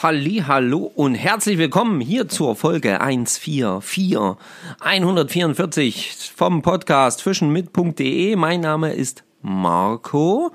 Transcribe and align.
Halli, 0.00 0.44
hallo 0.46 0.92
und 0.94 1.16
herzlich 1.16 1.58
willkommen 1.58 2.00
hier 2.00 2.28
zur 2.28 2.54
Folge 2.54 3.00
144 3.00 4.36
144 4.78 6.32
vom 6.36 6.62
Podcast 6.62 7.20
fischenmit.de. 7.20 8.36
Mein 8.36 8.60
Name 8.60 8.92
ist 8.92 9.24
Marco, 9.42 10.52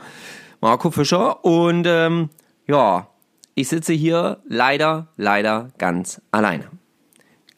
Marco 0.62 0.92
Fischer 0.92 1.44
und 1.44 1.86
ähm, 1.86 2.30
ja, 2.68 3.10
ich 3.54 3.68
sitze 3.68 3.92
hier 3.92 4.38
leider, 4.48 5.10
leider 5.18 5.72
ganz 5.78 6.22
alleine. 6.32 6.70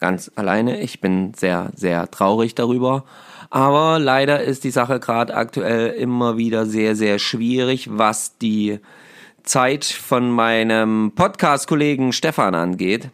Ganz 0.00 0.32
alleine. 0.34 0.80
Ich 0.80 1.00
bin 1.00 1.34
sehr, 1.34 1.70
sehr 1.76 2.10
traurig 2.10 2.56
darüber. 2.56 3.04
Aber 3.48 4.00
leider 4.00 4.42
ist 4.42 4.64
die 4.64 4.72
Sache 4.72 4.98
gerade 4.98 5.36
aktuell 5.36 5.90
immer 5.90 6.36
wieder 6.36 6.66
sehr, 6.66 6.96
sehr 6.96 7.20
schwierig, 7.20 7.90
was 7.92 8.38
die 8.38 8.80
Zeit 9.46 9.84
von 9.84 10.30
meinem 10.30 11.12
Podcast-Kollegen 11.14 12.12
Stefan 12.12 12.54
angeht. 12.54 13.10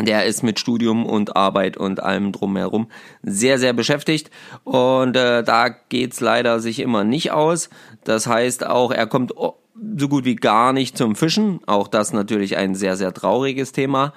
Der 0.00 0.24
ist 0.24 0.42
mit 0.42 0.58
Studium 0.58 1.04
und 1.04 1.36
Arbeit 1.36 1.76
und 1.76 2.02
allem 2.02 2.32
drumherum 2.32 2.88
sehr, 3.22 3.58
sehr 3.58 3.74
beschäftigt. 3.74 4.30
Und 4.64 5.16
äh, 5.16 5.42
da 5.42 5.68
geht's 5.68 6.20
leider 6.20 6.60
sich 6.60 6.78
immer 6.80 7.04
nicht 7.04 7.30
aus. 7.30 7.68
Das 8.04 8.26
heißt 8.26 8.64
auch, 8.66 8.90
er 8.90 9.06
kommt 9.06 9.34
so 9.34 10.08
gut 10.08 10.24
wie 10.24 10.36
gar 10.36 10.72
nicht 10.72 10.96
zum 10.96 11.14
Fischen. 11.14 11.60
Auch 11.66 11.86
das 11.86 12.12
natürlich 12.14 12.56
ein 12.56 12.74
sehr, 12.74 12.96
sehr 12.96 13.12
trauriges 13.12 13.72
Thema. 13.72 14.14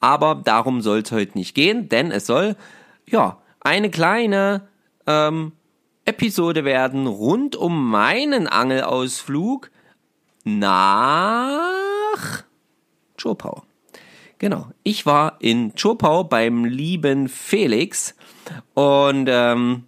Aber 0.00 0.34
darum 0.34 0.80
soll 0.80 1.00
es 1.00 1.12
heute 1.12 1.38
nicht 1.38 1.54
gehen, 1.54 1.88
denn 1.88 2.10
es 2.10 2.26
soll, 2.26 2.56
ja, 3.06 3.38
eine 3.60 3.90
kleine 3.90 4.68
ähm, 5.06 5.52
Episode 6.04 6.64
werden 6.64 7.06
rund 7.06 7.54
um 7.54 7.90
meinen 7.90 8.48
Angelausflug 8.48 9.70
nach 10.44 12.44
Chopau. 13.20 13.62
Genau, 14.38 14.68
ich 14.82 15.04
war 15.04 15.36
in 15.40 15.74
Chopau 15.74 16.24
beim 16.24 16.64
lieben 16.64 17.28
Felix 17.28 18.14
und 18.74 19.28
ähm, 19.28 19.84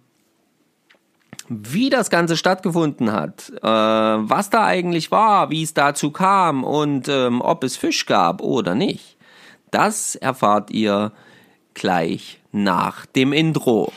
wie 1.49 1.89
das 1.89 2.09
Ganze 2.09 2.37
stattgefunden 2.37 3.11
hat, 3.11 3.51
äh, 3.61 3.67
was 3.67 4.51
da 4.51 4.65
eigentlich 4.65 5.11
war, 5.11 5.49
wie 5.49 5.63
es 5.63 5.73
dazu 5.73 6.11
kam 6.11 6.63
und 6.63 7.07
ähm, 7.07 7.41
ob 7.41 7.63
es 7.63 7.77
Fisch 7.77 8.05
gab 8.05 8.41
oder 8.41 8.75
nicht, 8.75 9.17
das 9.71 10.15
erfahrt 10.15 10.69
ihr 10.69 11.11
gleich 11.73 12.39
nach 12.51 13.07
dem 13.07 13.33
Intro. 13.33 13.91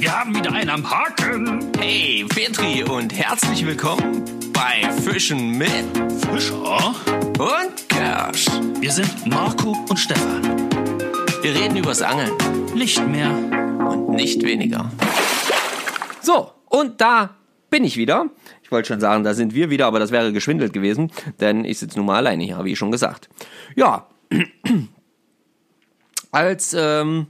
Wir 0.00 0.18
haben 0.18 0.34
wieder 0.34 0.50
einen 0.52 0.70
am 0.70 0.90
Haken. 0.90 1.70
Hey, 1.78 2.24
Petri 2.26 2.82
und 2.84 3.12
herzlich 3.12 3.66
willkommen 3.66 4.24
bei 4.50 4.90
Fischen 5.02 5.58
mit 5.58 5.70
Fischer 6.24 6.94
und 7.38 7.88
Kersch. 7.88 8.46
Wir 8.80 8.90
sind 8.92 9.26
Marco 9.26 9.76
und 9.90 9.98
Stefan. 9.98 10.70
Wir 11.42 11.54
reden 11.54 11.76
übers 11.76 12.00
Angeln. 12.00 12.32
Nicht 12.74 13.06
mehr 13.06 13.30
und 13.30 14.08
nicht 14.10 14.42
weniger. 14.42 14.90
So, 16.22 16.50
und 16.70 16.98
da 17.02 17.36
bin 17.68 17.84
ich 17.84 17.98
wieder. 17.98 18.26
Ich 18.62 18.72
wollte 18.72 18.88
schon 18.88 19.00
sagen, 19.00 19.22
da 19.22 19.34
sind 19.34 19.54
wir 19.54 19.68
wieder, 19.68 19.86
aber 19.86 19.98
das 19.98 20.12
wäre 20.12 20.32
geschwindelt 20.32 20.72
gewesen, 20.72 21.12
denn 21.40 21.66
ich 21.66 21.78
sitze 21.78 21.98
nun 21.98 22.06
mal 22.06 22.16
alleine 22.16 22.42
hier, 22.42 22.64
wie 22.64 22.74
schon 22.74 22.90
gesagt. 22.90 23.28
Ja, 23.76 24.06
als 26.30 26.74
ähm, 26.78 27.26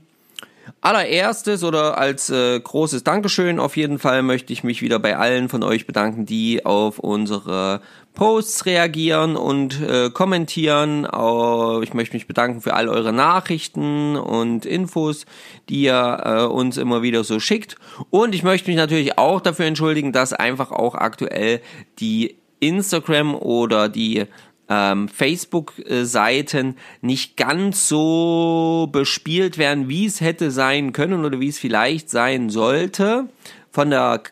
allererstes 0.81 1.63
oder 1.63 1.97
als 1.97 2.29
äh, 2.29 2.59
großes 2.59 3.03
Dankeschön 3.03 3.59
auf 3.59 3.77
jeden 3.77 3.99
Fall 3.99 4.23
möchte 4.23 4.51
ich 4.51 4.63
mich 4.63 4.81
wieder 4.81 4.99
bei 4.99 5.15
allen 5.15 5.47
von 5.47 5.63
euch 5.63 5.85
bedanken, 5.85 6.25
die 6.25 6.65
auf 6.65 6.97
unsere 6.97 7.81
Posts 8.15 8.65
reagieren 8.65 9.37
und 9.37 9.79
äh, 9.79 10.09
kommentieren. 10.09 11.05
Auch, 11.05 11.81
ich 11.81 11.93
möchte 11.93 12.15
mich 12.15 12.27
bedanken 12.27 12.61
für 12.61 12.73
all 12.73 12.89
eure 12.89 13.13
Nachrichten 13.13 14.17
und 14.17 14.65
Infos, 14.65 15.25
die 15.69 15.83
ihr 15.83 16.21
äh, 16.23 16.43
uns 16.43 16.77
immer 16.77 17.03
wieder 17.03 17.23
so 17.23 17.39
schickt. 17.39 17.75
Und 18.09 18.35
ich 18.35 18.43
möchte 18.43 18.69
mich 18.69 18.77
natürlich 18.77 19.17
auch 19.17 19.39
dafür 19.39 19.65
entschuldigen, 19.65 20.11
dass 20.11 20.33
einfach 20.33 20.71
auch 20.71 20.95
aktuell 20.95 21.61
die 21.99 22.35
Instagram 22.59 23.35
oder 23.35 23.87
die 23.87 24.25
ähm, 24.71 25.09
Facebook-Seiten 25.09 26.77
nicht 27.01 27.35
ganz 27.35 27.89
so 27.89 28.87
bespielt 28.89 29.57
werden, 29.57 29.89
wie 29.89 30.05
es 30.05 30.21
hätte 30.21 30.49
sein 30.49 30.93
können 30.93 31.25
oder 31.25 31.41
wie 31.41 31.49
es 31.49 31.59
vielleicht 31.59 32.09
sein 32.09 32.49
sollte 32.49 33.27
von 33.69 33.89
der 33.89 34.23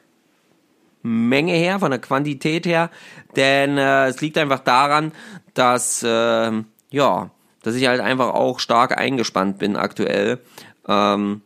Menge 1.01 1.53
her, 1.53 1.79
von 1.79 1.91
der 1.91 1.99
Quantität 1.99 2.65
her, 2.65 2.89
denn 3.35 3.77
äh, 3.77 4.07
es 4.07 4.21
liegt 4.21 4.37
einfach 4.37 4.59
daran, 4.59 5.11
dass 5.53 6.03
äh, 6.03 6.51
ja, 6.89 7.31
dass 7.61 7.75
ich 7.75 7.87
halt 7.87 7.99
einfach 7.99 8.33
auch 8.33 8.59
stark 8.61 8.97
eingespannt 8.97 9.59
bin 9.59 9.75
aktuell. 9.75 10.39
Ähm, 10.87 11.41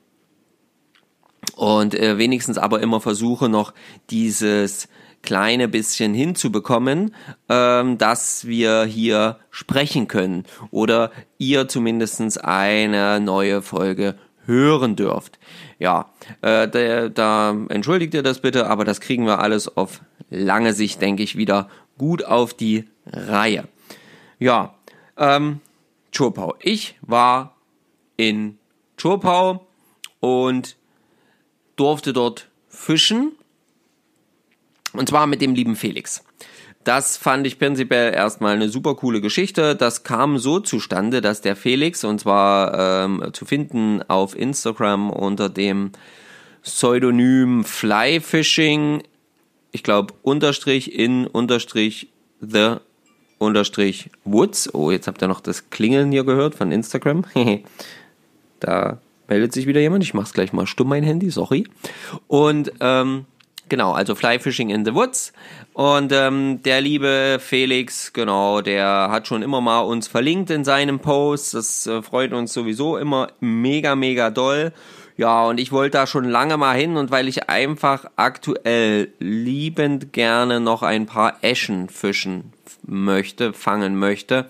und 1.56 1.96
äh, 1.96 2.18
wenigstens 2.20 2.60
aber 2.60 2.82
immer 2.82 3.02
versuche 3.02 3.50
noch 3.50 3.74
dieses 4.12 4.88
kleine 5.24 5.68
bisschen 5.68 6.14
hinzubekommen, 6.14 7.16
ähm, 7.50 7.98
dass 7.98 8.46
wir 8.46 8.84
hier 8.84 9.40
sprechen 9.50 10.08
können 10.08 10.44
oder 10.70 11.12
ihr 11.40 11.68
zumindestens 11.68 12.38
eine 12.38 13.20
neue 13.20 13.64
Folge 13.64 14.16
hören 14.46 14.96
dürft. 14.96 15.40
Ja, 15.80 16.12
äh, 16.42 16.68
da, 16.68 17.10
da 17.10 17.58
entschuldigt 17.70 18.14
ihr 18.14 18.24
das 18.24 18.40
bitte, 18.40 18.68
aber 18.68 18.86
das 18.86 19.02
kriegen 19.02 19.26
wir 19.26 19.40
alles 19.40 19.76
auf 19.76 20.02
lange 20.30 20.74
Sicht, 20.74 21.02
denke 21.02 21.24
ich, 21.24 21.38
wieder 21.38 21.70
gut 21.98 22.24
auf 22.26 22.54
die 22.54 22.86
Reihe. 23.06 23.68
Ja, 24.40 24.76
ähm, 25.18 25.62
Chopau. 26.16 26.56
Ich 26.60 26.96
war 27.02 27.56
in 28.18 28.58
Chopau 29.02 29.66
und 30.20 30.76
durfte 31.76 32.14
dort 32.14 32.50
fischen 32.68 33.34
und 34.94 35.10
zwar 35.10 35.28
mit 35.28 35.42
dem 35.42 35.56
lieben 35.56 35.76
Felix. 35.76 36.24
Das 36.84 37.16
fand 37.16 37.48
ich 37.48 37.60
prinzipiell 37.60 38.14
erstmal 38.14 38.56
eine 38.56 38.68
super 38.68 38.96
coole 38.96 39.22
Geschichte. 39.22 39.76
Das 39.76 40.04
kam 40.04 40.38
so 40.38 40.60
zustande, 40.60 41.22
dass 41.22 41.40
der 41.40 41.56
Felix, 41.56 42.04
und 42.04 42.20
zwar 42.20 43.06
ähm, 43.06 43.30
zu 43.32 43.46
finden 43.46 44.02
auf 44.10 44.38
Instagram 44.38 45.10
unter 45.10 45.50
dem 45.50 45.92
Pseudonym 46.62 47.64
Flyfishing, 47.64 49.04
ich 49.72 49.84
glaube, 49.84 50.14
unterstrich 50.24 50.98
in 50.98 51.26
unterstrich 51.28 52.10
the 52.42 52.76
unterstrich 53.38 54.10
woods. 54.24 54.74
Oh, 54.74 54.92
jetzt 54.92 55.08
habt 55.08 55.22
ihr 55.22 55.28
noch 55.28 55.42
das 55.42 55.70
Klingeln 55.70 56.12
hier 56.12 56.24
gehört 56.24 56.56
von 56.56 56.72
Instagram. 56.72 57.26
da 58.60 59.00
meldet 59.28 59.54
sich 59.54 59.68
wieder 59.68 59.82
jemand. 59.82 60.04
Ich 60.04 60.14
mach's 60.14 60.34
gleich 60.34 60.54
mal 60.54 60.68
stumm, 60.68 60.90
mein 60.90 61.04
Handy, 61.04 61.30
sorry. 61.30 61.66
Und 62.28 62.72
ähm, 62.80 63.26
Genau, 63.70 63.94
also 63.94 64.14
Fly 64.14 64.40
Fishing 64.40 64.70
in 64.70 64.86
the 64.86 64.94
Woods. 64.94 65.34
Und 65.74 66.12
ähm, 66.12 66.62
der 66.64 66.82
liebe 66.82 67.40
Felix, 67.40 68.14
genau, 68.14 68.62
der 68.62 69.08
hat 69.10 69.28
schon 69.28 69.42
immer 69.42 69.62
mal 69.62 69.80
uns 69.80 70.08
verlinkt 70.08 70.50
in 70.52 70.64
seinem 70.64 71.00
Post. 71.00 71.54
Das 71.54 71.88
äh, 71.88 72.02
freut 72.02 72.34
uns 72.34 72.54
sowieso 72.54 72.98
immer 72.98 73.30
mega, 73.40 73.96
mega 73.96 74.30
doll. 74.30 74.74
Ja, 75.16 75.46
und 75.46 75.60
ich 75.60 75.72
wollte 75.72 75.98
da 75.98 76.08
schon 76.08 76.26
lange 76.26 76.58
mal 76.58 76.76
hin 76.76 76.98
und 76.98 77.12
weil 77.12 77.28
ich 77.28 77.50
einfach 77.50 78.06
aktuell 78.16 79.14
liebend 79.20 80.12
gerne 80.12 80.60
noch 80.60 80.82
ein 80.82 81.06
paar 81.06 81.38
Eschen 81.42 81.88
fischen 81.88 82.52
möchte, 82.86 83.54
fangen 83.54 83.96
möchte, 83.98 84.48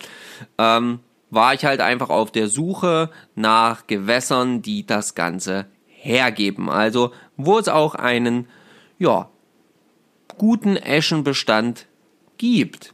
ähm, 0.57 0.99
war 1.29 1.53
ich 1.53 1.65
halt 1.65 1.81
einfach 1.81 2.09
auf 2.09 2.31
der 2.31 2.47
Suche 2.47 3.09
nach 3.35 3.87
Gewässern, 3.87 4.61
die 4.61 4.85
das 4.85 5.15
Ganze 5.15 5.65
hergeben. 5.87 6.69
Also, 6.69 7.11
wo 7.37 7.59
es 7.59 7.67
auch 7.67 7.95
einen 7.95 8.47
ja, 9.03 9.29
guten 10.37 10.77
Eschenbestand 10.77 11.87
gibt. 12.37 12.93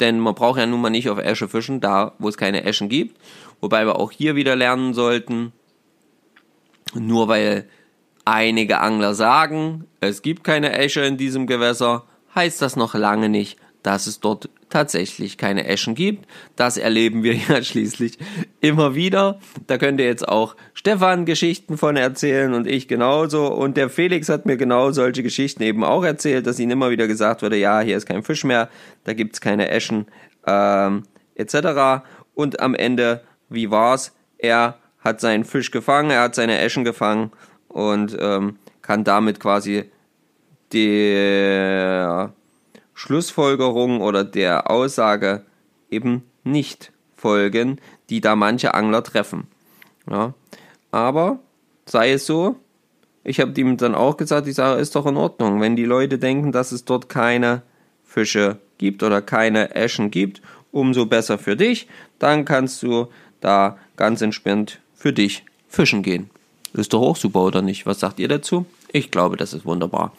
Denn 0.00 0.18
man 0.18 0.34
braucht 0.34 0.58
ja 0.58 0.66
nun 0.66 0.80
mal 0.80 0.90
nicht 0.90 1.10
auf 1.10 1.18
Esche 1.18 1.46
fischen, 1.46 1.80
da 1.80 2.14
wo 2.18 2.28
es 2.28 2.38
keine 2.38 2.64
Eschen 2.64 2.88
gibt. 2.88 3.20
Wobei 3.60 3.84
wir 3.86 3.96
auch 3.96 4.10
hier 4.10 4.34
wieder 4.34 4.56
lernen 4.56 4.94
sollten, 4.94 5.52
nur 6.94 7.28
weil 7.28 7.68
einige 8.24 8.80
Angler 8.80 9.14
sagen, 9.14 9.84
es 10.00 10.22
gibt 10.22 10.42
keine 10.42 10.72
Esche 10.72 11.02
in 11.02 11.18
diesem 11.18 11.46
Gewässer, 11.46 12.04
heißt 12.34 12.62
das 12.62 12.74
noch 12.74 12.94
lange 12.94 13.28
nicht, 13.28 13.58
dass 13.82 14.06
es 14.06 14.20
dort 14.20 14.48
tatsächlich 14.68 15.36
keine 15.36 15.66
Eschen 15.66 15.94
gibt. 15.94 16.26
Das 16.56 16.76
erleben 16.76 17.22
wir 17.22 17.34
ja 17.48 17.62
schließlich 17.62 18.18
immer 18.60 18.94
wieder. 18.94 19.38
Da 19.66 19.78
könnt 19.78 20.00
ihr 20.00 20.06
jetzt 20.06 20.26
auch 20.26 20.56
Stefan 20.74 21.26
Geschichten 21.26 21.76
von 21.76 21.96
erzählen 21.96 22.54
und 22.54 22.66
ich 22.66 22.88
genauso. 22.88 23.46
Und 23.46 23.76
der 23.76 23.90
Felix 23.90 24.28
hat 24.28 24.46
mir 24.46 24.56
genau 24.56 24.90
solche 24.92 25.22
Geschichten 25.22 25.62
eben 25.62 25.84
auch 25.84 26.04
erzählt, 26.04 26.46
dass 26.46 26.58
ihm 26.58 26.70
immer 26.70 26.90
wieder 26.90 27.06
gesagt 27.06 27.42
wurde, 27.42 27.56
ja, 27.56 27.80
hier 27.80 27.96
ist 27.96 28.06
kein 28.06 28.22
Fisch 28.22 28.44
mehr, 28.44 28.68
da 29.04 29.12
gibt's 29.12 29.40
keine 29.40 29.68
Eschen, 29.68 30.06
ähm, 30.46 31.02
etc. 31.34 32.04
Und 32.34 32.60
am 32.60 32.74
Ende, 32.74 33.22
wie 33.48 33.70
war's? 33.70 34.12
Er 34.38 34.78
hat 35.00 35.20
seinen 35.20 35.44
Fisch 35.44 35.70
gefangen, 35.70 36.10
er 36.10 36.22
hat 36.22 36.34
seine 36.34 36.58
Eschen 36.58 36.84
gefangen 36.84 37.32
und 37.68 38.16
ähm, 38.18 38.56
kann 38.80 39.04
damit 39.04 39.40
quasi 39.40 39.90
der 40.72 42.32
Schlussfolgerung 43.02 44.00
oder 44.00 44.22
der 44.22 44.70
Aussage 44.70 45.42
eben 45.90 46.22
nicht 46.44 46.92
folgen, 47.16 47.80
die 48.10 48.20
da 48.20 48.36
manche 48.36 48.74
Angler 48.74 49.02
treffen. 49.02 49.48
Ja. 50.08 50.34
Aber 50.92 51.40
sei 51.84 52.12
es 52.12 52.26
so, 52.26 52.54
ich 53.24 53.40
habe 53.40 53.60
ihm 53.60 53.76
dann 53.76 53.96
auch 53.96 54.16
gesagt, 54.16 54.46
die 54.46 54.52
Sache 54.52 54.78
ist 54.78 54.94
doch 54.94 55.06
in 55.06 55.16
Ordnung. 55.16 55.60
Wenn 55.60 55.74
die 55.74 55.84
Leute 55.84 56.18
denken, 56.18 56.52
dass 56.52 56.70
es 56.70 56.84
dort 56.84 57.08
keine 57.08 57.62
Fische 58.04 58.58
gibt 58.78 59.02
oder 59.02 59.20
keine 59.20 59.74
Eschen 59.74 60.12
gibt, 60.12 60.40
umso 60.70 61.06
besser 61.06 61.38
für 61.38 61.56
dich. 61.56 61.88
Dann 62.20 62.44
kannst 62.44 62.84
du 62.84 63.08
da 63.40 63.78
ganz 63.96 64.20
entspannt 64.20 64.78
für 64.94 65.12
dich 65.12 65.44
fischen 65.68 66.04
gehen. 66.04 66.30
Ist 66.72 66.92
doch 66.92 67.02
auch 67.02 67.16
super, 67.16 67.40
oder 67.40 67.62
nicht? 67.62 67.84
Was 67.84 67.98
sagt 67.98 68.20
ihr 68.20 68.28
dazu? 68.28 68.64
Ich 68.92 69.10
glaube, 69.10 69.36
das 69.36 69.54
ist 69.54 69.64
wunderbar. 69.64 70.12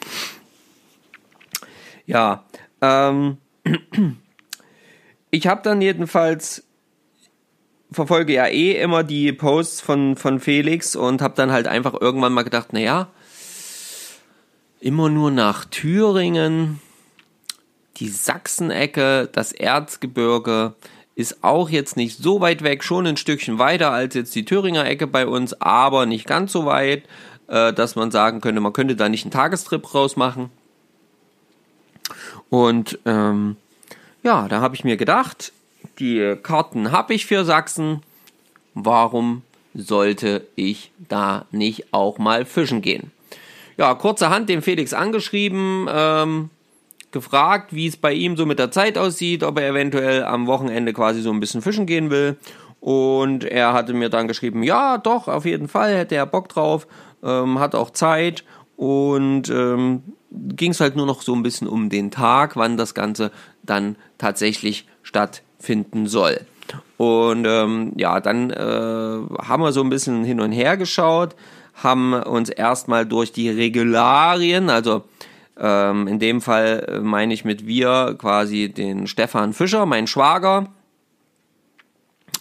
Ja, 2.06 2.44
ähm, 2.84 3.38
ich 5.30 5.46
habe 5.46 5.62
dann 5.62 5.80
jedenfalls 5.80 6.64
verfolge 7.90 8.34
ja 8.34 8.46
eh 8.46 8.72
immer 8.72 9.04
die 9.04 9.32
Posts 9.32 9.80
von, 9.80 10.16
von 10.16 10.40
Felix 10.40 10.96
und 10.96 11.22
habe 11.22 11.34
dann 11.36 11.52
halt 11.52 11.66
einfach 11.66 11.94
irgendwann 12.00 12.32
mal 12.32 12.42
gedacht, 12.42 12.72
naja, 12.72 13.08
immer 14.80 15.08
nur 15.08 15.30
nach 15.30 15.64
Thüringen, 15.64 16.80
die 17.96 18.08
Sachsenecke, 18.08 19.28
das 19.32 19.52
Erzgebirge 19.52 20.74
ist 21.14 21.44
auch 21.44 21.70
jetzt 21.70 21.96
nicht 21.96 22.18
so 22.18 22.40
weit 22.40 22.62
weg, 22.62 22.82
schon 22.82 23.06
ein 23.06 23.16
Stückchen 23.16 23.58
weiter 23.58 23.92
als 23.92 24.14
jetzt 24.14 24.34
die 24.34 24.44
Thüringer 24.44 24.84
Ecke 24.84 25.06
bei 25.06 25.26
uns, 25.26 25.60
aber 25.60 26.06
nicht 26.06 26.26
ganz 26.26 26.52
so 26.52 26.66
weit, 26.66 27.04
äh, 27.46 27.72
dass 27.72 27.94
man 27.94 28.10
sagen 28.10 28.40
könnte, 28.40 28.60
man 28.60 28.72
könnte 28.72 28.96
da 28.96 29.08
nicht 29.08 29.24
einen 29.24 29.30
Tagestrip 29.30 29.94
rausmachen. 29.94 30.50
Und 32.54 33.00
ähm, 33.04 33.56
ja, 34.22 34.46
da 34.46 34.60
habe 34.60 34.76
ich 34.76 34.84
mir 34.84 34.96
gedacht, 34.96 35.52
die 35.98 36.36
Karten 36.40 36.92
habe 36.92 37.12
ich 37.12 37.26
für 37.26 37.44
Sachsen. 37.44 38.00
Warum 38.74 39.42
sollte 39.74 40.46
ich 40.54 40.92
da 41.08 41.46
nicht 41.50 41.92
auch 41.92 42.18
mal 42.18 42.44
fischen 42.44 42.80
gehen? 42.80 43.10
Ja, 43.76 43.92
kurzerhand 43.96 44.48
den 44.48 44.62
Felix 44.62 44.94
angeschrieben, 44.94 45.88
ähm, 45.92 46.50
gefragt, 47.10 47.74
wie 47.74 47.88
es 47.88 47.96
bei 47.96 48.12
ihm 48.12 48.36
so 48.36 48.46
mit 48.46 48.60
der 48.60 48.70
Zeit 48.70 48.98
aussieht, 48.98 49.42
ob 49.42 49.58
er 49.58 49.70
eventuell 49.70 50.22
am 50.22 50.46
Wochenende 50.46 50.92
quasi 50.92 51.22
so 51.22 51.32
ein 51.32 51.40
bisschen 51.40 51.60
fischen 51.60 51.86
gehen 51.86 52.10
will. 52.10 52.36
Und 52.78 53.42
er 53.42 53.72
hatte 53.72 53.94
mir 53.94 54.10
dann 54.10 54.28
geschrieben, 54.28 54.62
ja, 54.62 54.98
doch, 54.98 55.26
auf 55.26 55.44
jeden 55.44 55.66
Fall, 55.66 55.96
hätte 55.96 56.14
er 56.14 56.26
Bock 56.26 56.48
drauf, 56.50 56.86
ähm, 57.24 57.58
hat 57.58 57.74
auch 57.74 57.90
Zeit 57.90 58.44
und 58.76 59.48
ähm, 59.48 60.04
ging 60.34 60.72
es 60.72 60.80
halt 60.80 60.96
nur 60.96 61.06
noch 61.06 61.22
so 61.22 61.34
ein 61.34 61.42
bisschen 61.42 61.68
um 61.68 61.88
den 61.88 62.10
Tag, 62.10 62.56
wann 62.56 62.76
das 62.76 62.94
Ganze 62.94 63.30
dann 63.62 63.96
tatsächlich 64.18 64.86
stattfinden 65.02 66.06
soll. 66.06 66.40
Und 66.96 67.44
ähm, 67.46 67.92
ja, 67.96 68.20
dann 68.20 68.50
äh, 68.50 68.56
haben 68.56 69.62
wir 69.62 69.72
so 69.72 69.82
ein 69.82 69.90
bisschen 69.90 70.24
hin 70.24 70.40
und 70.40 70.52
her 70.52 70.76
geschaut, 70.76 71.34
haben 71.74 72.14
uns 72.14 72.48
erstmal 72.48 73.04
durch 73.04 73.32
die 73.32 73.50
Regularien, 73.50 74.70
also 74.70 75.02
ähm, 75.58 76.06
in 76.08 76.18
dem 76.18 76.40
Fall 76.40 76.86
äh, 76.88 77.00
meine 77.00 77.34
ich 77.34 77.44
mit 77.44 77.66
wir 77.66 78.16
quasi 78.18 78.72
den 78.72 79.06
Stefan 79.06 79.52
Fischer, 79.52 79.86
mein 79.86 80.06
Schwager, 80.06 80.68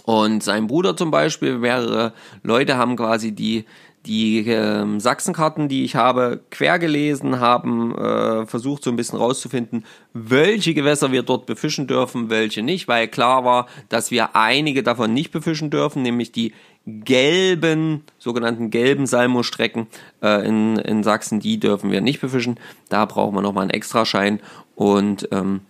und 0.05 0.43
sein 0.43 0.67
Bruder 0.67 0.97
zum 0.97 1.11
Beispiel, 1.11 1.57
mehrere 1.57 2.13
Leute 2.43 2.77
haben 2.77 2.97
quasi 2.97 3.31
die 3.31 3.65
die 4.05 4.45
ähm, 4.47 4.99
Sachsenkarten, 4.99 5.69
die 5.69 5.85
ich 5.85 5.95
habe, 5.95 6.41
quer 6.51 6.77
gelesen, 6.77 7.39
haben 7.39 7.95
äh, 7.97 8.45
versucht 8.45 8.83
so 8.83 8.89
ein 8.89 8.97
bisschen 8.97 9.17
rauszufinden, 9.17 9.85
welche 10.11 10.73
Gewässer 10.73 11.11
wir 11.13 11.23
dort 11.23 11.45
befischen 11.45 11.87
dürfen, 11.87 12.29
welche 12.29 12.63
nicht, 12.63 12.89
weil 12.89 13.07
klar 13.07 13.45
war, 13.45 13.67
dass 13.87 14.11
wir 14.11 14.35
einige 14.35 14.83
davon 14.83 15.13
nicht 15.13 15.31
befischen 15.31 15.69
dürfen, 15.69 16.01
nämlich 16.01 16.33
die 16.33 16.53
gelben, 16.85 18.03
sogenannten 18.19 18.69
gelben 18.69 19.07
Salmo-Strecken 19.07 19.87
äh, 20.21 20.45
in, 20.45 20.75
in 20.77 21.03
Sachsen, 21.03 21.39
die 21.39 21.57
dürfen 21.57 21.89
wir 21.89 22.01
nicht 22.01 22.19
befischen. 22.19 22.59
Da 22.89 23.05
brauchen 23.05 23.35
wir 23.35 23.41
nochmal 23.41 23.63
einen 23.63 23.71
Extraschein 23.71 24.41
und, 24.75 25.29
ähm, 25.31 25.61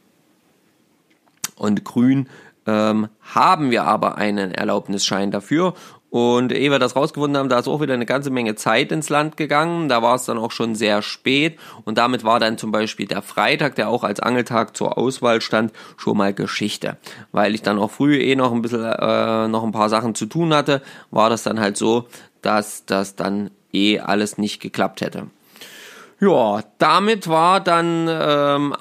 und 1.56 1.86
grün 1.86 2.29
ähm, 2.65 3.09
haben 3.21 3.69
wir 3.69 3.83
aber 3.83 4.18
einen 4.18 4.51
Erlaubnisschein 4.51 5.29
dafür 5.29 5.75
und 6.13 6.51
ehe 6.51 6.69
wir 6.69 6.77
das 6.77 6.95
rausgefunden 6.95 7.39
haben, 7.39 7.50
da 7.50 7.57
ist 7.57 7.68
auch 7.68 7.81
wieder 7.81 7.95
eine 7.95 8.06
ganze 8.06 8.30
Menge 8.30 8.54
Zeit 8.54 8.92
ins 8.92 9.10
Land 9.10 9.36
gegangen. 9.36 9.89
Da 9.89 10.04
war 10.04 10.13
es 10.13 10.25
dann 10.25 10.38
auch 10.38 10.51
schon 10.51 10.75
sehr 10.75 11.01
spät. 11.01 11.57
Und 11.86 11.98
damit 11.98 12.24
war 12.24 12.39
dann 12.39 12.60
zum 12.60 12.71
Beispiel 12.71 13.07
der 13.07 13.24
Freitag, 13.24 13.74
der 13.77 13.89
auch 13.89 14.04
als 14.04 14.19
Angeltag 14.19 14.77
zur 14.77 15.00
Auswahl 15.00 15.42
stand, 15.42 15.74
schon 15.98 16.15
mal 16.15 16.31
Geschichte. 16.31 16.98
Weil 17.31 17.56
ich 17.56 17.63
dann 17.63 17.80
auch 17.80 17.89
früh 17.89 18.19
eh 18.19 18.36
noch 18.36 18.51
ein 18.51 18.62
bisschen, 18.62 18.83
äh, 18.83 19.48
noch 19.48 19.63
ein 19.63 19.71
paar 19.71 19.89
Sachen 19.89 20.13
zu 20.13 20.27
tun 20.27 20.54
hatte, 20.54 20.83
war 21.10 21.31
das 21.31 21.42
dann 21.42 21.60
halt 21.60 21.77
so, 21.77 22.06
dass 22.44 22.86
das 22.86 23.15
dann 23.15 23.50
eh 23.71 23.98
alles 23.98 24.38
nicht 24.38 24.62
geklappt 24.62 25.01
hätte. 25.01 25.31
Ja, 26.19 26.62
damit 26.77 27.27
war 27.27 27.60
dann 27.60 28.07
ähm, 28.07 28.75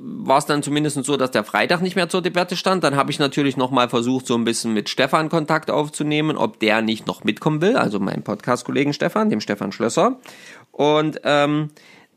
war 0.00 0.38
es 0.38 0.46
dann 0.46 0.62
zumindest 0.62 1.02
so, 1.04 1.16
dass 1.16 1.32
der 1.32 1.44
Freitag 1.44 1.82
nicht 1.82 1.96
mehr 1.96 2.08
zur 2.08 2.22
Debatte 2.22 2.56
stand. 2.56 2.84
Dann 2.84 2.96
habe 2.96 3.10
ich 3.10 3.18
natürlich 3.18 3.56
nochmal 3.56 3.88
versucht, 3.88 4.26
so 4.26 4.34
ein 4.34 4.44
bisschen 4.44 4.72
mit 4.72 4.88
Stefan 4.88 5.28
Kontakt 5.28 5.70
aufzunehmen, 5.70 6.36
ob 6.36 6.60
der 6.60 6.82
nicht 6.82 7.06
noch 7.06 7.24
mitkommen 7.24 7.60
will. 7.60 7.76
Also 7.76 7.98
mein 7.98 8.22
Podcast-Kollegen 8.22 8.92
Stefan, 8.92 9.30
dem 9.30 9.40
Stefan 9.40 9.72
Schlösser. 9.72 10.18
Und 10.70 11.20
ähm, 11.24 11.70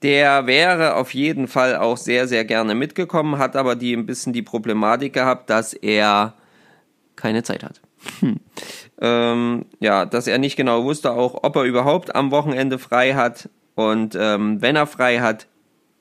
der 0.04 0.46
wäre 0.46 0.96
auf 0.96 1.14
jeden 1.14 1.48
Fall 1.48 1.76
auch 1.76 1.98
sehr, 1.98 2.28
sehr 2.28 2.46
gerne 2.46 2.76
mitgekommen, 2.76 3.38
hat 3.38 3.56
aber 3.56 3.76
die 3.76 3.94
ein 3.94 4.06
bisschen 4.06 4.34
die 4.34 4.42
Problematik 4.42 5.14
gehabt, 5.14 5.50
dass 5.50 5.74
er 5.74 6.34
keine 7.16 7.44
Zeit 7.44 7.64
hat. 7.64 7.82
Hm. 8.20 8.40
Ähm, 9.00 9.66
ja, 9.80 10.06
dass 10.06 10.28
er 10.28 10.38
nicht 10.38 10.56
genau 10.56 10.84
wusste 10.84 11.12
auch, 11.12 11.44
ob 11.44 11.56
er 11.56 11.64
überhaupt 11.64 12.16
am 12.16 12.32
Wochenende 12.32 12.80
frei 12.80 13.14
hat. 13.14 13.50
Und 13.76 14.16
ähm, 14.20 14.62
wenn 14.62 14.76
er 14.76 14.88
frei 14.88 15.20
hat, 15.20 15.48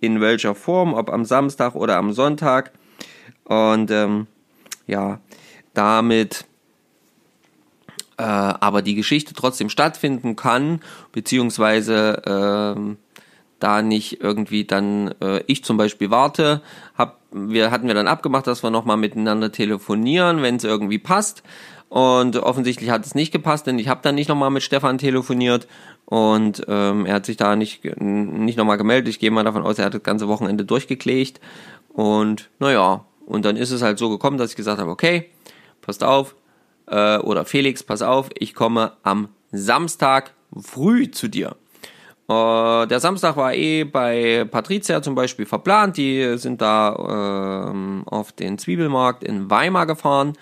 in 0.01 0.21
welcher 0.21 0.55
Form, 0.55 0.95
ob 0.95 1.11
am 1.11 1.25
Samstag 1.25 1.75
oder 1.75 1.97
am 1.97 2.13
Sonntag. 2.13 2.73
Und 3.45 3.91
ähm, 3.91 4.27
ja, 4.87 5.21
damit 5.75 6.47
äh, 8.21 8.23
aber 8.23 8.83
die 8.83 8.95
Geschichte 8.95 9.33
trotzdem 9.35 9.71
stattfinden 9.71 10.37
kann, 10.37 10.81
beziehungsweise 11.13 12.77
äh, 12.77 12.97
da 13.61 13.83
nicht 13.83 14.21
irgendwie 14.21 14.65
dann 14.65 15.15
äh, 15.23 15.43
ich 15.47 15.65
zum 15.65 15.77
Beispiel 15.77 16.11
warte, 16.11 16.61
hab, 16.97 17.21
wir 17.31 17.71
hatten 17.71 17.87
wir 17.87 17.95
dann 17.95 18.09
abgemacht, 18.09 18.47
dass 18.47 18.63
wir 18.63 18.71
nochmal 18.71 18.97
miteinander 18.97 19.53
telefonieren, 19.53 20.43
wenn 20.43 20.57
es 20.57 20.65
irgendwie 20.65 20.99
passt. 20.99 21.43
Und 21.91 22.37
offensichtlich 22.37 22.91
hat 22.91 23.05
es 23.05 23.17
nicht 23.17 23.33
gepasst, 23.33 23.67
denn 23.67 23.81
ich 23.81 23.89
habe 23.89 24.01
dann 24.03 24.15
nicht 24.15 24.29
nochmal 24.29 24.51
mit 24.51 24.63
Stefan 24.63 24.97
telefoniert 24.97 25.67
und 26.05 26.65
ähm, 26.69 27.05
er 27.05 27.15
hat 27.15 27.27
sich 27.27 27.37
da 27.37 27.57
nicht, 27.57 27.85
nicht 28.01 28.57
nochmal 28.57 28.79
gemeldet. 28.79 29.09
Ich 29.09 29.19
gehe 29.19 29.33
mal 29.33 29.43
davon 29.43 29.65
aus, 29.65 29.77
er 29.77 29.87
hat 29.87 29.95
das 29.95 30.05
ganze 30.05 30.29
Wochenende 30.29 30.65
durchgekleegt. 30.65 31.41
Und 31.93 32.49
naja, 32.61 33.05
und 33.27 33.45
dann 33.45 33.57
ist 33.57 33.73
es 33.73 33.83
halt 33.83 33.99
so 33.99 34.09
gekommen, 34.09 34.39
dass 34.39 34.51
ich 34.51 34.57
gesagt 34.57 34.81
habe, 34.81 34.91
okay, 34.91 35.31
passt 35.81 36.05
auf, 36.05 36.37
äh, 36.87 37.19
oder 37.19 37.45
Felix, 37.45 37.83
pass 37.83 38.03
auf, 38.03 38.31
ich 38.39 38.55
komme 38.55 38.93
am 39.03 39.29
Samstag 39.51 40.33
früh 40.57 41.11
zu 41.11 41.27
dir. 41.27 41.57
Äh, 42.29 42.87
der 42.87 43.01
Samstag 43.01 43.37
war 43.37 43.53
eh 43.53 43.83
bei 43.83 44.45
Patricia 44.49 45.03
zum 45.03 45.17
Beispiel 45.17 45.47
verplant. 45.47 45.97
Die 45.97 46.39
sind 46.39 46.63
da 46.63 47.73
äh, 47.75 48.09
auf 48.09 48.31
den 48.31 48.59
Zwiebelmarkt 48.59 49.25
in 49.25 49.51
Weimar 49.51 49.87
gefahren. 49.87 50.35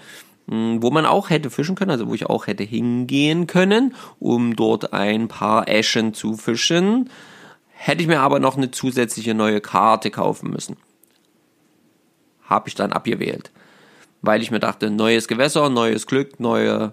Hm, 0.49 0.83
wo 0.83 0.91
man 0.91 1.07
auch 1.07 1.31
hätte 1.31 1.51
fischen 1.51 1.75
können, 1.75 1.91
also 1.91 2.09
wo 2.09 2.15
ich 2.15 2.27
auch 2.27 2.47
hätte 2.47 2.65
hingehen 2.65 3.47
können, 3.47 3.95
um 4.19 4.57
dort 4.57 4.93
ein 4.93 5.29
paar 5.29 5.69
Eschen 5.69 6.15
zu 6.15 6.37
fischen. 6.37 7.11
Hätte 7.69 8.03
ich 8.03 8.09
mir 8.09 8.21
aber 8.21 8.41
noch 8.41 8.57
eine 8.57 8.71
zusätzliche 8.71 9.35
neue 9.35 9.61
Karte 9.61 10.11
kaufen 10.11 10.51
müssen. 10.51 10.77
Habe 12.43 12.69
ich 12.69 12.75
dann 12.75 12.93
abgewählt. 12.93 13.53
Weil 14.23 14.43
ich 14.43 14.51
mir 14.51 14.59
dachte, 14.59 14.91
neues 14.91 15.29
Gewässer, 15.29 15.69
neues 15.69 16.07
Glück, 16.07 16.41
neue 16.41 16.93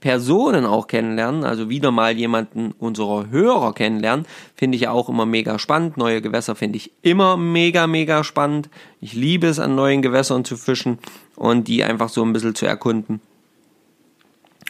Personen 0.00 0.64
auch 0.64 0.88
kennenlernen, 0.88 1.44
also 1.44 1.68
wieder 1.68 1.92
mal 1.92 2.16
jemanden 2.16 2.72
unserer 2.72 3.30
Hörer 3.30 3.72
kennenlernen, 3.72 4.26
finde 4.56 4.76
ich 4.76 4.82
ja 4.82 4.90
auch 4.90 5.08
immer 5.08 5.26
mega 5.26 5.58
spannend. 5.58 5.96
Neue 5.96 6.20
Gewässer 6.20 6.56
finde 6.56 6.76
ich 6.76 6.92
immer 7.02 7.36
mega, 7.36 7.86
mega 7.86 8.24
spannend. 8.24 8.68
Ich 9.00 9.12
liebe 9.12 9.46
es, 9.46 9.60
an 9.60 9.76
neuen 9.76 10.02
Gewässern 10.02 10.44
zu 10.44 10.56
fischen 10.56 10.98
und 11.36 11.68
die 11.68 11.84
einfach 11.84 12.08
so 12.08 12.22
ein 12.22 12.32
bisschen 12.32 12.54
zu 12.54 12.66
erkunden. 12.66 13.20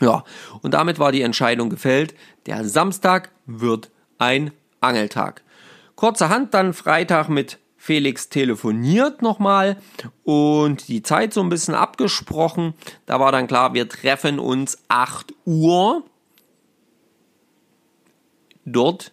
Ja, 0.00 0.24
und 0.62 0.74
damit 0.74 0.98
war 0.98 1.12
die 1.12 1.22
Entscheidung 1.22 1.70
gefällt. 1.70 2.14
Der 2.46 2.64
Samstag 2.64 3.30
wird 3.46 3.90
ein 4.18 4.50
Angeltag. 4.80 5.42
Kurzerhand 5.94 6.54
dann 6.54 6.72
Freitag 6.72 7.28
mit 7.28 7.58
Felix 7.76 8.28
telefoniert 8.28 9.22
nochmal 9.22 9.76
und 10.24 10.88
die 10.88 11.02
Zeit 11.02 11.34
so 11.34 11.40
ein 11.40 11.48
bisschen 11.48 11.74
abgesprochen. 11.74 12.74
Da 13.06 13.20
war 13.20 13.32
dann 13.32 13.46
klar, 13.46 13.74
wir 13.74 13.88
treffen 13.88 14.38
uns 14.38 14.78
8 14.88 15.34
Uhr 15.44 16.04
dort 18.64 19.12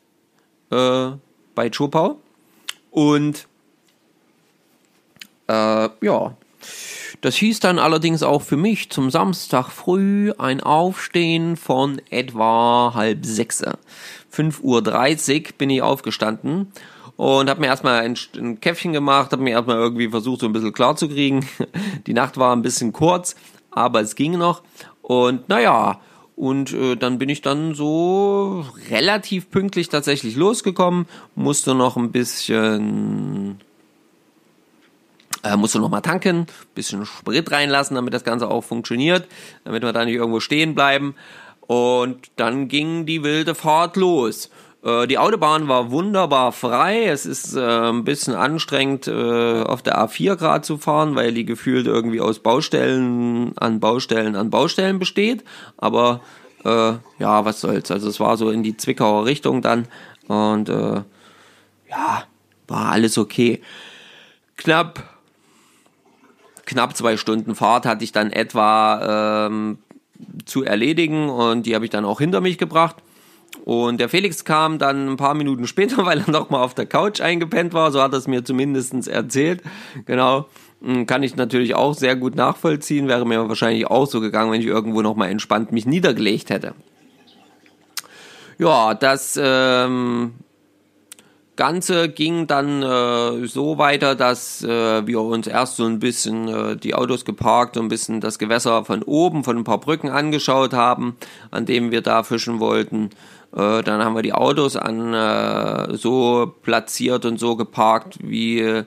äh, 0.72 1.12
bei 1.56 1.70
Chopau. 1.70 2.20
Und 2.92 3.48
Äh, 5.50 5.90
ja. 6.02 6.38
Das 7.22 7.36
hieß 7.36 7.60
dann 7.60 7.80
allerdings 7.80 8.24
auch 8.24 8.42
für 8.42 8.56
mich 8.56 8.90
zum 8.90 9.12
Samstag 9.12 9.70
früh 9.70 10.32
ein 10.38 10.62
Aufstehen 10.62 11.58
von 11.58 12.02
etwa 12.10 12.94
halb 12.96 13.26
sechs. 13.26 13.62
5.30 14.34 14.62
Uhr 14.62 15.54
bin 15.58 15.70
ich 15.70 15.82
aufgestanden 15.82 16.72
und 17.18 17.50
habe 17.50 17.60
mir 17.60 17.68
erstmal 17.68 18.02
ein, 18.02 18.16
ein 18.38 18.62
Käffchen 18.62 18.94
gemacht, 18.94 19.34
habe 19.34 19.44
mir 19.44 19.52
erstmal 19.52 19.76
irgendwie 19.76 20.08
versucht, 20.08 20.40
so 20.40 20.46
ein 20.46 20.54
bisschen 20.54 20.72
klar 20.72 20.96
zu 20.96 21.10
kriegen. 21.10 21.46
Die 22.08 22.14
Nacht 22.14 22.38
war 22.38 22.56
ein 22.56 22.62
bisschen 22.62 22.94
kurz, 22.94 23.36
aber 23.72 24.00
es 24.00 24.16
ging 24.16 24.38
noch. 24.38 24.64
Und 25.02 25.50
naja, 25.50 26.00
und 26.38 26.72
äh, 26.72 26.96
dann 26.96 27.18
bin 27.18 27.28
ich 27.28 27.42
dann 27.42 27.76
so 27.76 28.64
relativ 28.90 29.50
pünktlich 29.50 29.90
tatsächlich 29.90 30.38
losgekommen, 30.38 31.06
musste 31.36 31.76
noch 31.76 31.98
ein 31.98 32.14
bisschen 32.14 33.60
äh, 35.44 35.56
musste 35.56 35.80
noch 35.80 35.90
mal 35.90 36.02
tanken, 36.02 36.48
bisschen 36.76 37.06
Sprit 37.06 37.52
reinlassen, 37.52 37.96
damit 37.96 38.14
das 38.14 38.24
Ganze 38.24 38.50
auch 38.50 38.64
funktioniert, 38.64 39.28
damit 39.64 39.84
wir 39.84 39.94
da 39.94 40.06
nicht 40.06 40.16
irgendwo 40.16 40.40
stehen 40.40 40.76
bleiben. 40.76 41.16
Und 41.62 42.32
dann 42.36 42.68
ging 42.68 43.06
die 43.06 43.24
wilde 43.24 43.56
Fahrt 43.56 43.96
los. 43.96 44.50
Äh, 44.84 45.08
die 45.08 45.18
Autobahn 45.18 45.68
war 45.68 45.92
wunderbar 45.92 46.52
frei. 46.52 47.06
Es 47.06 47.26
ist 47.26 47.56
äh, 47.56 47.60
ein 47.60 48.04
bisschen 48.04 48.34
anstrengend, 48.34 49.08
äh, 49.08 49.62
auf 49.62 49.82
der 49.82 49.98
A4 50.00 50.36
gerade 50.36 50.64
zu 50.64 50.78
fahren, 50.78 51.16
weil 51.16 51.34
die 51.34 51.46
gefühlt 51.46 51.88
irgendwie 51.88 52.22
aus 52.22 52.40
Baustellen 52.40 53.58
an 53.58 53.80
Baustellen 53.80 54.36
an 54.36 54.50
Baustellen 54.50 55.00
besteht. 55.00 55.44
Aber 55.78 56.22
äh, 56.66 56.94
ja, 57.20 57.46
was 57.46 57.62
soll's. 57.62 57.92
Also 57.92 58.10
es 58.10 58.20
war 58.20 58.38
so 58.38 58.50
in 58.50 58.64
die 58.64 58.78
Zwickauer 58.78 59.26
Richtung 59.26 59.62
dann. 59.62 59.88
Und 60.28 60.70
äh, 60.70 61.02
ja, 61.90 62.24
war 62.68 62.92
alles 62.92 63.18
okay. 63.18 63.62
Knapp 64.56 65.19
knapp 66.70 66.96
zwei 66.96 67.18
Stunden 67.18 67.56
Fahrt 67.56 67.86
hatte 67.86 68.04
ich 68.04 68.12
dann 68.12 68.32
etwa 68.32 69.48
ähm, 69.48 69.80
zu 70.46 70.64
erledigen 70.64 71.30
und 71.30 71.66
die 71.66 71.74
habe 71.74 71.86
ich 71.86 71.92
dann 71.92 72.06
auch 72.06 72.20
hinter 72.20 72.42
mich 72.42 72.58
gebracht. 72.58 72.98
Und 73.66 74.00
der 74.00 74.08
Felix 74.08 74.46
kam 74.46 74.78
dann 74.78 75.10
ein 75.10 75.18
paar 75.18 75.34
Minuten 75.34 75.66
später, 75.74 76.06
weil 76.06 76.20
er 76.20 76.30
noch 76.30 76.52
mal 76.52 76.62
auf 76.62 76.76
der 76.76 76.86
Couch 76.86 77.22
eingepennt 77.22 77.74
war. 77.74 77.92
So 77.92 78.02
hat 78.02 78.14
er 78.14 78.20
es 78.20 78.28
mir 78.28 78.46
zumindest 78.46 79.08
erzählt. 79.08 79.64
Genau. 80.06 80.48
Hm, 80.82 81.08
kann 81.08 81.24
ich 81.24 81.36
natürlich 81.36 81.74
auch 81.74 81.96
sehr 81.96 82.16
gut 82.16 82.36
nachvollziehen. 82.36 83.08
Wäre 83.08 83.26
mir 83.26 83.50
wahrscheinlich 83.50 83.88
auch 83.88 84.06
so 84.06 84.22
gegangen, 84.22 84.52
wenn 84.52 84.62
ich 84.62 84.68
irgendwo 84.68 85.02
noch 85.02 85.16
mal 85.16 85.28
entspannt 85.28 85.72
mich 85.72 85.88
niedergelegt 85.88 86.52
hätte. 86.52 86.76
Ja, 88.60 88.94
das 88.94 89.40
ähm, 89.42 90.34
Ganze 91.60 92.08
ging 92.08 92.48
dann 92.48 92.82
äh, 92.82 93.46
so 93.46 93.78
weiter, 93.78 94.16
dass 94.16 94.64
äh, 94.64 95.06
wir 95.06 95.20
uns 95.20 95.46
erst 95.46 95.76
so 95.76 95.84
ein 95.84 96.00
bisschen 96.00 96.48
äh, 96.48 96.78
die 96.78 96.96
Autos 96.96 97.26
geparkt 97.26 97.76
und 97.76 97.88
ein 97.88 97.90
bisschen 97.90 98.22
das 98.22 98.40
Gewässer 98.40 98.86
von 98.86 99.04
oben, 99.04 99.44
von 99.44 99.58
ein 99.58 99.66
paar 99.66 99.82
Brücken 99.82 100.10
angeschaut 100.10 100.72
haben, 100.72 101.18
an 101.52 101.66
dem 101.66 101.92
wir 101.92 102.00
da 102.00 102.24
fischen 102.24 102.62
wollten. 102.62 103.10
Äh, 103.54 103.84
dann 103.84 104.02
haben 104.02 104.16
wir 104.16 104.22
die 104.22 104.32
Autos 104.32 104.78
an 104.78 105.14
äh, 105.14 105.98
so 105.98 106.56
platziert 106.64 107.26
und 107.26 107.42
so 107.42 107.58
geparkt, 107.58 108.20
wie 108.24 108.60
äh, 108.62 108.86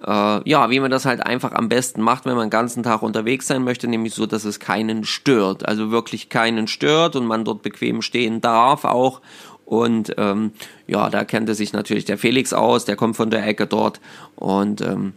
ja, 0.00 0.70
wie 0.70 0.80
man 0.80 0.90
das 0.90 1.04
halt 1.04 1.26
einfach 1.26 1.52
am 1.52 1.68
besten 1.68 2.00
macht, 2.00 2.24
wenn 2.24 2.36
man 2.36 2.46
den 2.46 2.50
ganzen 2.50 2.84
Tag 2.84 3.02
unterwegs 3.02 3.48
sein 3.48 3.64
möchte, 3.64 3.86
nämlich 3.86 4.14
so, 4.14 4.24
dass 4.24 4.44
es 4.44 4.60
keinen 4.60 5.04
stört. 5.04 5.68
Also 5.68 5.90
wirklich 5.90 6.30
keinen 6.30 6.68
stört 6.68 7.16
und 7.16 7.26
man 7.26 7.44
dort 7.44 7.60
bequem 7.60 8.00
stehen 8.00 8.40
darf 8.40 8.84
auch 8.84 9.20
und 9.68 10.14
ähm, 10.16 10.52
ja, 10.86 11.10
da 11.10 11.24
kannte 11.24 11.54
sich 11.54 11.74
natürlich 11.74 12.06
der 12.06 12.16
Felix 12.16 12.54
aus, 12.54 12.86
der 12.86 12.96
kommt 12.96 13.16
von 13.16 13.28
der 13.28 13.46
Ecke 13.46 13.66
dort 13.66 14.00
und 14.34 14.80
ähm, 14.80 15.12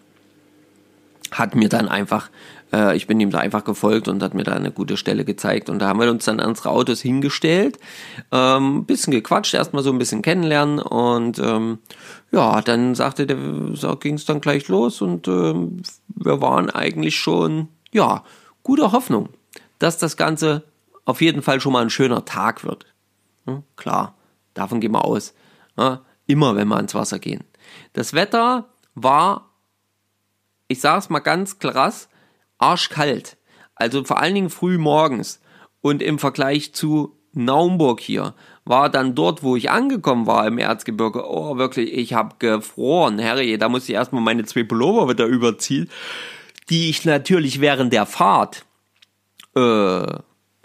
hat 1.32 1.56
mir 1.56 1.70
dann 1.70 1.88
einfach, 1.88 2.30
äh, 2.74 2.98
ich 2.98 3.08
bin 3.08 3.18
ihm 3.22 3.30
da 3.30 3.38
einfach 3.38 3.64
gefolgt 3.64 4.10
und 4.10 4.22
hat 4.22 4.34
mir 4.34 4.44
da 4.44 4.52
eine 4.52 4.72
gute 4.72 4.98
Stelle 4.98 5.24
gezeigt. 5.24 5.70
Und 5.70 5.80
da 5.80 5.88
haben 5.88 6.02
wir 6.02 6.12
uns 6.12 6.26
dann 6.26 6.42
an 6.42 6.50
unsere 6.50 6.72
Autos 6.72 7.00
hingestellt, 7.00 7.80
ähm, 8.34 8.84
bisschen 8.84 9.12
gequatscht, 9.12 9.54
erstmal 9.54 9.84
so 9.84 9.92
ein 9.94 10.00
bisschen 10.00 10.22
kennenlernen 10.22 10.80
und 10.80 11.40
ähm, 11.40 11.78
ja, 12.34 12.60
dann 12.62 12.94
sagte 12.94 13.26
der, 13.26 13.38
ging 14.02 14.16
es 14.16 14.26
dann 14.26 14.42
gleich 14.42 14.68
los 14.68 15.02
und 15.02 15.30
ähm, 15.30 15.82
wir 16.10 16.42
waren 16.42 16.70
eigentlich 16.70 17.16
schon, 17.16 17.70
ja, 17.94 18.26
guter 18.64 18.92
Hoffnung, 18.92 19.30
dass 19.80 19.98
das 19.98 20.18
Ganze 20.18 20.66
auf 21.06 21.22
jeden 21.22 21.42
Fall 21.42 21.62
schon 21.62 21.72
mal 21.72 21.84
ein 21.84 21.90
schöner 21.90 22.26
Tag 22.26 22.66
wird. 22.66 22.86
Hm, 23.46 23.64
klar. 23.78 24.14
Davon 24.54 24.80
gehen 24.80 24.92
wir 24.92 25.06
aus. 25.06 25.34
Ja, 25.78 26.02
immer 26.28 26.56
wenn 26.56 26.68
wir 26.68 26.76
ans 26.76 26.96
Wasser 26.96 27.20
gehen. 27.20 27.44
Das 27.94 28.14
Wetter 28.14 28.70
war, 28.96 29.52
ich 30.68 30.82
sage 30.82 31.00
es 31.00 31.10
mal 31.10 31.20
ganz 31.20 31.60
krass, 31.60 32.10
arschkalt. 32.58 33.38
Also 33.76 34.04
vor 34.04 34.20
allen 34.20 34.36
Dingen 34.36 34.50
früh 34.50 34.78
morgens. 34.78 35.42
Und 35.82 36.02
im 36.04 36.20
Vergleich 36.20 36.74
zu 36.74 37.18
Naumburg 37.34 38.00
hier 38.00 38.36
war 38.66 38.90
dann 38.90 39.16
dort, 39.16 39.42
wo 39.42 39.56
ich 39.56 39.72
angekommen 39.72 40.28
war 40.28 40.46
im 40.46 40.58
Erzgebirge, 40.58 41.28
oh 41.28 41.58
wirklich, 41.58 41.94
ich 41.94 42.14
habe 42.14 42.36
gefroren. 42.40 43.20
Herrje, 43.20 43.58
da 43.58 43.70
musste 43.70 43.92
ich 43.92 43.96
erstmal 43.96 44.22
meine 44.22 44.46
zwei 44.46 44.64
Pullover 44.64 45.10
wieder 45.10 45.26
überziehen, 45.26 45.90
die 46.70 46.90
ich 46.90 47.06
natürlich 47.06 47.62
während 47.62 47.94
der 47.94 48.06
Fahrt 48.06 48.66
äh, 49.56 50.06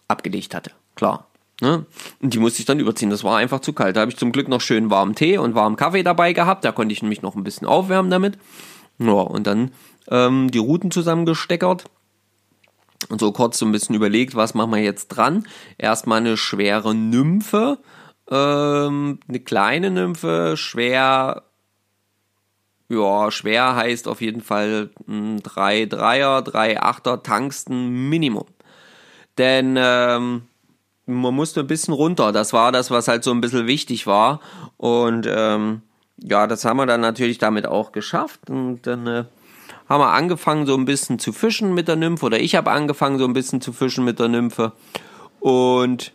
abgelegt 0.09 0.55
hatte. 0.55 0.73
Klar. 0.95 1.26
Ne? 1.61 1.87
Und 2.21 2.35
die 2.35 2.39
musste 2.39 2.61
ich 2.61 2.67
dann 2.67 2.81
überziehen. 2.81 3.11
Das 3.11 3.25
war 3.25 3.39
einfach 3.39 3.61
zu 3.61 3.73
kalt. 3.73 3.97
Da 3.97 4.03
habe 4.03 4.11
ich 4.11 4.19
zum 4.19 4.33
Glück 4.33 4.49
noch 4.49 4.61
schön 4.61 4.91
warmen 4.91 5.15
Tee 5.15 5.39
und 5.39 5.55
warmen 5.55 5.77
Kaffee 5.77 6.03
dabei 6.03 6.33
gehabt. 6.33 6.65
Da 6.65 6.73
konnte 6.73 6.93
ich 6.93 7.03
mich 7.03 7.23
noch 7.23 7.35
ein 7.35 7.45
bisschen 7.45 7.67
aufwärmen 7.67 8.11
damit. 8.11 8.39
Ja, 8.99 9.13
und 9.13 9.47
dann 9.47 9.71
ähm, 10.09 10.51
die 10.51 10.59
Routen 10.59 10.91
zusammengesteckert. 10.91 11.85
Und 13.09 13.21
so 13.21 13.33
kurz 13.33 13.59
so 13.59 13.67
ein 13.67 13.73
bisschen 13.73 13.95
überlegt, 13.95 14.35
was 14.35 14.55
machen 14.55 14.73
wir 14.73 14.83
jetzt 14.83 15.09
dran. 15.09 15.47
Erstmal 15.79 16.19
eine 16.19 16.37
schwere 16.37 16.95
Nymphe. 16.95 17.79
Ähm, 18.31 19.21
eine 19.29 19.41
kleine 19.41 19.91
Nymphe, 19.91 20.57
schwer. 20.57 21.45
Ja, 22.89 23.31
schwer 23.31 23.77
heißt 23.77 24.09
auf 24.09 24.21
jeden 24.21 24.43
Fall 24.43 24.91
ein 25.09 25.43
3 25.43 25.87
Dreier, 25.87 26.43
3 26.43 26.83
Achter 26.83 27.23
Tangsten 27.23 28.09
Minimum. 28.09 28.47
Denn 29.39 29.77
ähm, 29.79 30.43
man 31.07 31.35
musste 31.35 31.61
ein 31.61 31.67
bisschen 31.67 31.95
runter. 31.95 32.33
Das 32.33 32.53
war 32.53 32.73
das, 32.73 32.91
was 32.91 33.09
halt 33.09 33.25
so 33.25 33.31
ein 33.31 33.41
bisschen 33.41 33.67
wichtig 33.67 34.07
war. 34.07 34.41
Und 34.77 35.27
ähm, 35.29 35.83
ja, 36.19 36.47
das 36.47 36.65
haben 36.65 36.79
wir 36.79 36.87
dann 36.87 37.01
natürlich 37.01 37.39
damit 37.39 37.67
auch 37.67 37.93
geschafft. 37.93 38.51
Und 38.51 38.87
dann 38.87 39.07
äh, 39.07 39.25
haben 39.89 40.01
wir 40.01 40.13
angefangen, 40.13 40.67
so 40.67 40.75
ein 40.77 40.85
bisschen 40.85 41.19
zu 41.19 41.33
fischen 41.33 41.75
mit 41.75 41.89
der 41.89 41.97
Nymphe. 41.97 42.27
Oder 42.27 42.41
ich 42.41 42.57
habe 42.57 42.73
angefangen, 42.73 43.19
so 43.19 43.25
ein 43.25 43.33
bisschen 43.33 43.61
zu 43.61 43.73
fischen 43.73 44.05
mit 44.05 44.19
der 44.19 44.29
Nymphe. 44.29 44.73
Und 45.39 46.13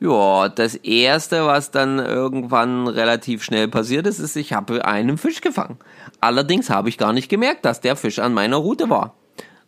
ja, 0.00 0.48
das 0.48 0.74
erste, 0.74 1.46
was 1.46 1.70
dann 1.70 1.98
irgendwann 1.98 2.86
relativ 2.86 3.42
schnell 3.42 3.68
passiert 3.68 4.06
ist, 4.06 4.18
ist, 4.18 4.36
ich 4.36 4.52
habe 4.52 4.84
einen 4.84 5.18
Fisch 5.18 5.40
gefangen. 5.40 5.78
Allerdings 6.20 6.70
habe 6.70 6.88
ich 6.88 6.98
gar 6.98 7.12
nicht 7.12 7.28
gemerkt, 7.28 7.64
dass 7.64 7.80
der 7.80 7.96
Fisch 7.96 8.18
an 8.18 8.34
meiner 8.34 8.56
Route 8.56 8.90
war. 8.90 9.14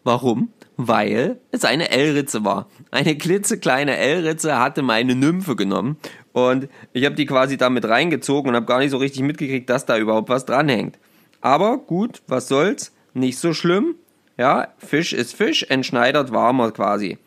Warum? 0.05 0.53
Weil 0.89 1.41
es 1.51 1.65
eine 1.65 1.91
L-Ritze 1.91 2.45
war. 2.45 2.67
Eine 2.91 3.17
klitzekleine 3.17 3.97
L-Ritze 3.97 4.59
hatte 4.59 4.83
meine 4.83 5.15
Nymphe 5.15 5.57
genommen 5.57 5.97
und 6.33 6.69
ich 6.93 7.05
habe 7.05 7.15
die 7.15 7.27
quasi 7.27 7.57
damit 7.57 7.85
reingezogen 7.87 8.51
und 8.51 8.57
habe 8.57 8.67
gar 8.67 8.79
nicht 8.79 8.91
so 8.91 8.97
richtig 8.97 9.23
mitgekriegt, 9.23 9.69
dass 9.69 9.87
da 9.87 9.99
überhaupt 9.99 10.29
was 10.29 10.47
dranhängt. 10.47 10.99
Aber 11.41 11.79
gut, 11.79 12.23
was 12.27 12.49
soll's, 12.49 12.93
nicht 13.15 13.39
so 13.39 13.53
schlimm. 13.53 13.95
Ja, 14.37 14.69
Fisch 14.79 15.13
ist 15.13 15.35
Fisch, 15.35 15.67
entschneidert 15.69 16.33
war 16.33 16.53
man 16.53 16.73
quasi. 16.73 17.19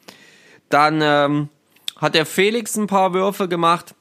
Dann 0.69 1.01
ähm, 1.03 1.49
hat 1.97 2.15
der 2.15 2.25
Felix 2.25 2.75
ein 2.75 2.87
paar 2.87 3.13
Würfe 3.13 3.47
gemacht, 3.47 3.93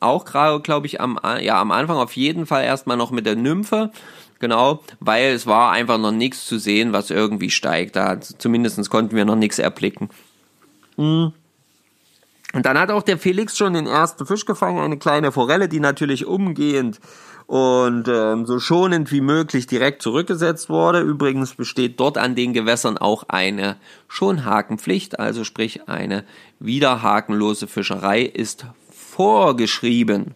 auch 0.00 0.24
gerade, 0.24 0.60
glaube 0.60 0.86
ich, 0.86 1.00
am, 1.00 1.18
ja, 1.40 1.60
am 1.60 1.70
Anfang 1.70 1.96
auf 1.96 2.12
jeden 2.12 2.46
Fall 2.46 2.64
erstmal 2.64 2.96
noch 2.96 3.10
mit 3.10 3.24
der 3.24 3.36
Nymphe. 3.36 3.90
Genau, 4.40 4.82
weil 5.00 5.32
es 5.32 5.46
war 5.46 5.72
einfach 5.72 5.98
noch 5.98 6.12
nichts 6.12 6.46
zu 6.46 6.58
sehen, 6.58 6.92
was 6.92 7.10
irgendwie 7.10 7.50
steigt. 7.50 7.96
Da 7.96 8.20
zumindest 8.20 8.88
konnten 8.88 9.16
wir 9.16 9.24
noch 9.24 9.36
nichts 9.36 9.58
erblicken. 9.58 10.10
Mhm. 10.96 11.32
Und 12.54 12.64
dann 12.64 12.78
hat 12.78 12.90
auch 12.90 13.02
der 13.02 13.18
Felix 13.18 13.58
schon 13.58 13.74
den 13.74 13.86
ersten 13.86 14.24
Fisch 14.26 14.46
gefangen, 14.46 14.78
eine 14.78 14.96
kleine 14.96 15.32
Forelle, 15.32 15.68
die 15.68 15.80
natürlich 15.80 16.24
umgehend 16.24 16.98
und 17.46 18.08
ähm, 18.08 18.46
so 18.46 18.58
schonend 18.58 19.10
wie 19.10 19.20
möglich 19.20 19.66
direkt 19.66 20.02
zurückgesetzt 20.02 20.68
wurde. 20.68 21.00
Übrigens 21.00 21.54
besteht 21.54 21.98
dort 21.98 22.16
an 22.16 22.34
den 22.34 22.52
Gewässern 22.52 22.98
auch 22.98 23.24
eine 23.28 23.76
Schonhakenpflicht, 24.06 25.18
also 25.18 25.44
sprich 25.44 25.88
eine 25.88 26.24
wiederhakenlose 26.60 27.66
Fischerei 27.66 28.22
ist 28.22 28.66
vorgeschrieben. 28.92 30.34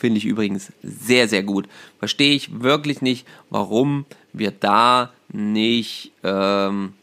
Finde 0.00 0.16
ich 0.16 0.24
übrigens 0.24 0.72
sehr, 0.82 1.28
sehr 1.28 1.42
gut. 1.42 1.68
Verstehe 1.98 2.34
ich 2.34 2.62
wirklich 2.62 3.02
nicht, 3.02 3.26
warum 3.50 4.06
wir 4.32 4.50
da 4.50 5.12
nicht 5.28 6.12
ähm, 6.24 6.94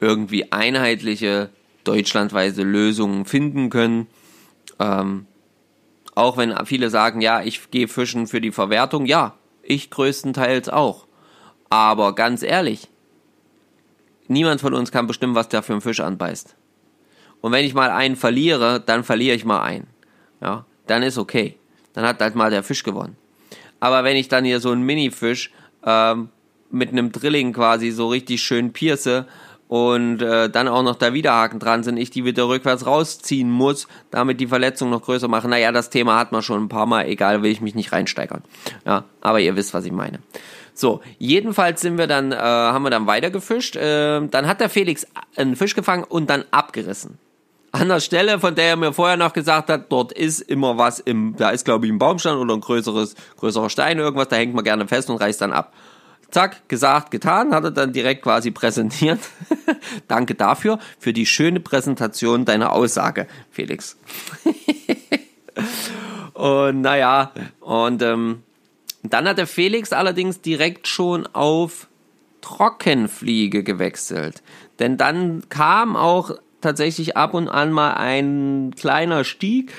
irgendwie 0.00 0.50
einheitliche 0.50 1.50
deutschlandweise 1.84 2.64
Lösungen 2.64 3.24
finden 3.24 3.70
können. 3.70 4.08
Ähm, 4.80 5.26
auch 6.16 6.36
wenn 6.36 6.66
viele 6.66 6.90
sagen, 6.90 7.20
ja, 7.20 7.40
ich 7.40 7.70
gehe 7.70 7.86
fischen 7.86 8.26
für 8.26 8.40
die 8.40 8.50
Verwertung. 8.50 9.06
Ja, 9.06 9.36
ich 9.62 9.88
größtenteils 9.88 10.68
auch. 10.70 11.06
Aber 11.70 12.16
ganz 12.16 12.42
ehrlich, 12.42 12.88
niemand 14.26 14.60
von 14.60 14.74
uns 14.74 14.90
kann 14.90 15.06
bestimmen, 15.06 15.36
was 15.36 15.48
der 15.50 15.62
für 15.62 15.74
einen 15.74 15.82
Fisch 15.82 16.00
anbeißt. 16.00 16.56
Und 17.42 17.52
wenn 17.52 17.64
ich 17.64 17.74
mal 17.74 17.90
einen 17.90 18.16
verliere, 18.16 18.80
dann 18.80 19.04
verliere 19.04 19.36
ich 19.36 19.44
mal 19.44 19.62
einen. 19.62 19.86
Ja, 20.40 20.64
dann 20.88 21.04
ist 21.04 21.16
okay. 21.16 21.54
Dann 21.92 22.04
hat 22.04 22.20
halt 22.20 22.34
mal 22.34 22.50
der 22.50 22.62
Fisch 22.62 22.82
gewonnen. 22.82 23.16
Aber 23.80 24.04
wenn 24.04 24.16
ich 24.16 24.28
dann 24.28 24.44
hier 24.44 24.60
so 24.60 24.70
einen 24.70 24.82
Mini-Fisch 24.82 25.52
ähm, 25.84 26.30
mit 26.70 26.90
einem 26.90 27.12
Drilling 27.12 27.52
quasi 27.52 27.90
so 27.90 28.08
richtig 28.08 28.42
schön 28.42 28.72
pierce 28.72 29.24
und 29.68 30.22
äh, 30.22 30.48
dann 30.50 30.68
auch 30.68 30.82
noch 30.82 30.96
da 30.96 31.12
Widerhaken 31.12 31.60
dran 31.60 31.82
sind, 31.82 31.96
ich 31.96 32.10
die 32.10 32.24
wieder 32.24 32.48
rückwärts 32.48 32.86
rausziehen 32.86 33.50
muss, 33.50 33.86
damit 34.10 34.40
die 34.40 34.46
Verletzung 34.46 34.90
noch 34.90 35.02
größer 35.02 35.28
machen. 35.28 35.50
Naja, 35.50 35.72
das 35.72 35.90
Thema 35.90 36.18
hat 36.18 36.32
man 36.32 36.42
schon 36.42 36.64
ein 36.64 36.68
paar 36.68 36.86
Mal, 36.86 37.06
egal, 37.06 37.42
will 37.42 37.50
ich 37.50 37.60
mich 37.60 37.74
nicht 37.74 37.92
reinsteigern. 37.92 38.42
Ja, 38.86 39.04
aber 39.20 39.40
ihr 39.40 39.56
wisst, 39.56 39.74
was 39.74 39.84
ich 39.84 39.92
meine. 39.92 40.20
So, 40.74 41.00
jedenfalls 41.18 41.80
sind 41.80 41.98
wir 41.98 42.06
dann, 42.06 42.32
äh, 42.32 42.36
haben 42.36 42.84
wir 42.84 42.90
dann 42.90 43.06
weiter 43.06 43.30
gefischt. 43.30 43.76
Äh, 43.76 44.26
dann 44.28 44.46
hat 44.46 44.60
der 44.60 44.68
Felix 44.68 45.06
einen 45.36 45.56
Fisch 45.56 45.74
gefangen 45.74 46.04
und 46.04 46.30
dann 46.30 46.44
abgerissen. 46.50 47.18
An 47.70 47.88
der 47.88 48.00
Stelle, 48.00 48.38
von 48.38 48.54
der 48.54 48.64
er 48.64 48.76
mir 48.76 48.92
vorher 48.92 49.16
noch 49.16 49.32
gesagt 49.32 49.68
hat, 49.68 49.92
dort 49.92 50.12
ist 50.12 50.40
immer 50.40 50.78
was 50.78 51.00
im, 51.00 51.36
da 51.36 51.50
ist 51.50 51.64
glaube 51.64 51.86
ich 51.86 51.92
ein 51.92 51.98
Baumstamm 51.98 52.38
oder 52.38 52.54
ein 52.54 52.60
größeres, 52.60 53.14
größerer 53.36 53.68
Stein, 53.68 53.98
irgendwas, 53.98 54.28
da 54.28 54.36
hängt 54.36 54.54
man 54.54 54.64
gerne 54.64 54.88
fest 54.88 55.10
und 55.10 55.16
reißt 55.16 55.40
dann 55.40 55.52
ab. 55.52 55.72
Zack, 56.30 56.68
gesagt, 56.68 57.10
getan, 57.10 57.54
hat 57.54 57.64
er 57.64 57.70
dann 57.70 57.92
direkt 57.92 58.22
quasi 58.22 58.50
präsentiert. 58.50 59.20
Danke 60.08 60.34
dafür, 60.34 60.78
für 60.98 61.14
die 61.14 61.24
schöne 61.24 61.60
Präsentation 61.60 62.44
deiner 62.44 62.72
Aussage, 62.72 63.26
Felix. 63.50 63.96
und 66.34 66.82
naja, 66.82 67.32
und 67.60 68.02
ähm, 68.02 68.42
dann 69.02 69.26
hat 69.26 69.38
der 69.38 69.46
Felix 69.46 69.92
allerdings 69.92 70.40
direkt 70.42 70.86
schon 70.86 71.26
auf 71.26 71.86
Trockenfliege 72.42 73.62
gewechselt. 73.62 74.42
Denn 74.78 74.96
dann 74.96 75.48
kam 75.48 75.96
auch 75.96 76.32
tatsächlich 76.60 77.16
ab 77.16 77.34
und 77.34 77.48
an 77.48 77.72
mal 77.72 77.94
ein 77.94 78.72
kleiner 78.76 79.24
Stieg. 79.24 79.72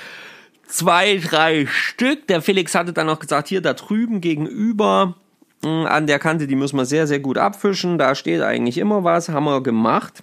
Zwei, 0.66 1.16
drei 1.16 1.66
Stück. 1.66 2.26
Der 2.28 2.42
Felix 2.42 2.74
hatte 2.74 2.92
dann 2.92 3.06
noch 3.06 3.18
gesagt, 3.18 3.48
hier 3.48 3.60
da 3.60 3.74
drüben 3.74 4.20
gegenüber 4.20 5.16
hm, 5.62 5.86
an 5.86 6.06
der 6.06 6.18
Kante, 6.18 6.46
die 6.46 6.56
müssen 6.56 6.76
wir 6.76 6.86
sehr, 6.86 7.06
sehr 7.06 7.20
gut 7.20 7.38
abfischen. 7.38 7.98
Da 7.98 8.14
steht 8.14 8.40
eigentlich 8.40 8.78
immer 8.78 9.04
was, 9.04 9.28
haben 9.28 9.44
wir 9.44 9.62
gemacht. 9.62 10.22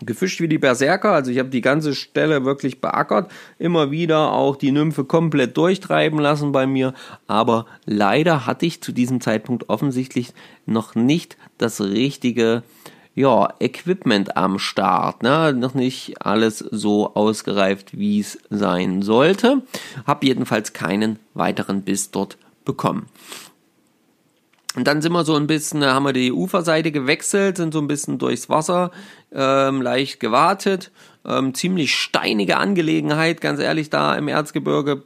Gefischt 0.00 0.40
wie 0.40 0.46
die 0.46 0.58
Berserker, 0.58 1.10
also 1.10 1.32
ich 1.32 1.40
habe 1.40 1.48
die 1.48 1.60
ganze 1.60 1.92
Stelle 1.92 2.44
wirklich 2.44 2.80
beackert, 2.80 3.32
immer 3.58 3.90
wieder 3.90 4.30
auch 4.32 4.54
die 4.54 4.70
Nymphe 4.70 5.02
komplett 5.02 5.56
durchtreiben 5.56 6.20
lassen 6.20 6.52
bei 6.52 6.68
mir, 6.68 6.94
aber 7.26 7.66
leider 7.84 8.46
hatte 8.46 8.64
ich 8.64 8.80
zu 8.80 8.92
diesem 8.92 9.20
Zeitpunkt 9.20 9.68
offensichtlich 9.68 10.34
noch 10.66 10.94
nicht 10.94 11.36
das 11.58 11.80
richtige 11.80 12.62
ja, 13.18 13.52
Equipment 13.58 14.36
am 14.36 14.58
Start. 14.60 15.22
Ne? 15.22 15.52
Noch 15.52 15.74
nicht 15.74 16.24
alles 16.24 16.58
so 16.58 17.14
ausgereift, 17.14 17.98
wie 17.98 18.20
es 18.20 18.38
sein 18.48 19.02
sollte. 19.02 19.62
Hab 20.06 20.22
jedenfalls 20.22 20.72
keinen 20.72 21.18
weiteren 21.34 21.82
Biss 21.82 22.12
dort 22.12 22.38
bekommen. 22.64 23.06
Und 24.76 24.86
dann 24.86 25.02
sind 25.02 25.12
wir 25.12 25.24
so 25.24 25.34
ein 25.34 25.48
bisschen, 25.48 25.84
haben 25.84 26.04
wir 26.04 26.12
die 26.12 26.30
Uferseite 26.30 26.92
gewechselt, 26.92 27.56
sind 27.56 27.72
so 27.72 27.80
ein 27.80 27.88
bisschen 27.88 28.18
durchs 28.18 28.48
Wasser 28.48 28.92
ähm, 29.32 29.82
leicht 29.82 30.20
gewartet. 30.20 30.92
Ähm, 31.24 31.54
ziemlich 31.54 31.96
steinige 31.96 32.58
Angelegenheit, 32.58 33.40
ganz 33.40 33.58
ehrlich, 33.58 33.90
da 33.90 34.14
im 34.14 34.28
Erzgebirge 34.28 35.02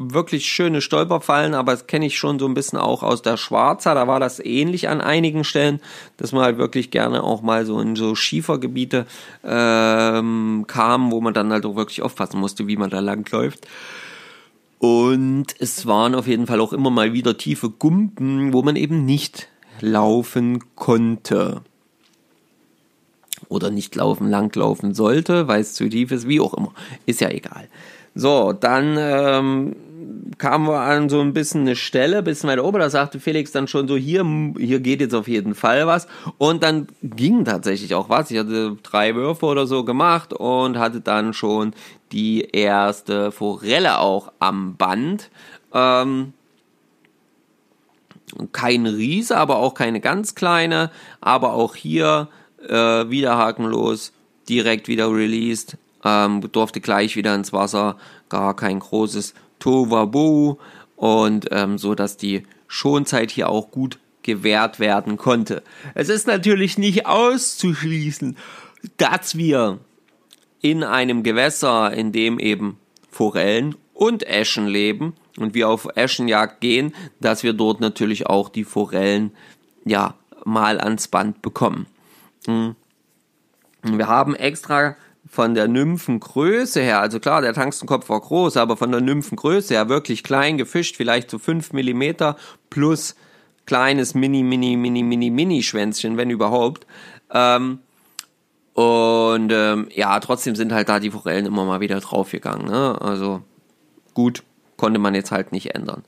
wirklich 0.00 0.46
schöne 0.46 0.80
Stolperfallen, 0.80 1.54
aber 1.54 1.72
das 1.72 1.88
kenne 1.88 2.06
ich 2.06 2.16
schon 2.16 2.38
so 2.38 2.46
ein 2.46 2.54
bisschen 2.54 2.78
auch 2.78 3.02
aus 3.02 3.20
der 3.20 3.36
Schwarzer. 3.36 3.94
Da 3.96 4.06
war 4.06 4.20
das 4.20 4.38
ähnlich 4.38 4.88
an 4.88 5.00
einigen 5.00 5.42
Stellen, 5.42 5.80
dass 6.16 6.30
man 6.30 6.44
halt 6.44 6.56
wirklich 6.56 6.92
gerne 6.92 7.24
auch 7.24 7.42
mal 7.42 7.66
so 7.66 7.80
in 7.80 7.96
so 7.96 8.14
Schiefergebiete 8.14 9.06
ähm, 9.44 10.64
kam, 10.68 11.10
wo 11.10 11.20
man 11.20 11.34
dann 11.34 11.52
halt 11.52 11.66
auch 11.66 11.74
wirklich 11.74 12.02
aufpassen 12.02 12.38
musste, 12.38 12.68
wie 12.68 12.76
man 12.76 12.90
da 12.90 13.00
lang 13.00 13.28
läuft. 13.32 13.66
Und 14.78 15.46
es 15.58 15.86
waren 15.86 16.14
auf 16.14 16.28
jeden 16.28 16.46
Fall 16.46 16.60
auch 16.60 16.72
immer 16.72 16.90
mal 16.90 17.12
wieder 17.12 17.36
tiefe 17.36 17.68
Gumpen, 17.68 18.52
wo 18.52 18.62
man 18.62 18.76
eben 18.76 19.04
nicht 19.04 19.48
laufen 19.80 20.62
konnte. 20.76 21.62
Oder 23.48 23.70
nicht 23.70 23.96
laufen, 23.96 24.30
langlaufen 24.30 24.94
sollte, 24.94 25.48
weil 25.48 25.60
es 25.60 25.74
zu 25.74 25.88
tief 25.88 26.12
ist, 26.12 26.28
wie 26.28 26.40
auch 26.40 26.54
immer. 26.54 26.72
Ist 27.06 27.20
ja 27.20 27.30
egal. 27.30 27.68
So, 28.14 28.52
dann 28.52 28.96
ähm, 28.98 29.76
kamen 30.38 30.66
wir 30.68 30.80
an 30.80 31.08
so 31.08 31.20
ein 31.20 31.32
bisschen 31.32 31.62
eine 31.62 31.76
Stelle, 31.76 32.22
bisschen 32.22 32.48
weiter 32.48 32.64
oben, 32.64 32.78
da 32.78 32.90
sagte 32.90 33.20
Felix 33.20 33.52
dann 33.52 33.68
schon 33.68 33.88
so, 33.88 33.96
hier, 33.96 34.24
hier 34.56 34.80
geht 34.80 35.00
jetzt 35.00 35.14
auf 35.14 35.28
jeden 35.28 35.54
Fall 35.54 35.86
was. 35.86 36.06
Und 36.38 36.62
dann 36.62 36.88
ging 37.02 37.44
tatsächlich 37.44 37.94
auch 37.94 38.08
was. 38.08 38.30
Ich 38.30 38.38
hatte 38.38 38.76
drei 38.82 39.14
Würfe 39.14 39.46
oder 39.46 39.66
so 39.66 39.84
gemacht 39.84 40.32
und 40.32 40.78
hatte 40.78 41.00
dann 41.00 41.32
schon 41.32 41.74
die 42.12 42.42
erste 42.42 43.32
Forelle 43.32 43.98
auch 43.98 44.32
am 44.38 44.76
Band. 44.76 45.30
Ähm, 45.72 46.32
kein 48.52 48.86
Riese, 48.86 49.36
aber 49.36 49.56
auch 49.56 49.74
keine 49.74 50.00
ganz 50.00 50.34
kleine, 50.34 50.90
aber 51.20 51.54
auch 51.54 51.74
hier 51.74 52.28
äh, 52.66 52.74
wieder 53.10 53.36
hakenlos, 53.36 54.12
direkt 54.48 54.88
wieder 54.88 55.10
released, 55.10 55.76
ähm, 56.04 56.40
durfte 56.52 56.80
gleich 56.80 57.16
wieder 57.16 57.34
ins 57.34 57.52
Wasser, 57.52 57.96
gar 58.28 58.54
kein 58.54 58.80
großes 58.80 59.34
Tovabu 59.58 60.56
und 60.96 61.48
ähm, 61.50 61.78
so, 61.78 61.94
dass 61.94 62.16
die 62.16 62.44
Schonzeit 62.66 63.30
hier 63.30 63.48
auch 63.48 63.70
gut 63.70 63.98
gewährt 64.22 64.78
werden 64.78 65.16
konnte. 65.16 65.62
Es 65.94 66.08
ist 66.08 66.26
natürlich 66.26 66.76
nicht 66.76 67.06
auszuschließen, 67.06 68.36
dass 68.96 69.36
wir 69.36 69.78
in 70.60 70.84
einem 70.84 71.22
Gewässer, 71.22 71.92
in 71.92 72.12
dem 72.12 72.38
eben 72.38 72.78
Forellen 73.10 73.74
und 73.94 74.26
Eschen 74.26 74.66
leben 74.66 75.14
und 75.38 75.54
wir 75.54 75.68
auf 75.68 75.88
Eschenjagd 75.94 76.60
gehen, 76.60 76.94
dass 77.20 77.42
wir 77.42 77.52
dort 77.52 77.80
natürlich 77.80 78.26
auch 78.26 78.48
die 78.48 78.64
Forellen 78.64 79.32
ja 79.84 80.14
mal 80.44 80.80
ans 80.80 81.08
Band 81.08 81.42
bekommen. 81.42 81.86
Hm. 82.46 82.74
Wir 83.82 84.08
haben 84.08 84.34
extra 84.34 84.96
von 85.28 85.54
der 85.54 85.68
Nymphengröße 85.68 86.80
her, 86.80 87.00
also 87.00 87.20
klar, 87.20 87.42
der 87.42 87.52
Tangstenkopf 87.52 88.08
war 88.08 88.20
groß, 88.20 88.56
aber 88.56 88.76
von 88.76 88.90
der 88.90 89.00
Nymphengröße 89.00 89.74
her 89.74 89.88
wirklich 89.88 90.22
klein 90.22 90.58
gefischt, 90.58 90.96
vielleicht 90.96 91.30
so 91.30 91.38
5 91.38 91.72
mm 91.72 92.12
plus 92.70 93.14
kleines 93.66 94.14
Mini, 94.14 94.42
Mini, 94.42 94.76
Mini, 94.76 95.02
Mini, 95.02 95.30
Mini 95.30 95.62
Schwänzchen, 95.62 96.16
wenn 96.16 96.30
überhaupt. 96.30 96.86
Ähm, 97.32 97.80
und 98.72 99.52
ähm, 99.52 99.88
ja, 99.94 100.18
trotzdem 100.20 100.54
sind 100.56 100.72
halt 100.72 100.88
da 100.88 101.00
die 101.00 101.10
Forellen 101.10 101.46
immer 101.46 101.64
mal 101.64 101.80
wieder 101.80 102.00
draufgegangen. 102.00 102.66
Ne? 102.66 102.96
Also 103.00 103.42
gut, 104.14 104.42
konnte 104.76 104.98
man 104.98 105.14
jetzt 105.14 105.32
halt 105.32 105.52
nicht 105.52 105.74
ändern. 105.74 106.04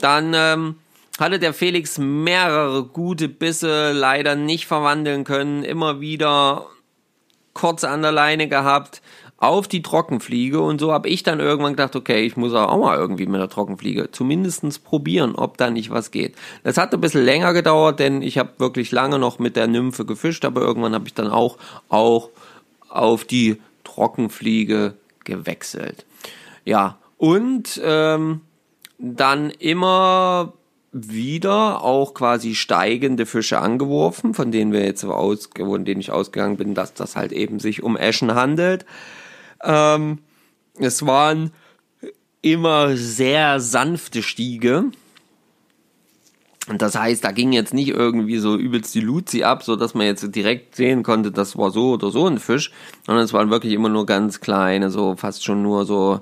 Dann 0.00 0.32
ähm, 0.34 0.74
hatte 1.18 1.38
der 1.38 1.54
Felix 1.54 1.98
mehrere 1.98 2.84
gute 2.84 3.28
Bisse 3.28 3.92
leider 3.92 4.34
nicht 4.34 4.66
verwandeln 4.66 5.24
können. 5.24 5.62
Immer 5.62 6.00
wieder 6.00 6.66
kurz 7.54 7.84
an 7.84 8.02
der 8.02 8.12
Leine 8.12 8.48
gehabt 8.48 9.02
auf 9.42 9.66
die 9.66 9.82
Trockenfliege 9.82 10.60
und 10.60 10.80
so 10.80 10.92
habe 10.92 11.08
ich 11.08 11.24
dann 11.24 11.40
irgendwann 11.40 11.72
gedacht, 11.72 11.96
okay, 11.96 12.24
ich 12.24 12.36
muss 12.36 12.54
auch 12.54 12.78
mal 12.78 12.96
irgendwie 12.96 13.26
mit 13.26 13.40
der 13.40 13.48
Trockenfliege 13.48 14.12
zumindestens 14.12 14.78
probieren, 14.78 15.34
ob 15.34 15.56
da 15.56 15.68
nicht 15.68 15.90
was 15.90 16.12
geht. 16.12 16.36
Das 16.62 16.78
hat 16.78 16.94
ein 16.94 17.00
bisschen 17.00 17.24
länger 17.24 17.52
gedauert, 17.52 17.98
denn 17.98 18.22
ich 18.22 18.38
habe 18.38 18.50
wirklich 18.58 18.92
lange 18.92 19.18
noch 19.18 19.40
mit 19.40 19.56
der 19.56 19.66
Nymphe 19.66 20.04
gefischt, 20.04 20.44
aber 20.44 20.60
irgendwann 20.60 20.94
habe 20.94 21.08
ich 21.08 21.14
dann 21.14 21.28
auch, 21.28 21.58
auch 21.88 22.30
auf 22.88 23.24
die 23.24 23.60
Trockenfliege 23.82 24.94
gewechselt. 25.24 26.06
Ja, 26.64 26.98
und 27.18 27.80
ähm, 27.82 28.42
dann 28.98 29.50
immer 29.50 30.52
wieder 30.92 31.82
auch 31.82 32.12
quasi 32.12 32.54
steigende 32.54 33.24
Fische 33.24 33.58
angeworfen, 33.58 34.34
von 34.34 34.52
denen 34.52 34.72
wir 34.72 34.84
jetzt 34.84 35.04
aus, 35.04 35.48
von 35.56 35.84
denen 35.86 36.00
ich 36.00 36.12
ausgegangen 36.12 36.58
bin, 36.58 36.74
dass 36.74 36.92
das 36.92 37.16
halt 37.16 37.32
eben 37.32 37.58
sich 37.58 37.82
um 37.82 37.96
Eschen 37.96 38.34
handelt. 38.34 38.84
Ähm, 39.62 40.18
es 40.78 41.04
waren 41.06 41.50
immer 42.42 42.96
sehr 42.96 43.58
sanfte 43.58 44.22
Stiege. 44.22 44.84
Und 46.68 46.82
das 46.82 46.96
heißt, 46.96 47.24
da 47.24 47.32
ging 47.32 47.52
jetzt 47.52 47.74
nicht 47.74 47.88
irgendwie 47.88 48.38
so 48.38 48.56
übelst 48.56 48.94
die 48.94 49.00
Luzi 49.00 49.42
ab, 49.42 49.64
so 49.64 49.76
dass 49.76 49.94
man 49.94 50.06
jetzt 50.06 50.34
direkt 50.34 50.76
sehen 50.76 51.02
konnte, 51.02 51.32
das 51.32 51.56
war 51.56 51.70
so 51.70 51.92
oder 51.94 52.10
so 52.10 52.26
ein 52.26 52.38
Fisch, 52.38 52.70
sondern 53.06 53.24
es 53.24 53.32
waren 53.32 53.50
wirklich 53.50 53.72
immer 53.72 53.88
nur 53.88 54.06
ganz 54.06 54.40
kleine, 54.40 54.90
so 54.90 55.16
fast 55.16 55.44
schon 55.44 55.62
nur 55.62 55.86
so, 55.86 56.20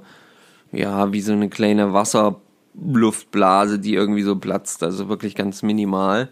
ja, 0.72 1.12
wie 1.12 1.20
so 1.20 1.32
eine 1.32 1.50
kleine 1.50 1.92
Wasser, 1.92 2.40
Luftblase, 2.74 3.78
die 3.78 3.94
irgendwie 3.94 4.22
so 4.22 4.36
platzt, 4.36 4.82
also 4.82 5.08
wirklich 5.08 5.34
ganz 5.34 5.62
minimal. 5.62 6.28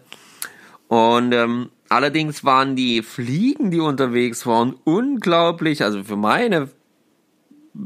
Und 0.87 1.33
ähm, 1.33 1.69
allerdings 1.89 2.43
waren 2.43 2.75
die 2.75 3.01
Fliegen, 3.03 3.71
die 3.71 3.79
unterwegs 3.79 4.45
waren, 4.45 4.75
unglaublich, 4.83 5.83
also 5.83 6.03
für 6.03 6.15
meine 6.15 6.69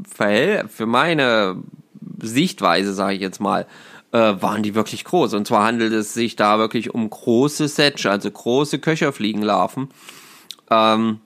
Verhält 0.08 0.72
für 0.72 0.86
meine 0.86 1.62
Sichtweise, 2.22 2.94
sage 2.94 3.16
ich 3.16 3.22
jetzt 3.22 3.42
mal, 3.42 3.68
äh, 4.12 4.18
waren 4.18 4.63
die 4.63 4.76
wirklich 4.76 5.04
groß. 5.04 5.34
Und 5.34 5.48
zwar 5.48 5.66
handelt 5.66 5.92
es 5.94 6.13
sich 6.13 6.36
da 6.36 6.58
wirklich 6.58 6.94
um 6.94 7.10
große 7.10 7.68
Setsch, 7.68 8.06
also 8.06 8.32
große 8.32 8.80
Köcherfliegenlarven. 8.80 9.89
Ähm, 10.70 11.20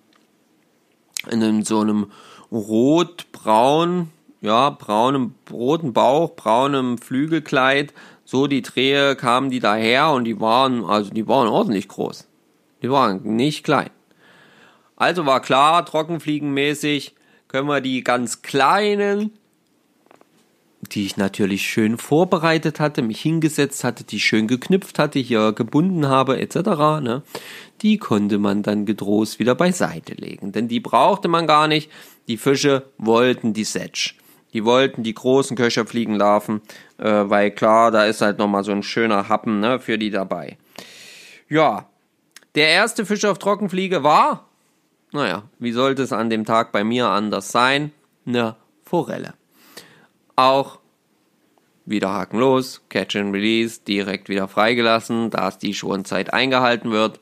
in 1.29 1.63
so 1.63 1.81
einem 1.81 2.07
rot-braun, 2.51 4.09
ja, 4.47 4.71
braunem 4.71 5.35
roten 5.51 5.93
Bauch, 5.93 6.35
braunem 6.35 6.97
Flügelkleid. 6.97 7.93
So 8.25 8.47
die 8.47 8.61
Drehe 8.61 9.15
kamen 9.15 9.51
die 9.51 9.59
daher 9.59 10.09
und 10.09 10.23
die 10.23 10.39
waren, 10.39 10.83
also 10.83 11.11
die 11.11 11.27
waren 11.27 11.47
ordentlich 11.47 11.87
groß. 11.87 12.27
Die 12.81 12.89
waren 12.89 13.21
nicht 13.35 13.63
klein. 13.63 13.89
Also 14.95 15.25
war 15.25 15.41
klar, 15.41 15.85
trockenfliegenmäßig 15.85 17.13
können 17.47 17.67
wir 17.67 17.81
die 17.81 18.03
ganz 18.03 18.41
kleinen, 18.41 19.31
die 20.91 21.05
ich 21.05 21.17
natürlich 21.17 21.63
schön 21.63 21.97
vorbereitet 21.97 22.79
hatte, 22.79 23.01
mich 23.01 23.21
hingesetzt 23.21 23.83
hatte, 23.83 24.03
die 24.03 24.19
schön 24.19 24.47
geknüpft 24.47 24.97
hatte, 24.97 25.19
hier 25.19 25.51
gebunden 25.51 26.07
habe, 26.07 26.39
etc., 26.39 26.55
ne, 27.01 27.23
die 27.81 27.97
konnte 27.97 28.37
man 28.37 28.63
dann 28.63 28.85
getrost 28.85 29.39
wieder 29.39 29.55
beiseite 29.55 30.13
legen. 30.13 30.51
Denn 30.51 30.67
die 30.67 30.79
brauchte 30.79 31.27
man 31.27 31.47
gar 31.47 31.67
nicht. 31.67 31.91
Die 32.27 32.37
Fische 32.37 32.89
wollten 32.97 33.53
die 33.53 33.63
Setsch. 33.63 34.15
Die 34.53 34.65
wollten 34.65 35.03
die 35.03 35.13
großen 35.13 35.57
Köcherfliegenlarven, 35.57 36.61
äh, 36.97 37.03
weil 37.03 37.51
klar, 37.51 37.91
da 37.91 38.05
ist 38.05 38.21
halt 38.21 38.37
nochmal 38.37 38.63
so 38.63 38.71
ein 38.71 38.83
schöner 38.83 39.29
Happen 39.29 39.59
ne, 39.59 39.79
für 39.79 39.97
die 39.97 40.09
dabei. 40.09 40.57
Ja, 41.49 41.87
der 42.55 42.69
erste 42.69 43.05
Fisch 43.05 43.25
auf 43.25 43.39
Trockenfliege 43.39 44.03
war, 44.03 44.47
naja, 45.11 45.43
wie 45.59 45.71
sollte 45.71 46.03
es 46.03 46.11
an 46.11 46.29
dem 46.29 46.45
Tag 46.45 46.71
bei 46.71 46.83
mir 46.83 47.07
anders 47.07 47.51
sein? 47.51 47.91
Eine 48.25 48.55
Forelle. 48.83 49.33
Auch 50.35 50.79
wieder 51.85 52.11
Haken 52.11 52.39
los, 52.39 52.81
Catch 52.89 53.15
and 53.15 53.33
Release, 53.33 53.79
direkt 53.87 54.27
wieder 54.27 54.47
freigelassen, 54.47 55.29
da 55.29 55.51
die 55.51 55.73
Schonzeit 55.73 56.33
eingehalten 56.33 56.91
wird. 56.91 57.19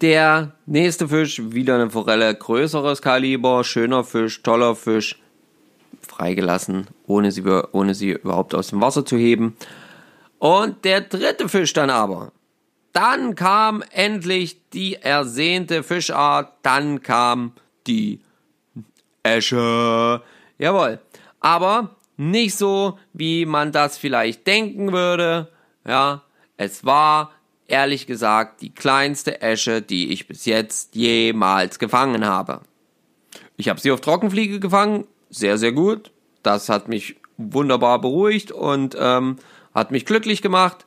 Der 0.00 0.52
nächste 0.66 1.08
Fisch, 1.08 1.40
wieder 1.42 1.74
eine 1.74 1.90
Forelle, 1.90 2.32
größeres 2.32 3.02
Kaliber, 3.02 3.64
schöner 3.64 4.04
Fisch, 4.04 4.42
toller 4.42 4.76
Fisch, 4.76 5.20
freigelassen, 6.00 6.86
ohne 7.06 7.32
sie, 7.32 7.42
ohne 7.72 7.94
sie 7.94 8.12
überhaupt 8.12 8.54
aus 8.54 8.68
dem 8.68 8.80
Wasser 8.80 9.04
zu 9.04 9.16
heben. 9.16 9.56
Und 10.38 10.84
der 10.84 11.00
dritte 11.00 11.48
Fisch 11.48 11.72
dann 11.72 11.90
aber, 11.90 12.30
dann 12.92 13.34
kam 13.34 13.82
endlich 13.90 14.60
die 14.70 14.94
ersehnte 14.94 15.82
Fischart, 15.82 16.52
dann 16.62 17.02
kam 17.02 17.52
die 17.86 18.20
Esche. 19.24 20.22
Jawohl. 20.58 21.00
Aber 21.40 21.96
nicht 22.16 22.56
so, 22.56 22.98
wie 23.12 23.46
man 23.46 23.72
das 23.72 23.98
vielleicht 23.98 24.46
denken 24.46 24.92
würde. 24.92 25.48
Ja, 25.86 26.22
es 26.56 26.84
war 26.84 27.32
ehrlich 27.68 28.06
gesagt 28.06 28.62
die 28.62 28.74
kleinste 28.74 29.40
Esche, 29.40 29.82
die 29.82 30.12
ich 30.12 30.26
bis 30.26 30.46
jetzt 30.46 30.94
jemals 30.94 31.78
gefangen 31.78 32.26
habe. 32.26 32.62
Ich 33.56 33.68
habe 33.68 33.80
sie 33.80 33.92
auf 33.92 34.00
Trockenfliege 34.00 34.58
gefangen, 34.58 35.06
sehr, 35.30 35.58
sehr 35.58 35.72
gut. 35.72 36.10
Das 36.42 36.68
hat 36.68 36.88
mich 36.88 37.16
wunderbar 37.36 38.00
beruhigt 38.00 38.50
und 38.50 38.96
ähm, 38.98 39.36
hat 39.74 39.90
mich 39.90 40.06
glücklich 40.06 40.42
gemacht. 40.42 40.86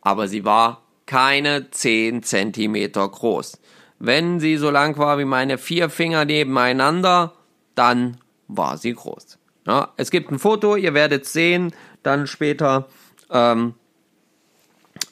Aber 0.00 0.28
sie 0.28 0.44
war 0.44 0.82
keine 1.06 1.70
10 1.70 2.22
Zentimeter 2.22 3.08
groß. 3.08 3.58
Wenn 3.98 4.38
sie 4.38 4.56
so 4.58 4.70
lang 4.70 4.96
war 4.98 5.18
wie 5.18 5.24
meine 5.24 5.58
vier 5.58 5.90
Finger 5.90 6.24
nebeneinander, 6.24 7.32
dann 7.74 8.18
war 8.46 8.76
sie 8.76 8.92
groß. 8.92 9.38
Ja, 9.66 9.92
es 9.96 10.10
gibt 10.10 10.30
ein 10.30 10.38
Foto, 10.38 10.76
ihr 10.76 10.94
werdet 10.94 11.26
sehen, 11.26 11.72
dann 12.02 12.26
später. 12.26 12.88
Ähm, 13.30 13.74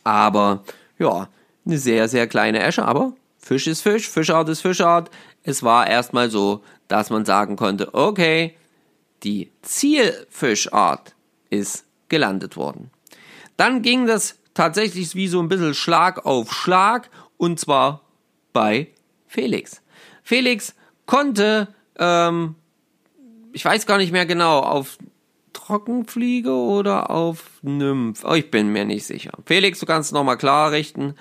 aber 0.04 0.62
ja, 0.98 1.28
eine 1.64 1.78
sehr, 1.78 2.08
sehr 2.08 2.26
kleine 2.26 2.60
Esche, 2.62 2.84
aber 2.84 3.12
Fisch 3.38 3.66
ist 3.66 3.82
Fisch, 3.82 4.08
Fischart 4.08 4.48
ist 4.48 4.60
Fischart. 4.60 5.10
Es 5.42 5.62
war 5.62 5.86
erstmal 5.86 6.30
so, 6.30 6.62
dass 6.88 7.10
man 7.10 7.24
sagen 7.24 7.56
konnte, 7.56 7.94
okay, 7.94 8.54
die 9.22 9.50
Zielfischart 9.62 11.14
ist 11.50 11.84
gelandet 12.08 12.56
worden. 12.56 12.90
Dann 13.56 13.82
ging 13.82 14.06
das 14.06 14.38
tatsächlich 14.54 15.14
wie 15.14 15.28
so 15.28 15.40
ein 15.40 15.48
bisschen 15.48 15.74
Schlag 15.74 16.24
auf 16.26 16.52
Schlag 16.52 17.10
und 17.36 17.60
zwar 17.60 18.02
bei 18.52 18.88
Felix. 19.26 19.82
Felix 20.22 20.74
konnte, 21.06 21.68
ähm, 21.98 22.54
ich 23.52 23.64
weiß 23.64 23.86
gar 23.86 23.98
nicht 23.98 24.12
mehr 24.12 24.26
genau, 24.26 24.60
auf 24.60 24.98
Trockenfliege 25.56 26.52
oder 26.52 27.10
auf 27.10 27.44
Nymph? 27.62 28.24
Oh, 28.24 28.34
ich 28.34 28.50
bin 28.50 28.68
mir 28.68 28.84
nicht 28.84 29.06
sicher. 29.06 29.32
Felix, 29.46 29.80
du 29.80 29.86
kannst 29.86 30.12
nochmal 30.12 30.36
klar 30.36 30.70
richten. 30.70 31.14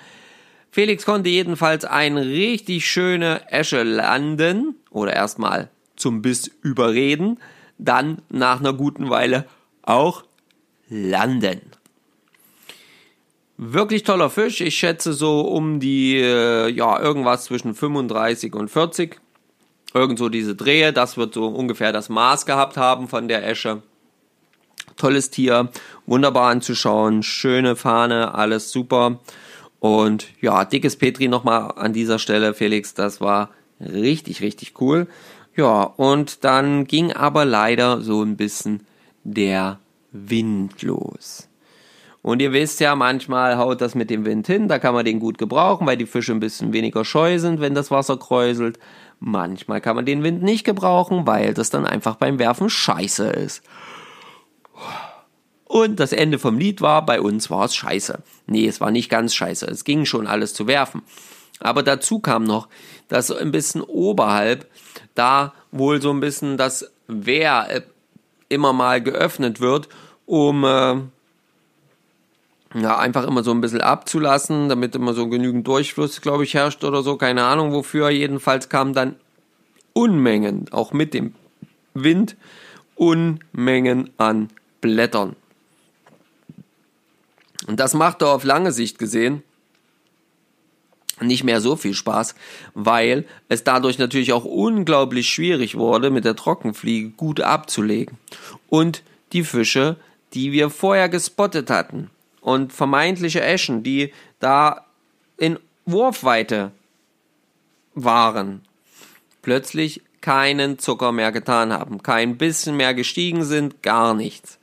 Felix 0.70 1.06
konnte 1.06 1.30
jedenfalls 1.30 1.86
eine 1.86 2.26
richtig 2.26 2.86
schöne 2.86 3.50
Esche 3.50 3.82
landen 3.82 4.74
oder 4.90 5.14
erstmal 5.14 5.70
zum 5.96 6.20
Biss 6.20 6.50
überreden, 6.60 7.38
dann 7.78 8.20
nach 8.28 8.60
einer 8.60 8.74
guten 8.74 9.08
Weile 9.08 9.46
auch 9.82 10.24
landen. 10.90 11.62
Wirklich 13.56 14.02
toller 14.02 14.28
Fisch. 14.28 14.60
Ich 14.60 14.76
schätze 14.76 15.14
so 15.14 15.40
um 15.40 15.80
die, 15.80 16.18
äh, 16.18 16.68
ja, 16.68 17.00
irgendwas 17.00 17.44
zwischen 17.44 17.74
35 17.74 18.54
und 18.54 18.68
40. 18.68 19.18
Irgend 19.94 20.18
so 20.18 20.28
diese 20.28 20.54
Drehe. 20.54 20.92
Das 20.92 21.16
wird 21.16 21.32
so 21.32 21.46
ungefähr 21.46 21.92
das 21.92 22.10
Maß 22.10 22.44
gehabt 22.44 22.76
haben 22.76 23.08
von 23.08 23.28
der 23.28 23.48
Esche. 23.48 23.82
Tolles 24.96 25.30
Tier. 25.30 25.70
Wunderbar 26.06 26.50
anzuschauen. 26.50 27.22
Schöne 27.22 27.76
Fahne. 27.76 28.34
Alles 28.34 28.72
super. 28.72 29.20
Und 29.80 30.28
ja, 30.40 30.64
dickes 30.64 30.96
Petri 30.96 31.28
nochmal 31.28 31.72
an 31.76 31.92
dieser 31.92 32.18
Stelle, 32.18 32.54
Felix. 32.54 32.94
Das 32.94 33.20
war 33.20 33.50
richtig, 33.80 34.40
richtig 34.40 34.80
cool. 34.80 35.06
Ja, 35.54 35.82
und 35.82 36.44
dann 36.44 36.86
ging 36.86 37.12
aber 37.12 37.44
leider 37.44 38.00
so 38.00 38.22
ein 38.22 38.36
bisschen 38.36 38.86
der 39.24 39.78
Wind 40.12 40.82
los. 40.82 41.48
Und 42.26 42.42
ihr 42.42 42.52
wisst 42.52 42.80
ja, 42.80 42.96
manchmal 42.96 43.56
haut 43.56 43.80
das 43.80 43.94
mit 43.94 44.10
dem 44.10 44.24
Wind 44.24 44.48
hin, 44.48 44.66
da 44.66 44.80
kann 44.80 44.94
man 44.94 45.04
den 45.04 45.20
gut 45.20 45.38
gebrauchen, 45.38 45.86
weil 45.86 45.96
die 45.96 46.06
Fische 46.06 46.32
ein 46.32 46.40
bisschen 46.40 46.72
weniger 46.72 47.04
scheu 47.04 47.38
sind, 47.38 47.60
wenn 47.60 47.74
das 47.74 47.92
Wasser 47.92 48.16
kräuselt. 48.16 48.80
Manchmal 49.20 49.80
kann 49.80 49.94
man 49.94 50.06
den 50.06 50.24
Wind 50.24 50.42
nicht 50.42 50.64
gebrauchen, 50.64 51.26
weil 51.26 51.54
das 51.54 51.70
dann 51.70 51.86
einfach 51.86 52.16
beim 52.16 52.40
Werfen 52.40 52.68
scheiße 52.68 53.28
ist. 53.28 53.62
Und 55.64 55.98
das 55.98 56.12
Ende 56.12 56.38
vom 56.38 56.58
Lied 56.58 56.80
war, 56.80 57.04
bei 57.04 57.20
uns 57.20 57.50
war 57.50 57.64
es 57.64 57.74
scheiße. 57.74 58.22
Nee, 58.46 58.66
es 58.68 58.80
war 58.80 58.90
nicht 58.90 59.10
ganz 59.10 59.34
scheiße. 59.34 59.66
Es 59.66 59.84
ging 59.84 60.04
schon 60.04 60.26
alles 60.26 60.54
zu 60.54 60.66
werfen. 60.66 61.02
Aber 61.60 61.82
dazu 61.82 62.20
kam 62.20 62.44
noch, 62.44 62.68
dass 63.08 63.30
ein 63.30 63.50
bisschen 63.50 63.82
oberhalb 63.82 64.70
da 65.14 65.54
wohl 65.72 66.00
so 66.00 66.10
ein 66.10 66.20
bisschen 66.20 66.56
das 66.56 66.90
Wehr 67.08 67.66
äh, 67.68 67.82
immer 68.48 68.72
mal 68.72 69.02
geöffnet 69.02 69.60
wird, 69.60 69.88
um 70.24 70.64
äh, 70.64 70.96
ja, 72.74 72.98
einfach 72.98 73.26
immer 73.26 73.42
so 73.42 73.52
ein 73.52 73.60
bisschen 73.60 73.80
abzulassen, 73.80 74.68
damit 74.68 74.94
immer 74.94 75.14
so 75.14 75.28
genügend 75.28 75.66
Durchfluss, 75.66 76.20
glaube 76.20 76.44
ich, 76.44 76.54
herrscht 76.54 76.84
oder 76.84 77.02
so. 77.02 77.16
Keine 77.16 77.44
Ahnung 77.44 77.72
wofür. 77.72 78.10
Jedenfalls 78.10 78.68
kamen 78.68 78.92
dann 78.92 79.16
Unmengen, 79.92 80.66
auch 80.72 80.92
mit 80.92 81.14
dem 81.14 81.34
Wind, 81.94 82.36
Unmengen 82.96 84.10
an 84.18 84.50
Blättern. 84.80 85.36
Und 87.66 87.80
das 87.80 87.94
machte 87.94 88.28
auf 88.28 88.44
lange 88.44 88.72
Sicht 88.72 88.98
gesehen 88.98 89.42
nicht 91.20 91.44
mehr 91.44 91.62
so 91.62 91.76
viel 91.76 91.94
Spaß, 91.94 92.34
weil 92.74 93.24
es 93.48 93.64
dadurch 93.64 93.98
natürlich 93.98 94.34
auch 94.34 94.44
unglaublich 94.44 95.30
schwierig 95.30 95.76
wurde, 95.78 96.10
mit 96.10 96.26
der 96.26 96.36
Trockenfliege 96.36 97.08
gut 97.10 97.40
abzulegen. 97.40 98.18
Und 98.68 99.02
die 99.32 99.42
Fische, 99.42 99.96
die 100.34 100.52
wir 100.52 100.68
vorher 100.68 101.08
gespottet 101.08 101.70
hatten, 101.70 102.10
und 102.46 102.72
vermeintliche 102.72 103.42
Eschen, 103.42 103.82
die 103.82 104.12
da 104.38 104.86
in 105.36 105.58
Wurfweite 105.84 106.70
waren, 107.94 108.62
plötzlich 109.42 110.00
keinen 110.20 110.78
Zucker 110.78 111.10
mehr 111.10 111.32
getan 111.32 111.72
haben, 111.72 112.04
kein 112.04 112.38
bisschen 112.38 112.76
mehr 112.76 112.94
gestiegen 112.94 113.42
sind, 113.42 113.82
gar 113.82 114.14
nichts. 114.14 114.60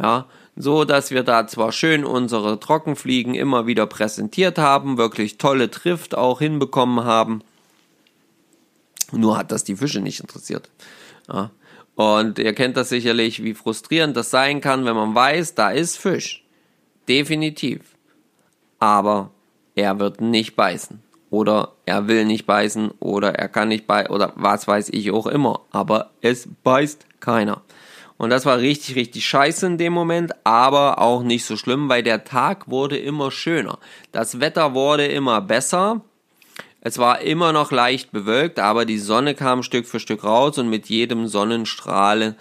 Ja, 0.00 0.26
so 0.56 0.84
dass 0.84 1.10
wir 1.10 1.22
da 1.22 1.46
zwar 1.46 1.72
schön 1.72 2.04
unsere 2.04 2.58
Trockenfliegen 2.58 3.34
immer 3.34 3.66
wieder 3.66 3.86
präsentiert 3.86 4.58
haben, 4.58 4.98
wirklich 4.98 5.38
tolle 5.38 5.70
Trift 5.70 6.16
auch 6.16 6.40
hinbekommen 6.40 7.04
haben, 7.04 7.42
nur 9.12 9.36
hat 9.36 9.52
das 9.52 9.64
die 9.64 9.76
Fische 9.76 10.00
nicht 10.00 10.20
interessiert. 10.20 10.70
Ja. 11.28 11.50
Und 11.94 12.38
ihr 12.38 12.54
kennt 12.54 12.76
das 12.76 12.88
sicherlich, 12.88 13.42
wie 13.44 13.54
frustrierend 13.54 14.16
das 14.16 14.30
sein 14.30 14.60
kann, 14.60 14.84
wenn 14.84 14.96
man 14.96 15.14
weiß, 15.14 15.54
da 15.54 15.70
ist 15.70 15.96
Fisch. 15.96 16.44
Definitiv. 17.08 17.82
Aber 18.80 19.30
er 19.74 19.98
wird 20.00 20.20
nicht 20.20 20.56
beißen. 20.56 21.00
Oder 21.30 21.72
er 21.86 22.08
will 22.08 22.24
nicht 22.24 22.46
beißen. 22.46 22.90
Oder 23.00 23.34
er 23.36 23.48
kann 23.48 23.68
nicht 23.68 23.86
beißen. 23.86 24.10
Oder 24.12 24.32
was 24.36 24.66
weiß 24.66 24.88
ich 24.90 25.10
auch 25.12 25.26
immer. 25.26 25.60
Aber 25.70 26.10
es 26.20 26.48
beißt 26.64 27.06
keiner. 27.20 27.62
Und 28.16 28.30
das 28.30 28.46
war 28.46 28.58
richtig, 28.58 28.94
richtig 28.96 29.26
scheiße 29.26 29.66
in 29.66 29.78
dem 29.78 29.92
Moment, 29.92 30.32
aber 30.44 31.00
auch 31.00 31.22
nicht 31.22 31.44
so 31.44 31.56
schlimm, 31.56 31.88
weil 31.88 32.02
der 32.02 32.24
Tag 32.24 32.68
wurde 32.68 32.96
immer 32.96 33.30
schöner. 33.30 33.78
Das 34.12 34.40
Wetter 34.40 34.74
wurde 34.74 35.06
immer 35.06 35.40
besser. 35.40 36.00
Es 36.80 36.98
war 36.98 37.22
immer 37.22 37.52
noch 37.52 37.72
leicht 37.72 38.12
bewölkt, 38.12 38.58
aber 38.58 38.84
die 38.84 38.98
Sonne 38.98 39.34
kam 39.34 39.62
Stück 39.62 39.86
für 39.86 40.00
Stück 40.00 40.22
raus 40.22 40.58
und 40.58 40.68
mit 40.68 40.86
jedem 40.88 41.26
Sonnenstrahlen 41.26 42.36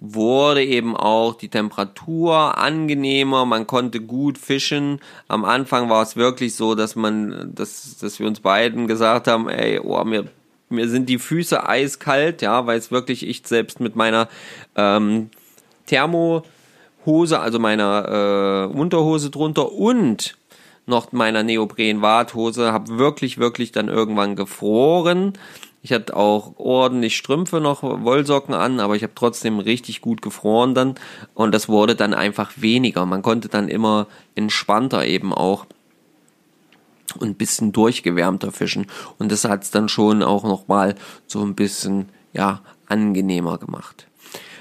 wurde 0.00 0.64
eben 0.64 0.96
auch 0.96 1.34
die 1.34 1.48
Temperatur 1.48 2.56
angenehmer, 2.58 3.44
man 3.44 3.66
konnte 3.66 4.00
gut 4.00 4.38
fischen. 4.38 5.00
Am 5.28 5.44
Anfang 5.44 5.90
war 5.90 6.02
es 6.02 6.16
wirklich 6.16 6.54
so, 6.54 6.74
dass 6.74 6.96
man, 6.96 7.52
dass, 7.54 7.98
dass 7.98 8.18
wir 8.20 8.26
uns 8.26 8.40
beiden 8.40 8.86
gesagt 8.86 9.26
haben, 9.26 9.48
ey, 9.48 9.80
oh, 9.80 10.02
mir, 10.04 10.28
mir 10.72 10.88
sind 10.88 11.08
die 11.08 11.18
Füße 11.18 11.66
eiskalt, 11.66 12.42
ja, 12.42 12.66
weil 12.66 12.78
es 12.78 12.90
wirklich 12.90 13.26
ich 13.26 13.42
selbst 13.44 13.80
mit 13.80 13.94
meiner 13.94 14.28
ähm, 14.74 15.30
Thermohose, 15.86 17.38
also 17.38 17.58
meiner 17.58 18.68
äh, 18.72 18.76
Unterhose 18.76 19.30
drunter 19.30 19.72
und 19.72 20.36
noch 20.86 21.12
meiner 21.12 21.42
Neopren-Warthose, 21.42 22.72
habe 22.72 22.98
wirklich, 22.98 23.38
wirklich 23.38 23.72
dann 23.72 23.88
irgendwann 23.88 24.34
gefroren. 24.34 25.34
Ich 25.84 25.92
hatte 25.92 26.16
auch 26.16 26.52
ordentlich 26.58 27.16
Strümpfe 27.16 27.60
noch, 27.60 27.82
Wollsocken 27.82 28.54
an, 28.54 28.78
aber 28.78 28.94
ich 28.94 29.02
habe 29.02 29.14
trotzdem 29.16 29.58
richtig 29.58 30.00
gut 30.00 30.22
gefroren 30.22 30.74
dann 30.74 30.94
und 31.34 31.52
das 31.52 31.68
wurde 31.68 31.96
dann 31.96 32.14
einfach 32.14 32.52
weniger. 32.56 33.04
Man 33.04 33.22
konnte 33.22 33.48
dann 33.48 33.68
immer 33.68 34.06
entspannter 34.36 35.04
eben 35.04 35.32
auch 35.32 35.66
und 37.16 37.28
ein 37.28 37.34
bisschen 37.34 37.72
durchgewärmter 37.72 38.52
fischen. 38.52 38.86
Und 39.18 39.32
das 39.32 39.44
hat 39.44 39.64
es 39.64 39.70
dann 39.70 39.88
schon 39.88 40.22
auch 40.22 40.44
nochmal 40.44 40.94
so 41.26 41.42
ein 41.42 41.54
bisschen 41.54 42.08
ja 42.32 42.60
angenehmer 42.86 43.58
gemacht. 43.58 44.06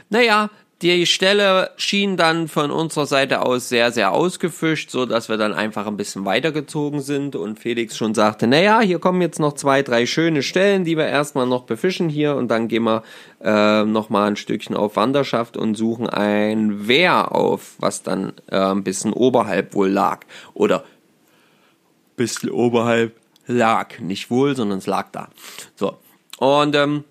Naja, 0.09 0.49
die 0.81 1.05
Stelle 1.05 1.69
schien 1.77 2.17
dann 2.17 2.47
von 2.47 2.71
unserer 2.71 3.05
Seite 3.05 3.45
aus 3.45 3.69
sehr, 3.69 3.91
sehr 3.91 4.13
ausgefischt, 4.13 4.89
so 4.89 5.05
dass 5.05 5.29
wir 5.29 5.37
dann 5.37 5.53
einfach 5.53 5.85
ein 5.85 5.95
bisschen 5.95 6.25
weitergezogen 6.25 7.01
sind. 7.01 7.35
Und 7.35 7.59
Felix 7.59 7.95
schon 7.95 8.15
sagte, 8.15 8.47
naja, 8.47 8.81
hier 8.81 8.97
kommen 8.97 9.21
jetzt 9.21 9.39
noch 9.39 9.53
zwei, 9.53 9.83
drei 9.83 10.07
schöne 10.07 10.41
Stellen, 10.41 10.83
die 10.83 10.97
wir 10.97 11.05
erstmal 11.05 11.45
noch 11.45 11.63
befischen 11.63 12.09
hier. 12.09 12.35
Und 12.35 12.47
dann 12.47 12.67
gehen 12.67 12.83
wir 12.83 13.03
äh, 13.43 13.83
nochmal 13.83 14.29
ein 14.29 14.37
Stückchen 14.37 14.75
auf 14.75 14.95
Wanderschaft 14.95 15.55
und 15.55 15.75
suchen 15.75 16.09
ein 16.09 16.87
Wehr 16.87 17.31
auf, 17.35 17.75
was 17.77 18.01
dann 18.01 18.33
äh, 18.47 18.57
ein 18.57 18.83
bisschen 18.83 19.13
oberhalb 19.13 19.75
wohl 19.75 19.89
lag. 19.89 20.21
Oder 20.55 20.83
bisschen 22.21 22.49
oberhalb 22.49 23.15
lag, 23.47 23.99
nicht 23.99 24.29
wohl, 24.29 24.55
sondern 24.55 24.79
es 24.79 24.87
lag 24.87 25.09
da. 25.11 25.29
So. 25.75 25.97
Und 26.37 26.75
ähm, 26.75 27.03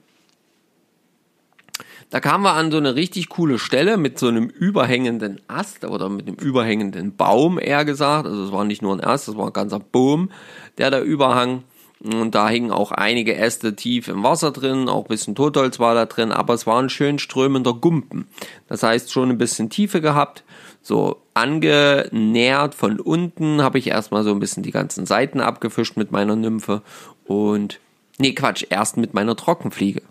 da 2.10 2.18
kamen 2.18 2.42
wir 2.42 2.54
an 2.54 2.72
so 2.72 2.78
eine 2.78 2.96
richtig 2.96 3.28
coole 3.28 3.58
Stelle 3.58 3.96
mit 3.96 4.18
so 4.18 4.28
einem 4.28 4.48
überhängenden 4.48 5.40
Ast 5.46 5.84
oder 5.84 6.08
mit 6.08 6.26
einem 6.26 6.36
überhängenden 6.36 7.16
Baum, 7.16 7.58
eher 7.60 7.84
gesagt. 7.84 8.26
Also 8.26 8.44
es 8.44 8.52
war 8.52 8.64
nicht 8.64 8.82
nur 8.82 8.94
ein 8.94 9.04
Ast, 9.04 9.28
es 9.28 9.36
war 9.36 9.46
ein 9.46 9.52
ganzer 9.52 9.78
Baum, 9.78 10.30
der 10.78 10.90
da 10.90 11.00
überhang. 11.00 11.62
Und 12.02 12.34
da 12.34 12.48
hingen 12.48 12.72
auch 12.72 12.92
einige 12.92 13.36
Äste 13.36 13.76
tief 13.76 14.08
im 14.08 14.22
Wasser 14.22 14.52
drin, 14.52 14.88
auch 14.88 15.04
ein 15.04 15.08
bisschen 15.08 15.34
Totholz 15.34 15.78
war 15.78 15.94
da 15.94 16.06
drin, 16.06 16.32
aber 16.32 16.54
es 16.54 16.66
war 16.66 16.80
ein 16.82 16.88
schön 16.88 17.18
strömender 17.18 17.74
Gumpen. 17.74 18.26
Das 18.68 18.82
heißt 18.82 19.12
schon 19.12 19.28
ein 19.28 19.38
bisschen 19.38 19.68
Tiefe 19.68 20.00
gehabt. 20.00 20.42
So 20.82 21.20
angenähert 21.34 22.74
von 22.74 23.00
unten 23.00 23.62
habe 23.62 23.78
ich 23.78 23.88
erstmal 23.88 24.24
so 24.24 24.30
ein 24.30 24.40
bisschen 24.40 24.62
die 24.62 24.70
ganzen 24.70 25.06
Seiten 25.06 25.40
abgefischt 25.40 25.96
mit 25.96 26.10
meiner 26.10 26.36
Nymphe 26.36 26.82
und 27.26 27.80
nee 28.18 28.32
Quatsch, 28.32 28.64
erst 28.70 28.96
mit 28.96 29.14
meiner 29.14 29.36
Trockenfliege 29.36 30.02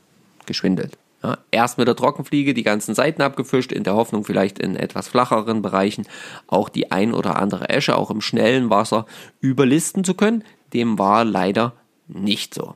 geschwindelt. 0.46 0.98
Ja, 1.22 1.38
erst 1.52 1.78
mit 1.78 1.88
der 1.88 1.98
Trockenfliege 1.98 2.54
die 2.54 2.64
ganzen 2.64 2.96
Seiten 2.96 3.22
abgefischt, 3.22 3.74
in 3.74 3.84
der 3.84 3.96
Hoffnung 3.96 4.24
vielleicht 4.24 4.58
in 4.58 4.78
etwas 4.78 5.10
flacheren 5.10 5.62
Bereichen 5.62 6.08
auch 6.48 6.70
die 6.70 6.92
ein 6.92 7.14
oder 7.14 7.38
andere 7.38 7.68
Esche 7.68 7.98
auch 7.98 8.10
im 8.10 8.22
schnellen 8.22 8.70
Wasser 8.70 9.06
überlisten 9.42 10.06
zu 10.06 10.14
können. 10.14 10.46
Dem 10.74 10.98
war 10.98 11.26
leider 11.26 11.74
nicht 12.08 12.54
so. 12.54 12.74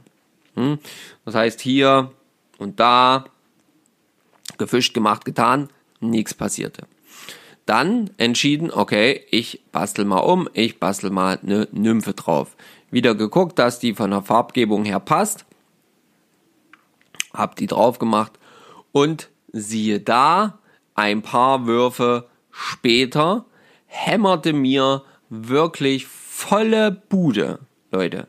Hm? 0.55 0.77
Das 1.23 1.35
heißt 1.35 1.61
hier 1.61 2.11
und 2.57 2.79
da 2.81 3.25
gefischt, 4.57 4.93
gemacht, 4.93 5.23
getan, 5.23 5.69
nichts 6.01 6.33
passierte. 6.33 6.85
Dann 7.65 8.09
entschieden, 8.17 8.71
okay, 8.71 9.25
ich 9.31 9.61
bastel 9.71 10.05
mal 10.05 10.19
um, 10.19 10.49
ich 10.53 10.79
bastel 10.79 11.09
mal 11.09 11.39
eine 11.41 11.67
Nymphe 11.71 12.13
drauf. 12.13 12.55
Wieder 12.91 13.15
geguckt, 13.15 13.57
dass 13.57 13.79
die 13.79 13.93
von 13.93 14.11
der 14.11 14.21
Farbgebung 14.21 14.85
her 14.85 14.99
passt 14.99 15.45
hab 17.33 17.55
die 17.55 17.67
drauf 17.67 17.99
gemacht 17.99 18.33
und 18.91 19.29
siehe 19.51 19.99
da, 19.99 20.59
ein 20.95 21.21
paar 21.21 21.65
Würfe 21.65 22.27
später 22.51 23.45
hämmerte 23.87 24.53
mir 24.53 25.03
wirklich 25.29 26.05
volle 26.07 26.91
Bude, 26.91 27.59
Leute. 27.91 28.27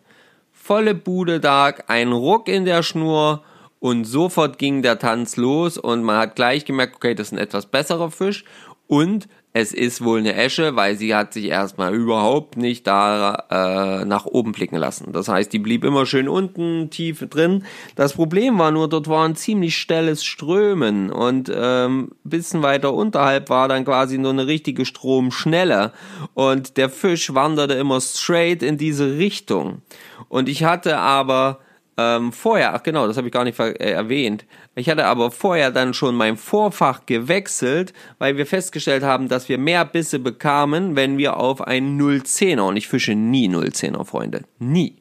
Volle 0.52 0.94
Bude 0.94 1.40
da, 1.40 1.72
ein 1.88 2.12
Ruck 2.12 2.48
in 2.48 2.64
der 2.64 2.82
Schnur 2.82 3.42
und 3.80 4.04
sofort 4.04 4.58
ging 4.58 4.80
der 4.80 4.98
Tanz 4.98 5.36
los 5.36 5.76
und 5.76 6.02
man 6.02 6.16
hat 6.16 6.36
gleich 6.36 6.64
gemerkt, 6.64 6.96
okay, 6.96 7.14
das 7.14 7.28
ist 7.28 7.32
ein 7.32 7.38
etwas 7.38 7.66
besserer 7.66 8.10
Fisch 8.10 8.44
und 8.86 9.28
es 9.56 9.72
ist 9.72 10.02
wohl 10.02 10.18
eine 10.18 10.34
Esche, 10.34 10.74
weil 10.74 10.96
sie 10.96 11.14
hat 11.14 11.32
sich 11.32 11.44
erstmal 11.44 11.94
überhaupt 11.94 12.56
nicht 12.56 12.88
da 12.88 13.44
äh, 13.50 14.04
nach 14.04 14.26
oben 14.26 14.50
blicken 14.50 14.76
lassen. 14.76 15.12
Das 15.12 15.28
heißt, 15.28 15.52
die 15.52 15.60
blieb 15.60 15.84
immer 15.84 16.06
schön 16.06 16.28
unten, 16.28 16.90
tief 16.90 17.24
drin. 17.30 17.62
Das 17.94 18.14
Problem 18.14 18.58
war 18.58 18.72
nur, 18.72 18.88
dort 18.88 19.08
war 19.08 19.24
ein 19.24 19.36
ziemlich 19.36 19.76
schnelles 19.76 20.24
Strömen 20.24 21.12
und 21.12 21.52
ähm, 21.54 22.10
bisschen 22.24 22.62
weiter 22.62 22.92
unterhalb 22.92 23.48
war 23.48 23.68
dann 23.68 23.84
quasi 23.84 24.18
nur 24.18 24.32
eine 24.32 24.48
richtige 24.48 24.84
Stromschnelle 24.84 25.92
und 26.34 26.76
der 26.76 26.90
Fisch 26.90 27.32
wanderte 27.32 27.74
immer 27.74 28.00
straight 28.00 28.60
in 28.60 28.76
diese 28.76 29.18
Richtung. 29.18 29.82
Und 30.28 30.48
ich 30.48 30.64
hatte 30.64 30.98
aber 30.98 31.60
ähm, 31.96 32.32
vorher, 32.32 32.74
ach 32.74 32.82
genau, 32.82 33.06
das 33.06 33.16
habe 33.16 33.28
ich 33.28 33.32
gar 33.32 33.44
nicht 33.44 33.58
äh, 33.58 33.72
erwähnt. 33.72 34.44
Ich 34.74 34.90
hatte 34.90 35.06
aber 35.06 35.30
vorher 35.30 35.70
dann 35.70 35.94
schon 35.94 36.16
mein 36.16 36.36
Vorfach 36.36 37.06
gewechselt, 37.06 37.92
weil 38.18 38.36
wir 38.36 38.46
festgestellt 38.46 39.04
haben, 39.04 39.28
dass 39.28 39.48
wir 39.48 39.58
mehr 39.58 39.84
Bisse 39.84 40.18
bekamen, 40.18 40.96
wenn 40.96 41.18
wir 41.18 41.36
auf 41.36 41.60
einen 41.60 42.00
010er, 42.00 42.62
und 42.62 42.76
ich 42.76 42.88
fische 42.88 43.14
nie 43.14 43.48
010er, 43.48 44.04
Freunde, 44.04 44.42
nie. 44.58 44.96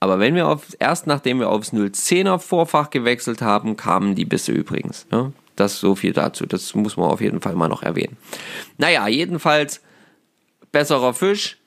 Aber 0.00 0.18
wenn 0.18 0.34
wir 0.34 0.48
auf, 0.48 0.68
erst 0.78 1.06
nachdem 1.06 1.38
wir 1.38 1.50
aufs 1.50 1.72
010er 1.72 2.38
Vorfach 2.38 2.90
gewechselt 2.90 3.42
haben, 3.42 3.76
kamen 3.76 4.14
die 4.14 4.24
Bisse 4.24 4.50
übrigens. 4.50 5.06
Ja? 5.12 5.30
Das 5.56 5.78
so 5.78 5.94
viel 5.94 6.14
dazu. 6.14 6.46
Das 6.46 6.74
muss 6.74 6.96
man 6.96 7.10
auf 7.10 7.20
jeden 7.20 7.42
Fall 7.42 7.54
mal 7.54 7.68
noch 7.68 7.82
erwähnen. 7.82 8.16
Naja, 8.78 9.06
jedenfalls 9.08 9.82
besserer 10.72 11.12
Fisch, 11.12 11.59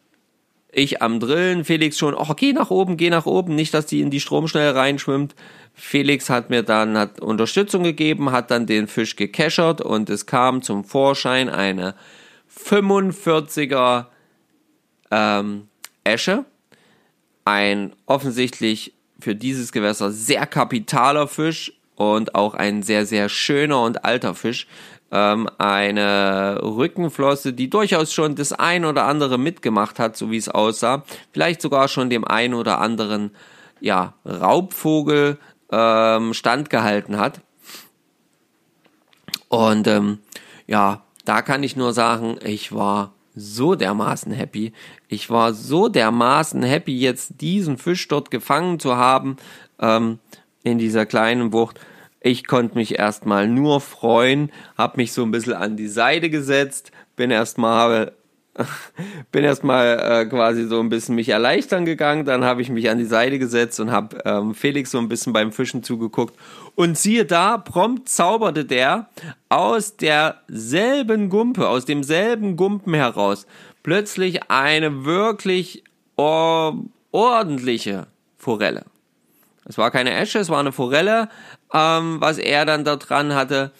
ich 0.73 1.01
am 1.01 1.19
Drillen, 1.19 1.65
Felix 1.65 1.97
schon, 1.97 2.13
oh, 2.15 2.33
geh 2.35 2.53
nach 2.53 2.69
oben, 2.69 2.97
geh 2.97 3.09
nach 3.09 3.25
oben, 3.25 3.55
nicht, 3.55 3.73
dass 3.73 3.85
die 3.85 4.01
in 4.01 4.09
die 4.09 4.19
Stromschnelle 4.19 4.75
reinschwimmt. 4.75 5.35
Felix 5.73 6.29
hat 6.29 6.49
mir 6.49 6.63
dann 6.63 6.97
hat 6.97 7.19
Unterstützung 7.19 7.83
gegeben, 7.83 8.31
hat 8.31 8.51
dann 8.51 8.65
den 8.65 8.87
Fisch 8.87 9.15
gekeschert 9.15 9.81
und 9.81 10.09
es 10.09 10.25
kam 10.25 10.61
zum 10.61 10.83
Vorschein 10.83 11.49
eine 11.49 11.95
45er 12.55 14.05
ähm, 15.11 15.67
Esche. 16.03 16.45
Ein 17.45 17.93
offensichtlich 18.05 18.93
für 19.19 19.35
dieses 19.35 19.71
Gewässer 19.71 20.11
sehr 20.11 20.45
kapitaler 20.45 21.27
Fisch 21.27 21.73
und 21.95 22.35
auch 22.35 22.53
ein 22.53 22.83
sehr, 22.83 23.05
sehr 23.05 23.29
schöner 23.29 23.81
und 23.81 24.05
alter 24.05 24.35
Fisch 24.35 24.67
ähm, 25.13 25.47
eine 25.59 26.59
Rückenflosse, 26.63 27.53
die 27.53 27.69
durchaus 27.69 28.11
schon 28.11 28.35
das 28.35 28.51
ein 28.51 28.83
oder 28.83 29.05
andere 29.05 29.37
mitgemacht 29.37 29.99
hat, 29.99 30.17
so 30.17 30.31
wie 30.31 30.37
es 30.37 30.49
aussah. 30.49 31.03
Vielleicht 31.31 31.61
sogar 31.61 31.87
schon 31.87 32.09
dem 32.09 32.25
ein 32.25 32.55
oder 32.55 32.81
anderen 32.81 33.31
ja, 33.79 34.15
Raubvogel 34.25 35.37
ähm, 35.71 36.33
standgehalten 36.33 37.19
hat. 37.19 37.41
Und 39.49 39.87
ähm, 39.87 40.17
ja, 40.65 41.03
da 41.25 41.43
kann 41.43 41.61
ich 41.61 41.75
nur 41.75 41.93
sagen, 41.93 42.39
ich 42.43 42.73
war 42.73 43.13
so 43.35 43.75
dermaßen 43.75 44.31
happy. 44.31 44.73
Ich 45.07 45.29
war 45.29 45.53
so 45.53 45.89
dermaßen 45.89 46.63
happy, 46.63 46.97
jetzt 46.97 47.39
diesen 47.39 47.77
Fisch 47.77 48.07
dort 48.07 48.31
gefangen 48.31 48.79
zu 48.79 48.95
haben 48.95 49.37
ähm, 49.79 50.17
in 50.63 50.79
dieser 50.79 51.05
kleinen 51.05 51.51
Bucht. 51.51 51.79
Ich 52.23 52.47
konnte 52.47 52.75
mich 52.75 52.97
erstmal 52.97 53.47
nur 53.47 53.81
freuen, 53.81 54.49
habe 54.77 54.97
mich 54.97 55.11
so 55.11 55.23
ein 55.23 55.31
bisschen 55.31 55.53
an 55.53 55.75
die 55.75 55.89
Seite 55.89 56.29
gesetzt, 56.29 56.91
bin 57.17 57.29
erstmal 57.31 58.13
bin 59.31 59.43
erstmal 59.43 59.99
äh, 59.99 60.25
quasi 60.25 60.65
so 60.65 60.79
ein 60.79 60.89
bisschen 60.89 61.15
mich 61.15 61.29
erleichtern 61.29 61.85
gegangen, 61.85 62.23
dann 62.23 62.43
habe 62.45 62.61
ich 62.61 62.69
mich 62.69 62.89
an 62.89 62.97
die 62.97 63.05
Seite 63.05 63.39
gesetzt 63.39 63.79
und 63.79 63.91
habe 63.91 64.19
ähm, 64.25 64.53
Felix 64.53 64.91
so 64.91 64.99
ein 64.99 65.09
bisschen 65.09 65.33
beim 65.33 65.51
Fischen 65.51 65.83
zugeguckt 65.83 66.35
und 66.75 66.97
siehe 66.97 67.25
da, 67.25 67.57
prompt 67.57 68.07
zauberte 68.07 68.63
der 68.63 69.09
aus 69.49 69.97
derselben 69.97 71.29
Gumpe, 71.29 71.67
aus 71.67 71.85
demselben 71.85 72.55
Gumpen 72.55 72.93
heraus 72.93 73.47
plötzlich 73.81 74.49
eine 74.49 75.03
wirklich 75.03 75.83
or 76.15 76.77
ordentliche 77.11 78.07
Forelle. 78.37 78.85
Es 79.65 79.77
war 79.77 79.91
keine 79.91 80.13
Esche, 80.13 80.39
es 80.39 80.49
war 80.49 80.59
eine 80.59 80.71
Forelle, 80.71 81.29
ähm, 81.73 82.21
was 82.21 82.37
er 82.37 82.65
dann 82.65 82.83
da 82.83 82.95
dran 82.95 83.33
hatte. 83.35 83.71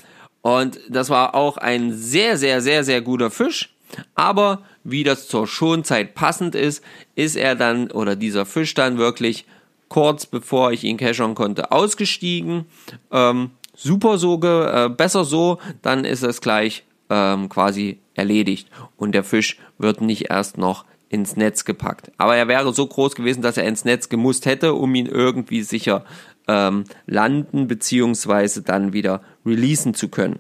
Und 0.41 0.79
das 0.89 1.09
war 1.09 1.35
auch 1.35 1.57
ein 1.57 1.93
sehr, 1.93 2.37
sehr, 2.37 2.61
sehr, 2.61 2.83
sehr 2.83 3.01
guter 3.01 3.31
Fisch. 3.31 3.73
Aber 4.15 4.63
wie 4.83 5.03
das 5.03 5.27
zur 5.27 5.47
Schonzeit 5.47 6.15
passend 6.15 6.55
ist, 6.55 6.83
ist 7.15 7.35
er 7.35 7.55
dann 7.55 7.91
oder 7.91 8.15
dieser 8.15 8.45
Fisch 8.45 8.73
dann 8.73 8.97
wirklich 8.97 9.45
kurz 9.87 10.25
bevor 10.25 10.71
ich 10.71 10.83
ihn 10.83 10.97
cashern 10.97 11.35
konnte 11.35 11.71
ausgestiegen. 11.71 12.65
Ähm, 13.11 13.51
super 13.75 14.17
so, 14.17 14.41
äh, 14.41 14.89
besser 14.89 15.23
so, 15.23 15.59
dann 15.81 16.03
ist 16.03 16.23
es 16.23 16.41
gleich 16.41 16.83
ähm, 17.09 17.47
quasi 17.47 17.99
erledigt 18.15 18.69
und 18.97 19.13
der 19.13 19.23
Fisch 19.23 19.59
wird 19.77 20.01
nicht 20.01 20.31
erst 20.31 20.57
noch 20.57 20.85
ins 21.09 21.35
Netz 21.35 21.63
gepackt. 21.63 22.11
Aber 22.17 22.35
er 22.35 22.47
wäre 22.47 22.73
so 22.73 22.87
groß 22.87 23.13
gewesen, 23.13 23.43
dass 23.43 23.57
er 23.57 23.65
ins 23.65 23.85
Netz 23.85 24.09
gemusst 24.09 24.47
hätte, 24.47 24.73
um 24.73 24.95
ihn 24.95 25.05
irgendwie 25.05 25.61
sicher 25.61 26.05
ähm, 26.47 26.85
landen 27.05 27.67
beziehungsweise 27.67 28.61
dann 28.61 28.93
wieder 28.93 29.21
releasen 29.45 29.93
zu 29.93 30.09
können. 30.09 30.39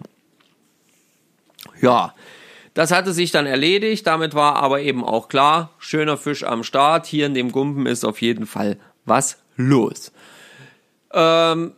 Ja, 1.81 2.13
das 2.73 2.91
hatte 2.91 3.13
sich 3.13 3.31
dann 3.31 3.45
erledigt. 3.45 4.07
Damit 4.07 4.33
war 4.33 4.55
aber 4.55 4.81
eben 4.81 5.03
auch 5.03 5.27
klar, 5.27 5.71
schöner 5.77 6.17
Fisch 6.17 6.43
am 6.43 6.63
Start. 6.63 7.05
Hier 7.05 7.25
in 7.25 7.33
dem 7.33 7.51
Gumpen 7.51 7.85
ist 7.85 8.03
auf 8.03 8.21
jeden 8.21 8.45
Fall 8.45 8.77
was 9.05 9.37
los. 9.55 10.11
Ähm, 11.13 11.73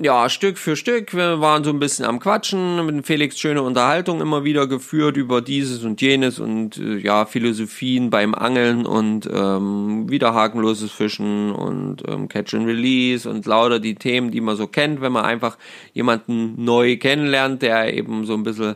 ja, 0.00 0.28
Stück 0.28 0.58
für 0.58 0.74
Stück. 0.74 1.14
Wir 1.14 1.40
waren 1.40 1.62
so 1.62 1.70
ein 1.70 1.78
bisschen 1.78 2.04
am 2.04 2.18
Quatschen, 2.18 2.84
mit 2.84 3.06
Felix 3.06 3.38
schöne 3.38 3.62
Unterhaltung 3.62 4.20
immer 4.20 4.42
wieder 4.42 4.66
geführt 4.66 5.16
über 5.16 5.40
dieses 5.40 5.84
und 5.84 6.00
jenes 6.00 6.40
und 6.40 6.78
äh, 6.78 6.96
ja, 6.96 7.26
Philosophien 7.26 8.10
beim 8.10 8.34
Angeln 8.34 8.86
und 8.86 9.28
ähm, 9.32 10.10
wieder 10.10 10.34
hakenloses 10.34 10.90
Fischen 10.90 11.52
und 11.52 12.02
ähm, 12.08 12.26
Catch 12.26 12.54
and 12.54 12.66
Release 12.66 13.28
und 13.30 13.46
lauter 13.46 13.78
die 13.78 13.94
Themen, 13.94 14.32
die 14.32 14.40
man 14.40 14.56
so 14.56 14.66
kennt, 14.66 15.00
wenn 15.00 15.12
man 15.12 15.24
einfach 15.24 15.58
jemanden 15.92 16.64
neu 16.64 16.96
kennenlernt, 16.96 17.62
der 17.62 17.94
eben 17.94 18.24
so 18.24 18.34
ein 18.34 18.42
bisschen 18.42 18.74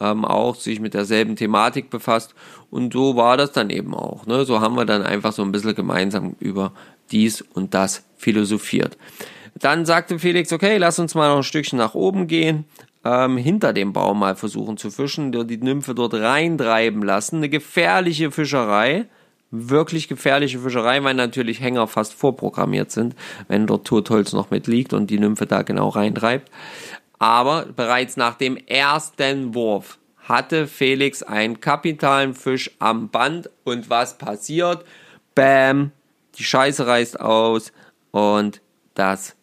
ähm, 0.00 0.24
auch 0.24 0.54
sich 0.54 0.78
mit 0.78 0.94
derselben 0.94 1.34
Thematik 1.34 1.90
befasst. 1.90 2.36
Und 2.70 2.92
so 2.92 3.16
war 3.16 3.36
das 3.36 3.50
dann 3.50 3.70
eben 3.70 3.92
auch. 3.92 4.24
Ne? 4.26 4.44
So 4.44 4.60
haben 4.60 4.76
wir 4.76 4.84
dann 4.84 5.02
einfach 5.02 5.32
so 5.32 5.42
ein 5.42 5.50
bisschen 5.50 5.74
gemeinsam 5.74 6.36
über 6.38 6.72
dies 7.10 7.42
und 7.42 7.74
das 7.74 8.04
philosophiert. 8.16 8.96
Dann 9.54 9.86
sagte 9.86 10.18
Felix, 10.18 10.52
okay, 10.52 10.76
lass 10.78 10.98
uns 10.98 11.14
mal 11.14 11.28
noch 11.28 11.38
ein 11.38 11.42
Stückchen 11.42 11.78
nach 11.78 11.94
oben 11.94 12.26
gehen, 12.26 12.64
ähm, 13.04 13.36
hinter 13.36 13.72
dem 13.72 13.92
Baum 13.92 14.20
mal 14.20 14.36
versuchen 14.36 14.76
zu 14.76 14.90
fischen, 14.90 15.32
die 15.32 15.58
Nymphe 15.58 15.94
dort 15.94 16.14
reintreiben 16.14 17.02
lassen. 17.02 17.36
Eine 17.36 17.48
gefährliche 17.48 18.30
Fischerei, 18.30 19.06
wirklich 19.50 20.08
gefährliche 20.08 20.60
Fischerei, 20.60 21.02
weil 21.02 21.14
natürlich 21.14 21.60
Hänger 21.60 21.86
fast 21.86 22.14
vorprogrammiert 22.14 22.90
sind, 22.90 23.14
wenn 23.48 23.66
dort 23.66 23.86
Totholz 23.86 24.32
noch 24.32 24.50
mitliegt 24.50 24.92
und 24.92 25.08
die 25.08 25.18
Nymphe 25.18 25.46
da 25.46 25.62
genau 25.62 25.88
reintreibt. 25.88 26.50
Aber 27.18 27.66
bereits 27.66 28.16
nach 28.16 28.34
dem 28.36 28.56
ersten 28.56 29.54
Wurf 29.54 29.98
hatte 30.30 30.66
Felix 30.66 31.22
einen 31.22 31.60
kapitalen 31.60 32.34
Fisch 32.34 32.70
am 32.78 33.08
Band 33.08 33.50
und 33.64 33.90
was 33.90 34.16
passiert? 34.16 34.84
Bam, 35.34 35.92
die 36.36 36.44
Scheiße 36.44 36.86
reißt 36.86 37.20
aus 37.20 37.72
und 38.10 38.60
das 38.94 39.36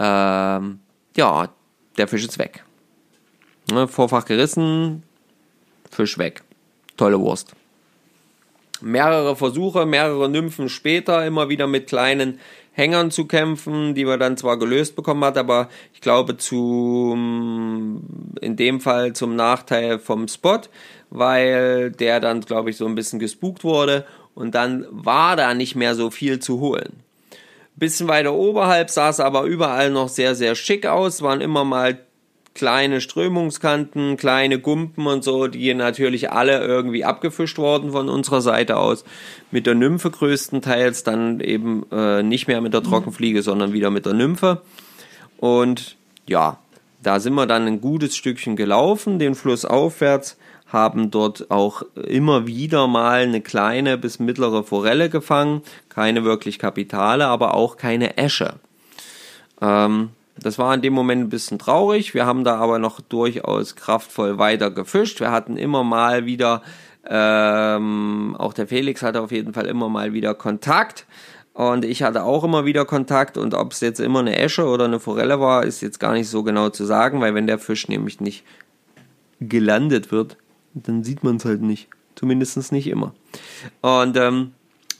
ähm, 0.00 0.80
ja, 1.16 1.48
der 1.98 2.08
Fisch 2.08 2.24
ist 2.24 2.38
weg. 2.38 2.64
Ne, 3.70 3.86
Vorfach 3.86 4.24
gerissen, 4.24 5.02
Fisch 5.90 6.16
weg. 6.16 6.42
Tolle 6.96 7.20
Wurst. 7.20 7.54
Mehrere 8.80 9.36
Versuche, 9.36 9.84
mehrere 9.84 10.30
Nymphen 10.30 10.70
später, 10.70 11.26
immer 11.26 11.50
wieder 11.50 11.66
mit 11.66 11.86
kleinen 11.86 12.40
Hängern 12.72 13.10
zu 13.10 13.26
kämpfen, 13.26 13.94
die 13.94 14.06
wir 14.06 14.16
dann 14.16 14.38
zwar 14.38 14.58
gelöst 14.58 14.96
bekommen 14.96 15.22
hat, 15.22 15.36
aber 15.36 15.68
ich 15.92 16.00
glaube 16.00 16.38
zu, 16.38 17.12
in 18.40 18.56
dem 18.56 18.80
Fall 18.80 19.12
zum 19.12 19.36
Nachteil 19.36 19.98
vom 19.98 20.28
Spot, 20.28 20.60
weil 21.10 21.90
der 21.90 22.20
dann, 22.20 22.40
glaube 22.40 22.70
ich, 22.70 22.78
so 22.78 22.86
ein 22.86 22.94
bisschen 22.94 23.18
gespukt 23.18 23.64
wurde 23.64 24.06
und 24.34 24.54
dann 24.54 24.86
war 24.90 25.36
da 25.36 25.52
nicht 25.52 25.74
mehr 25.74 25.94
so 25.94 26.10
viel 26.10 26.38
zu 26.38 26.60
holen. 26.60 27.02
Bisschen 27.80 28.08
weiter 28.08 28.34
oberhalb 28.34 28.90
sah 28.90 29.08
es 29.08 29.20
aber 29.20 29.44
überall 29.44 29.90
noch 29.90 30.10
sehr, 30.10 30.34
sehr 30.34 30.54
schick 30.54 30.84
aus. 30.84 31.22
Waren 31.22 31.40
immer 31.40 31.64
mal 31.64 31.98
kleine 32.54 33.00
Strömungskanten, 33.00 34.18
kleine 34.18 34.58
Gumpen 34.58 35.06
und 35.06 35.24
so, 35.24 35.46
die 35.46 35.72
natürlich 35.72 36.30
alle 36.30 36.62
irgendwie 36.62 37.06
abgefischt 37.06 37.56
worden 37.56 37.92
von 37.92 38.10
unserer 38.10 38.42
Seite 38.42 38.76
aus. 38.76 39.04
Mit 39.50 39.66
der 39.66 39.76
Nymphe 39.76 40.10
größtenteils, 40.10 41.04
dann 41.04 41.40
eben 41.40 41.86
äh, 41.90 42.22
nicht 42.22 42.48
mehr 42.48 42.60
mit 42.60 42.74
der 42.74 42.82
Trockenfliege, 42.82 43.40
sondern 43.40 43.72
wieder 43.72 43.90
mit 43.90 44.04
der 44.04 44.12
Nymphe. 44.12 44.60
Und 45.38 45.96
ja, 46.28 46.58
da 47.02 47.18
sind 47.18 47.32
wir 47.32 47.46
dann 47.46 47.66
ein 47.66 47.80
gutes 47.80 48.14
Stückchen 48.14 48.56
gelaufen, 48.56 49.18
den 49.18 49.34
Fluss 49.34 49.64
aufwärts 49.64 50.36
haben 50.72 51.10
dort 51.10 51.50
auch 51.50 51.82
immer 51.94 52.46
wieder 52.46 52.86
mal 52.86 53.22
eine 53.22 53.40
kleine 53.40 53.98
bis 53.98 54.18
mittlere 54.18 54.62
Forelle 54.62 55.10
gefangen, 55.10 55.62
keine 55.88 56.24
wirklich 56.24 56.58
Kapitale, 56.58 57.26
aber 57.26 57.54
auch 57.54 57.76
keine 57.76 58.16
Esche. 58.16 58.54
Ähm, 59.60 60.10
das 60.38 60.58
war 60.58 60.74
in 60.74 60.80
dem 60.80 60.94
Moment 60.94 61.22
ein 61.22 61.28
bisschen 61.28 61.58
traurig. 61.58 62.14
Wir 62.14 62.24
haben 62.24 62.44
da 62.44 62.56
aber 62.56 62.78
noch 62.78 63.00
durchaus 63.00 63.76
kraftvoll 63.76 64.38
weiter 64.38 64.70
gefischt. 64.70 65.20
Wir 65.20 65.30
hatten 65.30 65.56
immer 65.56 65.84
mal 65.84 66.24
wieder, 66.24 66.62
ähm, 67.06 68.36
auch 68.38 68.52
der 68.54 68.66
Felix 68.66 69.02
hatte 69.02 69.20
auf 69.20 69.32
jeden 69.32 69.52
Fall 69.52 69.66
immer 69.66 69.88
mal 69.88 70.12
wieder 70.12 70.34
Kontakt. 70.34 71.06
Und 71.52 71.84
ich 71.84 72.02
hatte 72.02 72.22
auch 72.22 72.44
immer 72.44 72.64
wieder 72.64 72.86
Kontakt. 72.86 73.36
Und 73.36 73.54
ob 73.54 73.72
es 73.72 73.80
jetzt 73.80 74.00
immer 74.00 74.20
eine 74.20 74.38
Esche 74.38 74.66
oder 74.66 74.86
eine 74.86 75.00
Forelle 75.00 75.40
war, 75.40 75.64
ist 75.64 75.82
jetzt 75.82 76.00
gar 76.00 76.14
nicht 76.14 76.28
so 76.28 76.42
genau 76.42 76.70
zu 76.70 76.84
sagen, 76.84 77.20
weil 77.20 77.34
wenn 77.34 77.46
der 77.46 77.58
Fisch 77.58 77.88
nämlich 77.88 78.20
nicht 78.20 78.44
gelandet 79.40 80.10
wird, 80.12 80.36
dann 80.74 81.04
sieht 81.04 81.24
man 81.24 81.36
es 81.36 81.44
halt 81.44 81.62
nicht. 81.62 81.88
Zumindest 82.14 82.72
nicht 82.72 82.86
immer. 82.86 83.14
Und 83.80 84.16
ähm, 84.16 84.52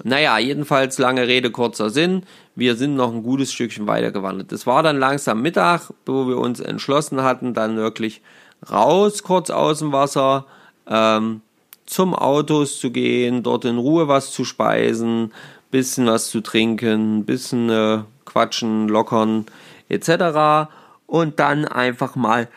naja, 0.03 0.39
jedenfalls 0.39 0.99
lange 0.99 1.27
Rede, 1.27 1.51
kurzer 1.51 1.91
Sinn. 1.91 2.23
Wir 2.55 2.77
sind 2.77 2.95
noch 2.95 3.13
ein 3.13 3.23
gutes 3.23 3.53
Stückchen 3.53 3.87
weiter 3.87 4.11
gewandert. 4.11 4.53
Es 4.53 4.67
war 4.67 4.83
dann 4.83 4.99
langsam 4.99 5.43
Mittag, 5.43 5.93
wo 6.07 6.27
wir 6.27 6.39
uns 6.39 6.61
entschlossen 6.61 7.23
hatten, 7.23 7.53
dann 7.55 7.77
wirklich 7.77 8.23
raus, 8.71 9.23
kurz 9.23 9.51
aus 9.51 9.81
dem 9.81 9.93
Wasser, 9.93 10.47
ähm, 10.87 11.43
zum 11.87 12.15
Autos 12.15 12.79
zu 12.79 12.91
gehen, 12.91 13.43
dort 13.43 13.65
in 13.65 13.79
Ruhe 13.79 14.09
was 14.09 14.33
zu 14.33 14.45
speisen, 14.45 15.33
bisschen 15.71 16.07
was 16.07 16.31
zu 16.31 16.41
trinken, 16.41 17.25
bisschen 17.25 17.69
äh, 17.69 17.99
quatschen, 18.25 18.89
lockern, 18.89 19.47
etc. 19.89 20.71
Und 21.07 21.41
dann 21.41 21.67
einfach 21.67 22.17
mal 22.17 22.49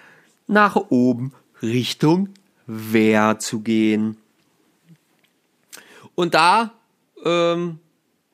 nach 0.47 0.75
oben 0.75 1.33
Richtung 1.61 2.29
Wehr 2.65 3.39
zu 3.39 3.61
gehen. 3.61 4.17
Und 6.15 6.33
da, 6.33 6.71
ähm, 7.25 7.79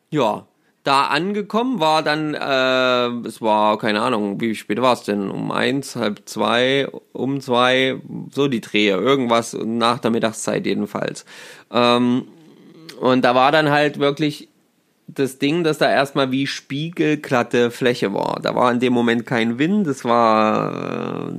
ja, 0.09 0.45
da 0.83 1.07
angekommen 1.07 1.79
war 1.79 2.03
dann, 2.03 2.33
äh, 2.33 3.27
es 3.27 3.41
war, 3.41 3.77
keine 3.77 4.01
Ahnung, 4.01 4.41
wie 4.41 4.55
spät 4.55 4.81
war 4.81 4.93
es 4.93 5.03
denn? 5.03 5.29
Um 5.29 5.51
eins, 5.51 5.95
halb 5.95 6.21
zwei, 6.25 6.87
um 7.13 7.41
zwei, 7.41 8.01
so 8.31 8.47
die 8.47 8.61
Drehe, 8.61 8.95
irgendwas 8.95 9.53
nach 9.53 9.99
der 9.99 10.11
Mittagszeit 10.11 10.65
jedenfalls. 10.65 11.25
Ähm, 11.71 12.27
und 12.99 13.23
da 13.23 13.35
war 13.35 13.51
dann 13.51 13.69
halt 13.69 13.99
wirklich 13.99 14.49
das 15.15 15.39
Ding, 15.39 15.63
dass 15.63 15.79
da 15.79 15.89
erstmal 15.89 16.31
wie 16.31 16.45
spiegelglatte 16.45 17.71
Fläche 17.71 18.13
war. 18.13 18.39
Da 18.41 18.53
war 18.55 18.71
in 18.71 18.79
dem 18.79 18.93
Moment 18.93 19.25
kein 19.25 19.57
Wind, 19.57 19.87
es 19.87 20.05
war 20.05 21.29
äh, 21.29 21.31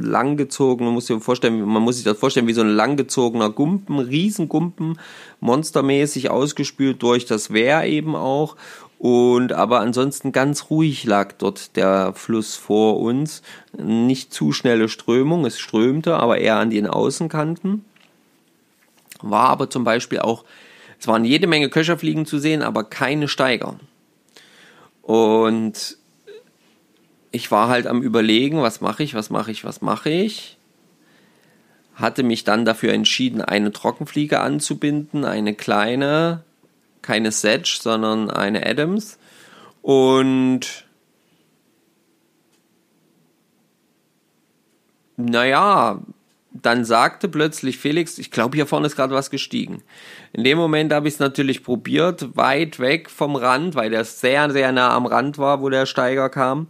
langgezogen, 0.00 0.86
man 0.86 0.94
muss 0.94 1.06
sich 1.06 1.22
vorstellen, 1.22 1.62
man 1.62 1.82
muss 1.82 1.96
sich 1.96 2.04
das 2.04 2.18
vorstellen 2.18 2.46
wie 2.46 2.54
so 2.54 2.62
ein 2.62 2.70
langgezogener 2.70 3.50
Gumpen, 3.50 3.98
Riesengumpen, 3.98 4.98
monstermäßig 5.40 6.30
ausgespült 6.30 7.02
durch 7.02 7.26
das 7.26 7.52
Wehr 7.52 7.84
eben 7.84 8.16
auch. 8.16 8.56
Und 8.98 9.52
aber 9.52 9.80
ansonsten 9.80 10.30
ganz 10.30 10.68
ruhig 10.68 11.04
lag 11.04 11.32
dort 11.32 11.76
der 11.76 12.12
Fluss 12.14 12.56
vor 12.56 13.00
uns. 13.00 13.42
Nicht 13.76 14.32
zu 14.32 14.52
schnelle 14.52 14.90
Strömung, 14.90 15.46
es 15.46 15.58
strömte, 15.58 16.16
aber 16.16 16.38
eher 16.38 16.56
an 16.56 16.70
den 16.70 16.86
Außenkanten. 16.86 17.84
War 19.22 19.48
aber 19.48 19.70
zum 19.70 19.84
Beispiel 19.84 20.20
auch 20.20 20.44
es 21.00 21.08
waren 21.08 21.24
jede 21.24 21.46
Menge 21.46 21.70
Köcherfliegen 21.70 22.26
zu 22.26 22.38
sehen, 22.38 22.62
aber 22.62 22.84
keine 22.84 23.26
Steiger. 23.26 23.80
Und 25.00 25.96
ich 27.30 27.50
war 27.50 27.68
halt 27.68 27.86
am 27.86 28.02
Überlegen, 28.02 28.60
was 28.60 28.82
mache 28.82 29.02
ich, 29.02 29.14
was 29.14 29.30
mache 29.30 29.50
ich, 29.50 29.64
was 29.64 29.80
mache 29.80 30.10
ich. 30.10 30.58
Hatte 31.94 32.22
mich 32.22 32.44
dann 32.44 32.66
dafür 32.66 32.92
entschieden, 32.92 33.40
eine 33.40 33.72
Trockenfliege 33.72 34.40
anzubinden, 34.40 35.24
eine 35.24 35.54
kleine, 35.54 36.44
keine 37.00 37.32
Sedge, 37.32 37.78
sondern 37.80 38.30
eine 38.30 38.66
Adams. 38.66 39.18
Und 39.80 40.84
naja, 45.16 46.00
dann 46.52 46.84
sagte 46.84 47.28
plötzlich 47.28 47.78
Felix, 47.78 48.18
ich 48.18 48.30
glaube, 48.30 48.56
hier 48.56 48.66
vorne 48.66 48.86
ist 48.86 48.96
gerade 48.96 49.14
was 49.14 49.30
gestiegen. 49.30 49.82
In 50.32 50.44
dem 50.44 50.58
Moment 50.58 50.92
habe 50.92 51.08
ich 51.08 51.14
es 51.14 51.20
natürlich 51.20 51.62
probiert, 51.62 52.36
weit 52.36 52.80
weg 52.80 53.08
vom 53.08 53.36
Rand, 53.36 53.74
weil 53.74 53.90
der 53.90 54.04
sehr, 54.04 54.50
sehr 54.50 54.72
nah 54.72 54.94
am 54.94 55.06
Rand 55.06 55.38
war, 55.38 55.62
wo 55.62 55.68
der 55.68 55.86
Steiger 55.86 56.28
kam, 56.28 56.66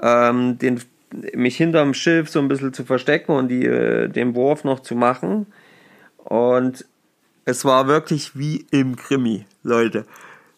ähm, 0.00 0.58
den 0.58 0.80
mich 1.34 1.56
hinterm 1.56 1.94
Schiff 1.94 2.28
so 2.28 2.38
ein 2.38 2.48
bisschen 2.48 2.72
zu 2.72 2.84
verstecken 2.84 3.32
und 3.32 3.48
die, 3.48 3.64
äh, 3.64 4.08
den 4.08 4.34
Wurf 4.34 4.64
noch 4.64 4.80
zu 4.80 4.94
machen. 4.94 5.46
Und 6.18 6.84
es 7.44 7.64
war 7.64 7.86
wirklich 7.86 8.36
wie 8.36 8.66
im 8.70 8.96
Krimi, 8.96 9.46
Leute. 9.62 10.04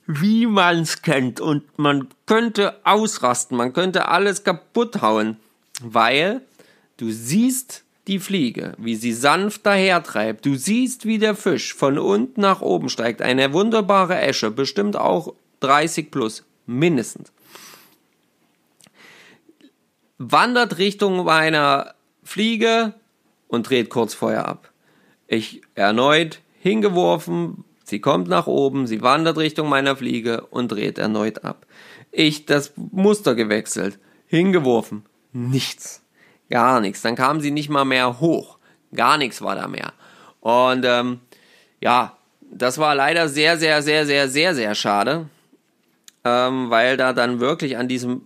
Wie 0.06 0.46
man's 0.46 1.02
kennt. 1.02 1.40
Und 1.40 1.62
man 1.78 2.08
könnte 2.26 2.74
ausrasten, 2.84 3.56
man 3.56 3.72
könnte 3.72 4.08
alles 4.08 4.42
kaputt 4.42 5.00
hauen. 5.02 5.36
Weil 5.82 6.42
du 6.96 7.10
siehst 7.10 7.84
die 8.10 8.18
Fliege, 8.18 8.74
wie 8.76 8.96
sie 8.96 9.12
sanft 9.12 9.64
dahertreibt. 9.64 10.44
Du 10.44 10.56
siehst, 10.56 11.06
wie 11.06 11.18
der 11.18 11.36
Fisch 11.36 11.74
von 11.74 11.96
unten 11.96 12.40
nach 12.40 12.60
oben 12.60 12.88
steigt. 12.88 13.22
Eine 13.22 13.52
wunderbare 13.52 14.18
Esche, 14.20 14.50
bestimmt 14.50 14.96
auch 14.96 15.32
30 15.60 16.10
plus, 16.10 16.44
mindestens. 16.66 17.32
Wandert 20.18 20.78
Richtung 20.78 21.24
meiner 21.24 21.94
Fliege 22.24 22.94
und 23.46 23.70
dreht 23.70 23.90
kurz 23.90 24.12
vorher 24.12 24.48
ab. 24.48 24.72
Ich 25.28 25.62
erneut 25.76 26.40
hingeworfen, 26.58 27.64
sie 27.84 28.00
kommt 28.00 28.26
nach 28.26 28.48
oben, 28.48 28.88
sie 28.88 29.02
wandert 29.02 29.38
Richtung 29.38 29.68
meiner 29.68 29.94
Fliege 29.94 30.46
und 30.46 30.72
dreht 30.72 30.98
erneut 30.98 31.44
ab. 31.44 31.64
Ich 32.10 32.44
das 32.44 32.72
Muster 32.76 33.36
gewechselt, 33.36 34.00
hingeworfen, 34.26 35.04
nichts, 35.32 36.02
gar 36.50 36.80
nichts. 36.80 37.02
Dann 37.02 37.16
kam 37.16 37.40
sie 37.40 37.50
nicht 37.50 37.70
mal 37.70 37.84
mehr 37.84 38.20
hoch, 38.20 38.58
gar 38.94 39.16
nichts 39.16 39.40
war 39.42 39.54
da 39.54 39.68
mehr. 39.68 39.92
Und 40.40 40.84
ähm, 40.84 41.20
ja, 41.80 42.16
das 42.50 42.78
war 42.78 42.94
leider 42.94 43.28
sehr, 43.28 43.56
sehr, 43.56 43.82
sehr, 43.82 44.06
sehr, 44.06 44.28
sehr, 44.28 44.54
sehr 44.54 44.74
schade, 44.74 45.26
ähm, 46.24 46.70
weil 46.70 46.96
da 46.96 47.12
dann 47.12 47.40
wirklich 47.40 47.76
an 47.76 47.88
diesem 47.88 48.22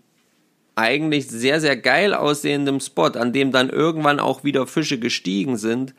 eigentlich 0.77 1.29
sehr, 1.29 1.61
sehr 1.61 1.77
geil 1.77 2.15
aussehenden 2.15 2.81
Spot, 2.81 3.07
an 3.07 3.33
dem 3.33 3.53
dann 3.53 3.71
irgendwann 3.71 4.19
auch 4.19 4.43
wieder 4.43 4.67
Fische 4.67 4.99
gestiegen 4.99 5.57
sind, 5.57 5.95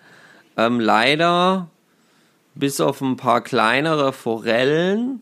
ähm, 0.58 0.80
leider 0.80 1.70
bis 2.56 2.82
auf 2.82 3.02
ein 3.02 3.18
paar 3.18 3.42
kleinere 3.42 4.12
Forellen 4.12 5.22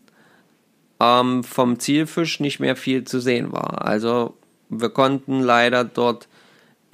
ähm, 1.00 1.44
vom 1.44 1.78
Zielfisch 1.78 2.40
nicht 2.40 2.60
mehr 2.60 2.76
viel 2.76 3.04
zu 3.04 3.20
sehen 3.20 3.52
war. 3.52 3.84
Also 3.84 4.36
wir 4.68 4.90
konnten 4.90 5.40
leider 5.40 5.84
dort 5.84 6.28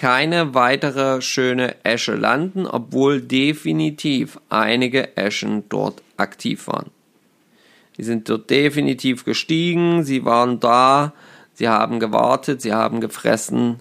keine 0.01 0.55
weitere 0.55 1.20
schöne 1.20 1.76
Esche 1.84 2.14
landen, 2.14 2.66
obwohl 2.66 3.20
definitiv 3.20 4.40
einige 4.48 5.14
Eschen 5.18 5.64
dort 5.68 6.03
aktiv 6.16 6.68
waren. 6.68 6.90
Die 7.98 8.05
sind 8.05 8.26
dort 8.30 8.48
definitiv 8.48 9.26
gestiegen, 9.26 10.03
sie 10.03 10.24
waren 10.24 10.59
da, 10.59 11.12
sie 11.53 11.68
haben 11.68 12.01
gewartet, 12.01 12.62
sie 12.62 12.72
haben 12.72 13.03
gefressen, 13.03 13.78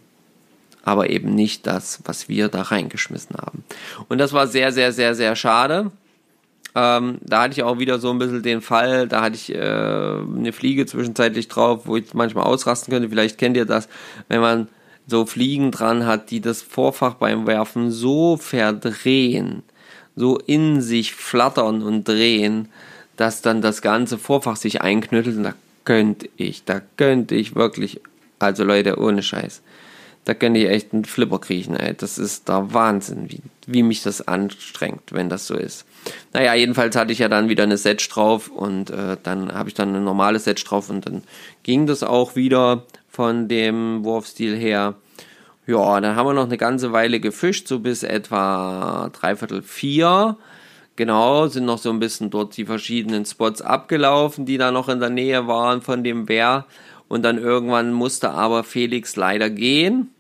aber 0.84 1.10
eben 1.10 1.36
nicht 1.36 1.66
das, 1.66 2.02
was 2.04 2.28
wir 2.28 2.50
da 2.50 2.64
reingeschmissen 2.64 3.38
haben. 3.38 3.64
Und 4.10 4.18
das 4.18 4.34
war 4.34 4.48
sehr, 4.48 4.74
sehr, 4.74 4.92
sehr, 4.92 5.16
sehr 5.16 5.38
schade. 5.38 5.90
Ähm, 6.76 7.20
da 7.22 7.44
hatte 7.44 7.54
ich 7.54 7.64
auch 7.64 7.80
wieder 7.80 7.98
so 7.98 8.12
ein 8.12 8.20
bisschen 8.20 8.44
den 8.44 8.60
Fall, 8.60 9.08
da 9.08 9.22
hatte 9.22 9.36
ich 9.38 9.56
äh, 9.56 9.58
eine 9.58 10.52
Fliege 10.52 10.86
zwischenzeitlich 10.86 11.48
drauf, 11.48 11.84
wo 11.86 11.96
ich 11.96 12.14
manchmal 12.14 12.44
ausrasten 12.44 12.92
könnte. 12.92 13.08
Vielleicht 13.08 13.38
kennt 13.38 13.56
ihr 13.56 13.66
das, 13.66 13.88
wenn 14.28 14.42
man 14.42 14.68
so 15.10 15.26
Fliegen 15.26 15.72
dran 15.72 16.06
hat, 16.06 16.32
die 16.32 16.42
das 16.42 16.62
Vorfach 16.62 17.16
beim 17.16 17.48
Werfen 17.48 17.92
so 17.92 18.38
verdrehen, 18.38 19.64
so 20.16 20.38
in 20.38 20.82
sich 20.82 21.14
flattern 21.14 21.82
und 21.82 22.08
drehen, 22.08 22.70
dass 23.18 23.42
dann 23.42 23.62
das 23.62 23.82
ganze 23.82 24.18
Vorfach 24.18 24.56
sich 24.56 24.82
einknüttelt 24.82 25.38
und 25.38 25.44
da 25.44 25.54
könnte 25.84 26.30
ich, 26.38 26.64
da 26.66 26.82
könnte 26.98 27.36
ich 27.36 27.56
wirklich, 27.56 28.02
also 28.38 28.64
Leute, 28.64 29.00
ohne 29.00 29.24
Scheiß, 29.24 29.62
da 30.26 30.34
könnte 30.34 30.60
ich 30.60 30.70
echt 30.70 30.94
einen 30.94 31.06
Flipper 31.06 31.40
kriechen, 31.40 31.76
ey. 31.76 31.96
Das 31.96 32.18
ist 32.18 32.50
der 32.50 32.74
Wahnsinn, 32.74 33.32
wie, 33.32 33.42
wie 33.66 33.84
mich 33.84 34.04
das 34.04 34.28
anstrengt, 34.28 35.12
wenn 35.12 35.30
das 35.30 35.48
so 35.48 35.56
ist. 35.56 35.86
Naja, 36.34 36.54
jedenfalls 36.54 36.96
hatte 36.96 37.12
ich 37.12 37.20
ja 37.20 37.30
dann 37.30 37.50
wieder 37.50 37.64
eine 37.64 37.78
Setch 37.78 38.08
drauf 38.10 38.50
und 38.50 38.92
äh, 38.92 39.18
dann 39.24 39.52
habe 39.54 39.70
ich 39.70 39.76
dann 39.76 39.90
eine 39.90 40.02
normale 40.02 40.40
Setch 40.40 40.64
drauf 40.64 40.90
und 40.90 41.06
dann 41.06 41.24
ging 41.64 41.88
das 41.88 42.04
auch 42.04 42.36
wieder 42.36 42.84
von 43.20 43.50
dem 43.50 44.06
Wurfstil 44.06 44.56
her. 44.56 44.96
Ja, 45.68 46.00
dann 46.00 46.16
haben 46.16 46.26
wir 46.26 46.34
noch 46.34 46.46
eine 46.46 46.56
ganze 46.56 46.94
Weile 46.94 47.20
gefischt, 47.20 47.68
so 47.68 47.80
bis 47.80 48.04
etwa 48.04 49.10
dreiviertel 49.12 49.62
vier. 49.62 50.38
Genau, 50.96 51.48
sind 51.48 51.66
noch 51.66 51.80
so 51.80 51.90
ein 51.90 52.00
bisschen 52.00 52.30
dort 52.30 52.56
die 52.56 52.64
verschiedenen 52.64 53.26
Spots 53.26 53.62
abgelaufen, 53.62 54.46
die 54.46 54.58
da 54.58 54.72
noch 54.72 54.88
in 54.88 55.02
der 55.02 55.10
Nähe 55.10 55.48
waren 55.48 55.82
von 55.82 56.02
dem 56.02 56.28
Bär. 56.28 56.66
Und 57.10 57.24
dann 57.24 57.38
irgendwann 57.38 57.92
musste 57.92 58.32
aber 58.32 58.64
Felix 58.64 59.18
leider 59.18 59.50
gehen. 59.50 60.12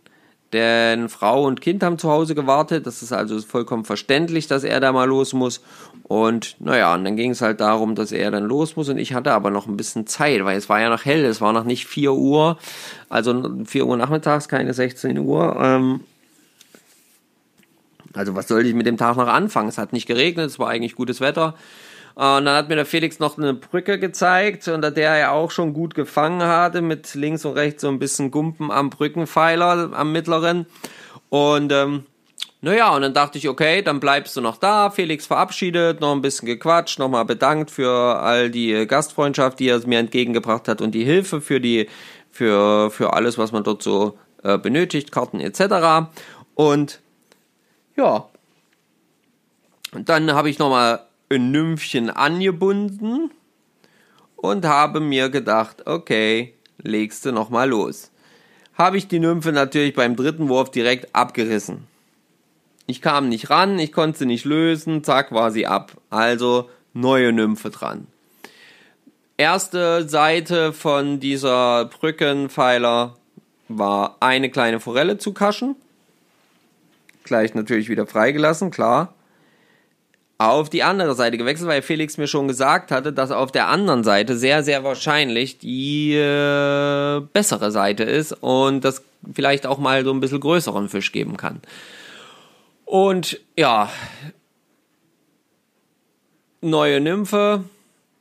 Denn 0.51 1.09
Frau 1.09 1.45
und 1.45 1.61
Kind 1.61 1.83
haben 1.83 1.99
zu 1.99 2.09
Hause 2.09 2.33
gewartet. 2.33 2.87
Das 2.87 3.03
ist 3.03 3.11
also 3.11 3.39
vollkommen 3.41 3.85
verständlich, 3.85 4.47
dass 4.47 4.63
er 4.63 4.79
da 4.79 4.91
mal 4.91 5.07
los 5.07 5.33
muss. 5.33 5.61
Und 6.03 6.55
naja, 6.59 6.95
und 6.95 7.03
dann 7.03 7.15
ging 7.15 7.31
es 7.31 7.41
halt 7.41 7.61
darum, 7.61 7.93
dass 7.93 8.11
er 8.11 8.31
dann 8.31 8.45
los 8.45 8.75
muss. 8.75 8.89
Und 8.89 8.97
ich 8.97 9.13
hatte 9.13 9.31
aber 9.33 9.51
noch 9.51 9.67
ein 9.67 9.77
bisschen 9.77 10.07
Zeit, 10.07 10.43
weil 10.43 10.57
es 10.57 10.67
war 10.67 10.81
ja 10.81 10.89
noch 10.89 11.05
hell. 11.05 11.23
Es 11.23 11.39
war 11.39 11.53
noch 11.53 11.65
nicht 11.65 11.85
4 11.85 12.13
Uhr. 12.13 12.57
Also 13.09 13.63
4 13.65 13.85
Uhr 13.85 13.97
nachmittags, 13.97 14.47
keine 14.47 14.73
16 14.73 15.19
Uhr. 15.19 15.55
Ähm, 15.61 15.99
also 18.13 18.35
was 18.35 18.47
sollte 18.47 18.67
ich 18.67 18.75
mit 18.75 18.87
dem 18.87 18.97
Tag 18.97 19.17
noch 19.17 19.27
anfangen? 19.27 19.69
Es 19.69 19.77
hat 19.77 19.93
nicht 19.93 20.07
geregnet, 20.07 20.47
es 20.47 20.57
war 20.57 20.69
eigentlich 20.69 20.95
gutes 20.95 21.21
Wetter. 21.21 21.53
Und 22.19 22.43
dann 22.43 22.49
hat 22.49 22.67
mir 22.67 22.75
der 22.75 22.85
Felix 22.85 23.19
noch 23.19 23.37
eine 23.37 23.53
Brücke 23.53 23.97
gezeigt, 23.97 24.67
unter 24.67 24.91
der 24.91 25.11
er 25.11 25.31
auch 25.31 25.51
schon 25.51 25.71
gut 25.71 25.95
gefangen 25.95 26.43
hatte, 26.43 26.81
mit 26.81 27.15
links 27.15 27.45
und 27.45 27.53
rechts 27.53 27.81
so 27.81 27.87
ein 27.87 27.97
bisschen 27.97 28.29
Gumpen 28.29 28.71
am 28.71 28.89
Brückenpfeiler, 28.89 29.91
am 29.93 30.11
mittleren. 30.11 30.65
Und 31.29 31.71
ähm, 31.71 32.03
naja, 32.59 32.93
und 32.93 33.03
dann 33.03 33.13
dachte 33.13 33.37
ich, 33.37 33.47
okay, 33.47 33.81
dann 33.81 34.01
bleibst 34.01 34.35
du 34.35 34.41
noch 34.41 34.57
da. 34.57 34.89
Felix 34.89 35.27
verabschiedet, 35.27 36.01
noch 36.01 36.11
ein 36.11 36.21
bisschen 36.21 36.45
gequatscht, 36.45 36.99
nochmal 36.99 37.23
bedankt 37.23 37.71
für 37.71 38.19
all 38.19 38.49
die 38.49 38.85
Gastfreundschaft, 38.85 39.57
die 39.57 39.69
er 39.69 39.87
mir 39.87 39.99
entgegengebracht 39.99 40.67
hat 40.67 40.81
und 40.81 40.91
die 40.91 41.05
Hilfe 41.05 41.39
für 41.39 41.61
die, 41.61 41.87
für, 42.31 42.91
für 42.91 43.13
alles, 43.13 43.37
was 43.37 43.53
man 43.53 43.63
dort 43.63 43.81
so 43.81 44.17
äh, 44.43 44.57
benötigt, 44.57 45.13
Karten 45.13 45.39
etc. 45.39 46.11
Und 46.53 46.99
ja, 47.95 48.27
und 49.93 50.09
dann 50.09 50.33
habe 50.33 50.49
ich 50.49 50.59
nochmal 50.59 51.05
ein 51.29 51.51
Nymphchen 51.51 52.09
angebunden 52.09 53.31
und 54.35 54.65
habe 54.65 54.99
mir 54.99 55.29
gedacht, 55.29 55.85
okay, 55.87 56.53
legst 56.81 57.25
du 57.25 57.31
nochmal 57.31 57.69
los. 57.69 58.11
Habe 58.73 58.97
ich 58.97 59.07
die 59.07 59.19
Nymphe 59.19 59.51
natürlich 59.51 59.93
beim 59.93 60.15
dritten 60.15 60.49
Wurf 60.49 60.71
direkt 60.71 61.13
abgerissen. 61.13 61.85
Ich 62.87 63.01
kam 63.01 63.29
nicht 63.29 63.49
ran, 63.49 63.77
ich 63.77 63.91
konnte 63.91 64.19
sie 64.19 64.25
nicht 64.25 64.45
lösen, 64.45 65.03
zack 65.03 65.31
war 65.31 65.51
sie 65.51 65.67
ab. 65.67 65.97
Also 66.09 66.69
neue 66.93 67.31
Nymphe 67.31 67.69
dran. 67.69 68.07
Erste 69.37 70.07
Seite 70.09 70.73
von 70.73 71.19
dieser 71.19 71.85
Brückenpfeiler 71.85 73.15
war 73.67 74.17
eine 74.19 74.49
kleine 74.49 74.79
Forelle 74.79 75.17
zu 75.17 75.33
kaschen. 75.33 75.75
Gleich 77.23 77.53
natürlich 77.53 77.89
wieder 77.89 78.07
freigelassen, 78.07 78.71
klar 78.71 79.13
auf 80.39 80.69
die 80.69 80.83
andere 80.83 81.15
Seite 81.15 81.37
gewechselt, 81.37 81.69
weil 81.69 81.81
Felix 81.81 82.17
mir 82.17 82.27
schon 82.27 82.47
gesagt 82.47 82.91
hatte, 82.91 83.11
dass 83.11 83.29
auf 83.29 83.51
der 83.51 83.67
anderen 83.67 84.05
Seite 84.05 84.37
sehr, 84.37 84.63
sehr 84.63 84.85
wahrscheinlich 84.85 85.59
die 85.59 86.13
äh, 86.13 87.19
bessere 87.33 87.71
Seite 87.71 88.05
ist 88.05 88.31
und 88.31 88.85
das 88.85 89.03
vielleicht 89.33 89.67
auch 89.67 89.79
mal 89.79 90.05
so 90.05 90.11
ein 90.13 90.21
bisschen 90.21 90.39
größeren 90.39 90.87
Fisch 90.87 91.11
geben 91.11 91.35
kann. 91.35 91.59
Und 92.85 93.41
ja, 93.57 93.91
neue 96.61 97.01
Nymphe, 97.01 97.65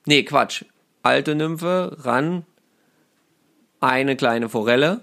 nee, 0.05 0.25
Quatsch, 0.25 0.65
alte 1.05 1.37
Nymphe, 1.37 1.97
ran, 2.01 2.45
eine 3.79 4.17
kleine 4.17 4.49
Forelle, 4.49 5.03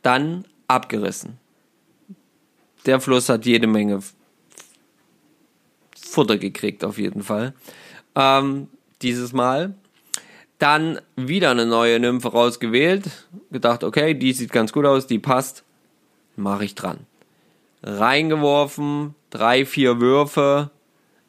dann 0.00 0.46
abgerissen. 0.68 1.38
Der 2.86 2.98
Fluss 2.98 3.28
hat 3.28 3.44
jede 3.44 3.66
Menge 3.66 4.00
Futter 6.12 6.38
gekriegt, 6.38 6.84
auf 6.84 6.98
jeden 6.98 7.22
Fall. 7.22 7.54
Ähm, 8.14 8.68
dieses 9.02 9.32
Mal. 9.32 9.74
Dann 10.58 11.00
wieder 11.16 11.50
eine 11.50 11.66
neue 11.66 11.98
Nymphe 11.98 12.28
rausgewählt. 12.28 13.26
Gedacht, 13.50 13.82
okay, 13.82 14.14
die 14.14 14.32
sieht 14.32 14.52
ganz 14.52 14.72
gut 14.72 14.86
aus, 14.86 15.08
die 15.08 15.18
passt. 15.18 15.64
Mache 16.36 16.64
ich 16.64 16.76
dran. 16.76 17.00
Reingeworfen, 17.82 19.16
drei, 19.30 19.66
vier 19.66 20.00
Würfe. 20.00 20.70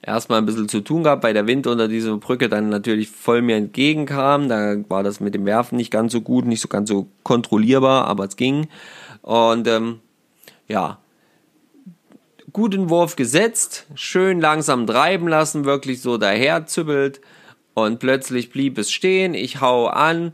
Erstmal 0.03 0.39
ein 0.39 0.45
bisschen 0.45 0.69
zu 0.69 0.81
tun 0.81 1.03
gehabt, 1.03 1.23
weil 1.23 1.33
der 1.33 1.47
Wind 1.47 1.65
unter 1.65 1.87
dieser 1.87 2.15
Brücke 2.17 2.49
dann 2.49 2.69
natürlich 2.69 3.09
voll 3.09 3.41
mir 3.41 3.55
entgegenkam. 3.55 4.49
Da 4.49 4.75
war 4.89 5.01
das 5.01 5.19
mit 5.19 5.33
dem 5.33 5.45
Werfen 5.45 5.77
nicht 5.77 5.91
ganz 5.91 6.11
so 6.11 6.21
gut, 6.21 6.45
nicht 6.45 6.61
so 6.61 6.67
ganz 6.67 6.89
so 6.89 7.07
kontrollierbar, 7.23 8.05
aber 8.05 8.25
es 8.25 8.35
ging. 8.35 8.67
Und 9.21 9.67
ähm, 9.67 9.99
ja, 10.67 10.99
guten 12.51 12.89
Wurf 12.89 13.15
gesetzt, 13.15 13.85
schön 13.95 14.41
langsam 14.41 14.85
treiben 14.85 15.27
lassen, 15.27 15.65
wirklich 15.65 16.01
so 16.01 16.17
daher 16.17 16.65
zübbelt 16.65 17.21
und 17.73 17.99
plötzlich 17.99 18.49
blieb 18.49 18.77
es 18.77 18.91
stehen. 18.91 19.33
Ich 19.33 19.61
hau 19.61 19.87
an 19.87 20.33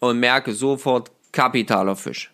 und 0.00 0.18
merke 0.18 0.52
sofort 0.52 1.10
kapitaler 1.32 1.96
Fisch. 1.96 2.32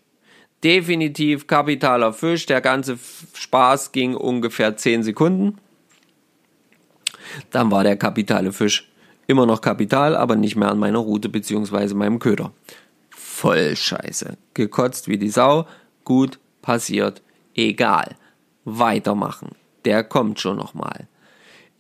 definitiv 0.64 1.46
kapitaler 1.46 2.12
Fisch. 2.12 2.46
Der 2.46 2.60
ganze 2.60 2.98
Spaß 3.34 3.92
ging 3.92 4.16
ungefähr 4.16 4.76
10 4.76 5.02
Sekunden. 5.02 5.58
Dann 7.50 7.70
war 7.70 7.84
der 7.84 7.96
kapitale 7.96 8.52
Fisch 8.52 8.90
immer 9.26 9.46
noch 9.46 9.60
Kapital, 9.60 10.16
aber 10.16 10.36
nicht 10.36 10.56
mehr 10.56 10.70
an 10.70 10.78
meiner 10.78 10.98
Route 10.98 11.28
bzw. 11.28 11.94
meinem 11.94 12.18
Köder. 12.18 12.52
Voll 13.10 13.76
scheiße. 13.76 14.36
Gekotzt 14.54 15.08
wie 15.08 15.18
die 15.18 15.30
Sau. 15.30 15.66
Gut, 16.04 16.38
passiert. 16.62 17.22
Egal. 17.54 18.16
Weitermachen. 18.64 19.52
Der 19.84 20.04
kommt 20.04 20.40
schon 20.40 20.56
nochmal. 20.56 21.06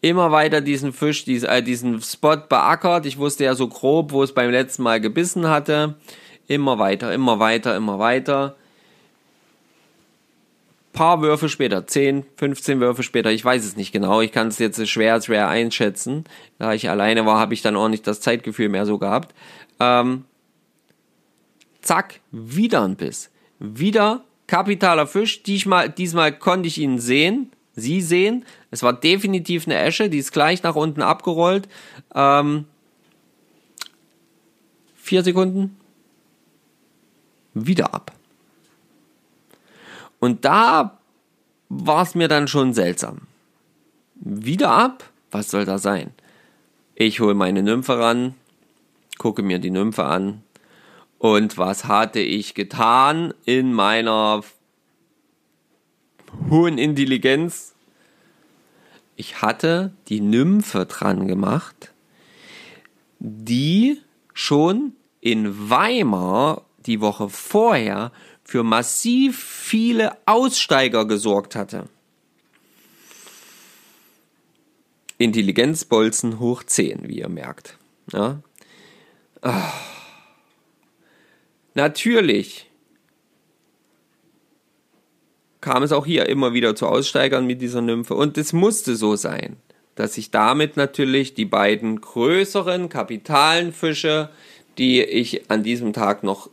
Immer 0.00 0.30
weiter 0.32 0.60
diesen 0.60 0.92
Fisch, 0.92 1.24
diesen, 1.24 1.48
äh, 1.48 1.62
diesen 1.62 2.02
Spot 2.02 2.36
beackert. 2.36 3.06
Ich 3.06 3.18
wusste 3.18 3.44
ja 3.44 3.54
so 3.54 3.68
grob, 3.68 4.12
wo 4.12 4.22
es 4.22 4.34
beim 4.34 4.50
letzten 4.50 4.82
Mal 4.82 5.00
gebissen 5.00 5.48
hatte. 5.48 5.94
Immer 6.46 6.78
weiter, 6.78 7.14
immer 7.14 7.38
weiter, 7.38 7.76
immer 7.76 7.98
weiter 7.98 8.54
paar 10.94 11.20
Würfe 11.20 11.50
später, 11.50 11.86
10, 11.86 12.24
15 12.36 12.80
Würfe 12.80 13.02
später, 13.02 13.30
ich 13.30 13.44
weiß 13.44 13.64
es 13.66 13.76
nicht 13.76 13.92
genau, 13.92 14.22
ich 14.22 14.32
kann 14.32 14.48
es 14.48 14.58
jetzt 14.58 14.88
schwer, 14.88 15.20
schwer 15.20 15.48
einschätzen. 15.48 16.24
Da 16.58 16.72
ich 16.72 16.88
alleine 16.88 17.26
war, 17.26 17.38
habe 17.38 17.52
ich 17.52 17.60
dann 17.60 17.76
auch 17.76 17.88
nicht 17.88 18.06
das 18.06 18.20
Zeitgefühl 18.20 18.70
mehr 18.70 18.86
so 18.86 18.96
gehabt. 18.96 19.34
Ähm, 19.80 20.24
zack, 21.82 22.20
wieder 22.30 22.82
ein 22.84 22.96
Biss. 22.96 23.30
Wieder 23.58 24.24
kapitaler 24.46 25.06
Fisch. 25.06 25.42
Diesmal, 25.42 25.90
diesmal 25.90 26.36
konnte 26.36 26.68
ich 26.68 26.78
ihn 26.78 26.98
sehen, 26.98 27.50
sie 27.74 28.00
sehen. 28.00 28.44
Es 28.70 28.82
war 28.82 28.92
definitiv 28.92 29.66
eine 29.66 29.78
Esche, 29.78 30.08
die 30.10 30.18
ist 30.18 30.32
gleich 30.32 30.62
nach 30.62 30.76
unten 30.76 31.02
abgerollt. 31.02 31.68
Ähm, 32.14 32.66
vier 34.96 35.22
Sekunden. 35.22 35.76
Wieder 37.54 37.94
ab. 37.94 38.12
Und 40.18 40.44
da 40.44 40.98
war 41.68 42.02
es 42.02 42.14
mir 42.14 42.28
dann 42.28 42.48
schon 42.48 42.72
seltsam. 42.72 43.22
Wieder 44.14 44.70
ab? 44.70 45.10
Was 45.30 45.50
soll 45.50 45.64
da 45.64 45.78
sein? 45.78 46.12
Ich 46.94 47.18
hole 47.18 47.34
meine 47.34 47.62
Nymphe 47.62 47.98
ran, 47.98 48.34
gucke 49.18 49.42
mir 49.42 49.58
die 49.58 49.70
Nymphe 49.70 50.04
an. 50.04 50.43
Und 51.24 51.56
was 51.56 51.86
hatte 51.86 52.20
ich 52.20 52.52
getan 52.52 53.32
in 53.46 53.72
meiner 53.72 54.42
hohen 56.50 56.76
Intelligenz? 56.76 57.74
Ich 59.16 59.40
hatte 59.40 59.94
die 60.08 60.20
Nymphe 60.20 60.84
dran 60.84 61.26
gemacht, 61.26 61.94
die 63.20 64.02
schon 64.34 64.92
in 65.22 65.70
Weimar 65.70 66.66
die 66.84 67.00
Woche 67.00 67.30
vorher 67.30 68.12
für 68.42 68.62
massiv 68.62 69.42
viele 69.42 70.18
Aussteiger 70.26 71.06
gesorgt 71.06 71.56
hatte. 71.56 71.88
Intelligenzbolzen 75.16 76.38
hoch 76.38 76.64
10, 76.64 77.08
wie 77.08 77.20
ihr 77.20 77.30
merkt. 77.30 77.78
Ja? 78.12 78.42
Ah. 79.40 79.72
Natürlich 81.74 82.70
kam 85.60 85.82
es 85.82 85.92
auch 85.92 86.06
hier 86.06 86.28
immer 86.28 86.52
wieder 86.52 86.76
zu 86.76 86.86
Aussteigern 86.86 87.46
mit 87.46 87.60
dieser 87.60 87.80
Nymphe 87.80 88.14
und 88.14 88.38
es 88.38 88.52
musste 88.52 88.94
so 88.96 89.16
sein, 89.16 89.56
dass 89.96 90.16
ich 90.16 90.30
damit 90.30 90.76
natürlich 90.76 91.34
die 91.34 91.46
beiden 91.46 92.00
größeren 92.00 92.88
kapitalen 92.88 93.72
Fische, 93.72 94.28
die 94.78 95.02
ich 95.02 95.50
an 95.50 95.62
diesem 95.62 95.92
Tag 95.92 96.22
noch 96.22 96.48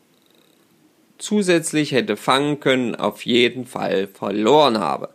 zusätzlich 1.20 1.92
hätte 1.92 2.18
fangen 2.18 2.60
können, 2.60 2.96
auf 2.96 3.26
jeden 3.26 3.66
Fall 3.66 4.08
verloren 4.08 4.80
habe. 4.80 5.10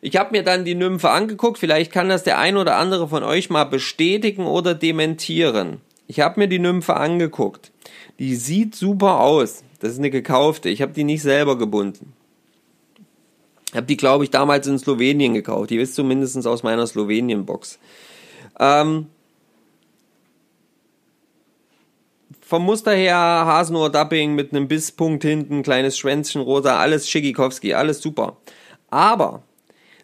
Ich 0.00 0.16
habe 0.16 0.32
mir 0.32 0.42
dann 0.42 0.64
die 0.64 0.74
Nymphe 0.74 1.10
angeguckt, 1.10 1.58
vielleicht 1.58 1.92
kann 1.92 2.08
das 2.08 2.24
der 2.24 2.38
ein 2.38 2.56
oder 2.56 2.76
andere 2.76 3.08
von 3.08 3.22
euch 3.22 3.50
mal 3.50 3.64
bestätigen 3.64 4.46
oder 4.46 4.74
dementieren. 4.74 5.80
Ich 6.06 6.20
habe 6.20 6.40
mir 6.40 6.48
die 6.48 6.58
Nymphe 6.58 6.94
angeguckt. 6.94 7.72
Die 8.18 8.36
sieht 8.36 8.74
super 8.74 9.20
aus. 9.20 9.64
Das 9.80 9.92
ist 9.92 9.98
eine 9.98 10.10
gekaufte. 10.10 10.68
Ich 10.68 10.82
habe 10.82 10.92
die 10.92 11.04
nicht 11.04 11.22
selber 11.22 11.58
gebunden. 11.58 12.12
Ich 13.68 13.76
habe 13.76 13.86
die, 13.86 13.96
glaube 13.96 14.24
ich, 14.24 14.30
damals 14.30 14.66
in 14.66 14.78
Slowenien 14.78 15.34
gekauft. 15.34 15.70
Die 15.70 15.76
ist 15.76 15.94
zumindest 15.94 16.46
aus 16.46 16.62
meiner 16.62 16.86
Slowenien-Box. 16.86 17.80
Ähm, 18.60 19.08
vom 22.40 22.64
Muster 22.64 22.92
her 22.92 23.16
Hasenohr-Dubbing 23.16 24.34
mit 24.34 24.52
einem 24.52 24.68
Bisspunkt 24.68 25.24
hinten, 25.24 25.62
kleines 25.62 25.98
Schwänzchen 25.98 26.40
rosa, 26.40 26.78
alles 26.78 27.08
Schickikowski, 27.08 27.74
alles 27.74 28.00
super. 28.00 28.36
Aber 28.90 29.42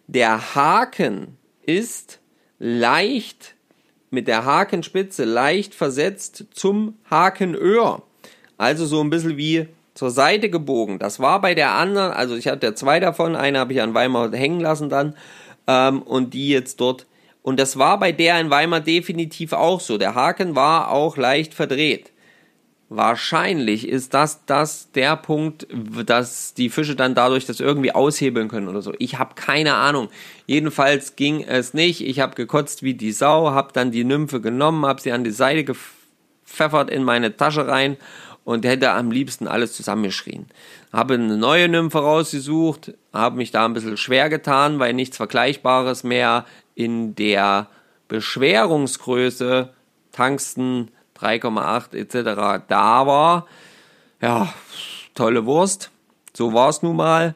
der 0.08 0.56
Haken 0.56 1.36
ist 1.64 2.18
leicht 2.58 3.54
mit 4.10 4.28
der 4.28 4.44
Hakenspitze 4.44 5.24
leicht 5.24 5.74
versetzt 5.74 6.44
zum 6.52 6.94
Hakenöhr. 7.10 8.02
Also 8.58 8.84
so 8.84 9.00
ein 9.00 9.10
bisschen 9.10 9.36
wie 9.36 9.68
zur 9.94 10.10
Seite 10.10 10.50
gebogen. 10.50 10.98
Das 10.98 11.20
war 11.20 11.40
bei 11.40 11.54
der 11.54 11.72
anderen, 11.72 12.12
also 12.12 12.36
ich 12.36 12.48
hatte 12.48 12.74
zwei 12.74 13.00
davon, 13.00 13.36
eine 13.36 13.58
habe 13.58 13.72
ich 13.72 13.82
an 13.82 13.94
Weimar 13.94 14.32
hängen 14.32 14.60
lassen 14.60 14.88
dann 14.88 15.14
ähm, 15.66 16.02
und 16.02 16.34
die 16.34 16.48
jetzt 16.48 16.80
dort. 16.80 17.06
Und 17.42 17.58
das 17.58 17.78
war 17.78 17.98
bei 17.98 18.12
der 18.12 18.38
in 18.40 18.50
Weimar 18.50 18.80
definitiv 18.80 19.52
auch 19.52 19.80
so. 19.80 19.98
Der 19.98 20.14
Haken 20.14 20.54
war 20.54 20.90
auch 20.90 21.16
leicht 21.16 21.54
verdreht. 21.54 22.09
Wahrscheinlich 22.92 23.86
ist 23.86 24.14
das, 24.14 24.44
das 24.46 24.90
der 24.90 25.14
Punkt, 25.14 25.64
dass 26.06 26.54
die 26.54 26.68
Fische 26.68 26.96
dann 26.96 27.14
dadurch 27.14 27.46
das 27.46 27.60
irgendwie 27.60 27.92
aushebeln 27.92 28.48
können 28.48 28.66
oder 28.66 28.82
so. 28.82 28.92
Ich 28.98 29.16
habe 29.16 29.36
keine 29.36 29.74
Ahnung. 29.74 30.08
Jedenfalls 30.46 31.14
ging 31.14 31.44
es 31.44 31.72
nicht. 31.72 32.04
Ich 32.04 32.18
habe 32.18 32.34
gekotzt 32.34 32.82
wie 32.82 32.94
die 32.94 33.12
Sau, 33.12 33.52
habe 33.52 33.72
dann 33.72 33.92
die 33.92 34.02
Nymphe 34.02 34.40
genommen, 34.40 34.86
habe 34.86 35.00
sie 35.00 35.12
an 35.12 35.22
die 35.22 35.30
Seite 35.30 35.62
gepfeffert 35.62 36.90
in 36.90 37.04
meine 37.04 37.36
Tasche 37.36 37.68
rein 37.68 37.96
und 38.42 38.64
hätte 38.64 38.90
am 38.90 39.12
liebsten 39.12 39.46
alles 39.46 39.74
zusammengeschrien. 39.74 40.46
Habe 40.92 41.14
eine 41.14 41.36
neue 41.36 41.68
Nymphe 41.68 42.00
rausgesucht, 42.00 42.94
habe 43.12 43.36
mich 43.36 43.52
da 43.52 43.66
ein 43.66 43.72
bisschen 43.72 43.98
schwer 43.98 44.28
getan, 44.28 44.80
weil 44.80 44.94
nichts 44.94 45.16
Vergleichbares 45.16 46.02
mehr 46.02 46.44
in 46.74 47.14
der 47.14 47.68
Beschwerungsgröße 48.08 49.72
Tangsten 50.10 50.90
3,8 51.20 51.94
etc. 51.94 52.64
da 52.68 53.06
war. 53.06 53.46
Ja, 54.20 54.52
tolle 55.14 55.46
Wurst. 55.46 55.90
So 56.32 56.52
war 56.52 56.68
es 56.68 56.82
nun 56.82 56.96
mal. 56.96 57.34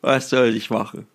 Was 0.00 0.30
soll 0.30 0.54
ich 0.54 0.70
machen? 0.70 1.06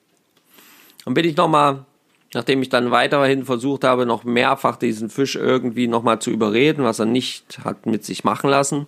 Dann 1.06 1.14
bin 1.14 1.26
ich 1.26 1.36
nochmal, 1.36 1.86
nachdem 2.34 2.62
ich 2.62 2.70
dann 2.70 2.92
weiterhin 2.92 3.46
versucht 3.46 3.84
habe, 3.84 4.06
noch 4.06 4.24
mehrfach 4.24 4.78
diesen 4.78 5.10
Fisch 5.10 5.36
irgendwie 5.36 5.88
nochmal 5.88 6.20
zu 6.20 6.32
überreden, 6.32 6.84
was 6.84 7.00
er 7.00 7.06
nicht 7.06 7.60
hat 7.64 7.86
mit 7.86 8.06
sich 8.06 8.24
machen 8.24 8.50
lassen, 8.50 8.88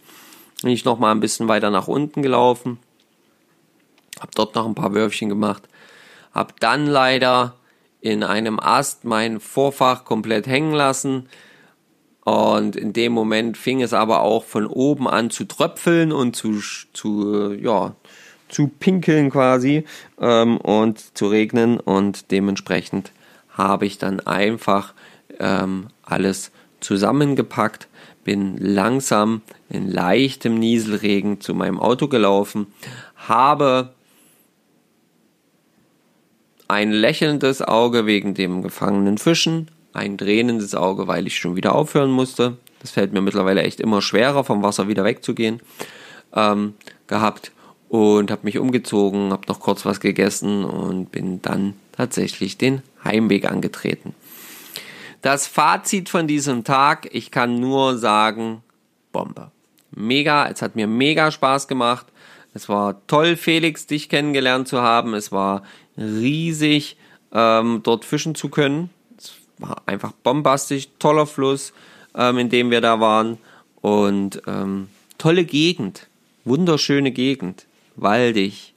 bin 0.61 0.71
ich 0.71 0.85
nochmal 0.85 1.11
ein 1.11 1.19
bisschen 1.19 1.47
weiter 1.47 1.69
nach 1.69 1.87
unten 1.87 2.21
gelaufen. 2.21 2.79
Hab 4.19 4.33
dort 4.33 4.55
noch 4.55 4.65
ein 4.65 4.75
paar 4.75 4.93
Würfchen 4.93 5.29
gemacht. 5.29 5.63
Hab 6.33 6.59
dann 6.59 6.87
leider 6.87 7.55
in 8.05 8.23
einem 8.23 8.59
Ast 8.59 9.03
mein 9.03 9.39
Vorfach 9.39 10.05
komplett 10.05 10.45
hängen 10.45 10.73
lassen. 10.73 11.27
Und 12.23 12.75
in 12.75 12.93
dem 12.93 13.11
Moment 13.11 13.57
fing 13.57 13.81
es 13.81 13.93
aber 13.93 14.21
auch 14.21 14.43
von 14.43 14.67
oben 14.67 15.07
an 15.07 15.31
zu 15.31 15.45
tröpfeln 15.45 16.11
und 16.11 16.35
zu, 16.35 16.61
zu 16.93 17.53
ja, 17.53 17.95
zu 18.47 18.67
pinkeln 18.67 19.31
quasi 19.31 19.85
ähm, 20.21 20.57
und 20.57 21.17
zu 21.17 21.27
regnen. 21.27 21.79
Und 21.79 22.29
dementsprechend 22.29 23.11
habe 23.49 23.87
ich 23.87 23.97
dann 23.97 24.19
einfach 24.19 24.93
ähm, 25.39 25.87
alles 26.03 26.51
zusammengepackt, 26.81 27.87
bin 28.23 28.55
langsam 28.59 29.41
in 29.67 29.89
leichtem 29.89 30.59
Nieselregen 30.59 31.41
zu 31.41 31.55
meinem 31.55 31.79
Auto 31.79 32.07
gelaufen, 32.07 32.67
habe 33.15 33.94
ein 36.67 36.91
lächelndes 36.91 37.61
Auge 37.61 38.05
wegen 38.05 38.33
dem 38.33 38.61
gefangenen 38.61 39.17
Fischen, 39.17 39.69
ein 39.93 40.17
tränendes 40.17 40.75
Auge, 40.75 41.07
weil 41.07 41.27
ich 41.27 41.37
schon 41.37 41.55
wieder 41.55 41.75
aufhören 41.75 42.11
musste. 42.11 42.57
Das 42.79 42.91
fällt 42.91 43.13
mir 43.13 43.21
mittlerweile 43.21 43.63
echt 43.63 43.79
immer 43.79 44.01
schwerer, 44.01 44.43
vom 44.43 44.63
Wasser 44.63 44.87
wieder 44.87 45.03
wegzugehen. 45.03 45.61
Ähm, 46.33 46.73
gehabt 47.07 47.51
und 47.89 48.31
habe 48.31 48.41
mich 48.43 48.57
umgezogen, 48.57 49.31
habe 49.31 49.47
noch 49.47 49.59
kurz 49.59 49.85
was 49.85 49.99
gegessen 49.99 50.65
und 50.65 51.11
bin 51.11 51.41
dann 51.41 51.75
tatsächlich 51.91 52.57
den 52.57 52.81
Heimweg 53.03 53.49
angetreten. 53.49 54.13
Das 55.21 55.47
Fazit 55.47 56.09
von 56.09 56.27
diesem 56.27 56.63
Tag, 56.63 57.07
ich 57.11 57.31
kann 57.31 57.59
nur 57.59 57.97
sagen, 57.97 58.61
Bombe. 59.11 59.51
Mega, 59.91 60.47
es 60.49 60.61
hat 60.61 60.75
mir 60.75 60.87
mega 60.87 61.31
Spaß 61.31 61.67
gemacht. 61.67 62.05
Es 62.55 62.69
war 62.69 63.05
toll, 63.05 63.35
Felix, 63.35 63.85
dich 63.85 64.09
kennengelernt 64.09 64.67
zu 64.67 64.81
haben. 64.81 65.13
Es 65.13 65.31
war 65.31 65.61
riesig, 65.97 66.97
ähm, 67.31 67.81
dort 67.83 68.05
fischen 68.05 68.33
zu 68.33 68.49
können. 68.49 68.89
Es 69.17 69.33
war 69.59 69.83
einfach 69.85 70.13
bombastisch, 70.13 70.87
toller 70.97 71.27
Fluss, 71.27 71.73
ähm, 72.15 72.37
in 72.39 72.49
dem 72.49 72.71
wir 72.71 72.81
da 72.81 72.99
waren 72.99 73.37
und 73.81 74.41
ähm, 74.47 74.87
tolle 75.17 75.43
Gegend. 75.45 76.07
wunderschöne 76.45 77.11
Gegend, 77.11 77.65
waldig 77.95 78.73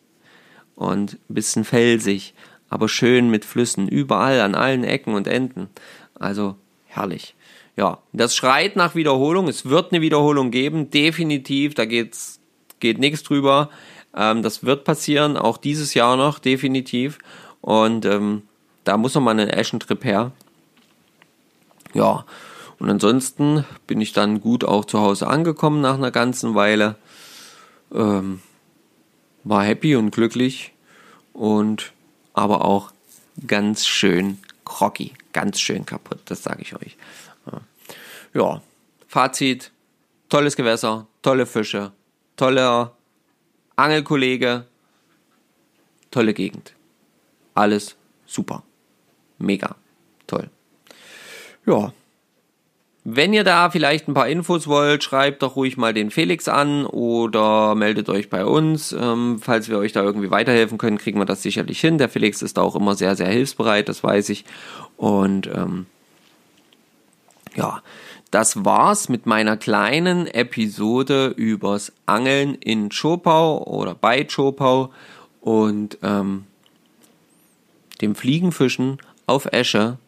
und 0.74 1.14
ein 1.29 1.35
bisschen 1.35 1.64
felsig, 1.64 2.35
aber 2.68 2.89
schön 2.89 3.31
mit 3.31 3.45
Flüssen, 3.45 3.89
überall 3.89 4.41
an 4.41 4.55
allen 4.55 4.85
Ecken 4.85 5.14
und 5.14 5.26
Enden. 5.26 5.68
Also 6.14 6.57
herrlich. 6.87 7.35
Ja, 7.76 7.99
das 8.12 8.35
schreit 8.35 8.74
nach 8.74 8.97
Wiederholung. 8.97 9.47
Es 9.47 9.66
wird 9.66 9.93
eine 9.93 10.01
Wiederholung 10.01 10.51
geben, 10.51 10.91
definitiv. 10.91 11.74
Da 11.74 11.85
geht's, 11.85 12.38
geht 12.81 12.99
nichts 12.99 13.22
drüber. 13.22 13.70
Ähm, 14.14 14.43
das 14.43 14.64
wird 14.64 14.85
passieren, 14.85 15.37
auch 15.37 15.57
dieses 15.57 15.95
Jahr 15.95 16.16
noch, 16.16 16.39
definitiv. 16.39 17.18
Und 17.61 18.05
ähm, 18.05 18.43
da 18.85 18.97
muss 18.97 19.14
noch 19.14 19.22
mal 19.22 19.39
ein 19.39 19.49
Eschentrip 19.49 20.05
her. 20.05 20.33
Ja, 21.95 22.24
und 22.79 22.91
ansonsten 22.91 23.64
bin 23.87 24.01
ich 24.01 24.12
dann 24.12 24.41
gut 24.41 24.64
auch 24.64 24.85
zu 24.85 25.01
Hause 25.01 25.26
angekommen 25.26 25.81
nach 25.81 25.95
einer 25.95 26.11
ganzen 26.11 26.55
Weile. 26.55 26.97
Ähm, 27.93 28.41
war 29.45 29.64
happy 29.64 29.97
und 29.97 30.11
glücklich 30.11 30.72
und 31.33 31.93
aber 32.35 32.64
auch 32.64 32.93
ganz 33.47 33.87
schön 33.87 34.39
groggy, 34.64 35.12
ganz 35.33 35.61
schön 35.61 35.87
kaputt, 35.87 36.20
das 36.26 36.43
sage 36.43 36.62
ich 36.62 36.74
euch. 36.74 36.97
Ja, 38.35 38.61
Fazit, 39.09 39.72
tolles 40.29 40.55
Gewässer, 40.55 41.07
tolle 41.22 41.47
Fische, 41.47 41.93
toller 42.39 42.93
Angelkollege, 43.76 44.64
tolle 46.11 46.32
Gegend. 46.32 46.72
Alles 47.55 47.97
super. 48.24 48.62
Mega. 49.36 49.76
Toll. 50.26 50.49
Ja, 51.66 51.93
wenn 53.11 53.32
ihr 53.32 53.43
da 53.43 53.70
vielleicht 53.70 54.07
ein 54.07 54.12
paar 54.12 54.28
Infos 54.28 54.66
wollt, 54.66 55.03
schreibt 55.03 55.43
doch 55.43 55.57
ruhig 55.57 55.78
mal 55.78 55.95
den 55.95 56.11
Felix 56.11 56.47
an 56.47 56.84
oder 56.84 57.74
meldet 57.74 58.11
euch 58.11 58.28
bei 58.28 58.45
uns. 58.45 58.93
Ähm, 58.93 59.39
falls 59.41 59.70
wir 59.70 59.78
euch 59.78 59.93
da 59.93 60.03
irgendwie 60.03 60.30
weiterhelfen 60.30 60.76
können, 60.76 60.99
kriegen 60.99 61.18
wir 61.18 61.24
das 61.24 61.43
sicherlich 61.43 61.80
hin. 61.80 61.97
Der 61.97 62.11
Felix 62.11 62.43
ist 62.43 62.59
da 62.59 62.61
auch 62.61 62.76
immer 62.76 62.95
sehr, 62.97 63.16
sehr 63.16 63.28
hilfsbereit, 63.28 63.89
das 63.89 64.05
weiß 64.05 64.28
ich. 64.28 64.45
Und 64.99 65.47
ähm, 65.47 65.86
ja, 67.57 67.82
das 68.31 68.64
war's 68.64 69.09
mit 69.09 69.26
meiner 69.26 69.57
kleinen 69.57 70.26
Episode 70.26 71.29
übers 71.29 71.93
Angeln 72.07 72.55
in 72.57 72.91
Chopau 72.91 73.64
oder 73.64 73.95
bei 73.95 74.24
Chopau 74.24 74.93
und 75.41 75.99
ähm, 76.03 76.45
dem 78.01 78.14
Fliegenfischen 78.14 78.99
auf 79.26 79.47
Esche 79.53 79.99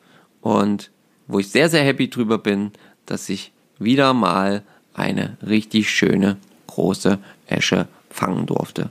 und 0.43 0.91
wo 1.29 1.39
ich 1.39 1.49
sehr, 1.49 1.69
sehr 1.69 1.85
happy 1.85 2.11
drüber 2.11 2.39
bin, 2.39 2.73
dass 3.07 3.29
ich 3.29 3.53
wieder 3.79 4.13
mal 4.13 4.63
eine 4.95 5.37
richtig 5.47 5.91
schöne 5.91 6.37
große 6.67 7.19
Esche 7.47 7.89
fangen 8.11 8.47
durfte. 8.47 8.91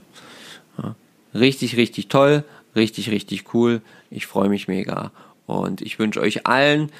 Ja, 0.78 0.94
richtig, 1.34 1.76
richtig 1.76 2.08
toll, 2.08 2.44
richtig, 2.74 3.10
richtig 3.10 3.54
cool. 3.54 3.80
Ich 4.10 4.26
freue 4.26 4.48
mich 4.48 4.68
mega. 4.68 5.12
Und 5.46 5.82
ich 5.82 5.98
wünsche 5.98 6.20
euch 6.20 6.46
allen 6.46 6.90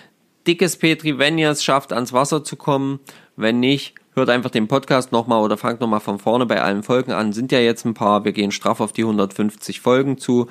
dickes 0.47 0.77
Petri, 0.77 1.19
wenn 1.19 1.39
ihr 1.39 1.51
es 1.51 1.65
schafft, 1.65 1.93
ans 1.93 2.13
Wasser 2.13 2.45
zu 2.45 2.57
kommen. 2.57 3.01
Wenn 3.37 3.61
nicht, 3.61 3.95
hört 4.15 4.29
einfach 4.29 4.51
den 4.51 4.69
Podcast 4.69 5.13
nochmal 5.13 5.43
oder 5.43 5.57
fangt 5.57 5.81
nochmal 5.81 6.01
von 6.01 6.19
vorne 6.19 6.47
bei 6.47 6.61
allen 6.61 6.83
Folgen 6.83 7.13
an. 7.13 7.33
Sind 7.33 7.53
ja 7.53 7.59
jetzt 7.59 7.85
ein 7.85 7.95
paar. 7.95 8.25
Wir 8.25 8.33
gehen 8.33 8.51
straff 8.51 8.81
auf 8.81 8.93
die 8.93 9.03
150 9.03 9.81
Folgen 9.81 10.19
zu. 10.19 10.49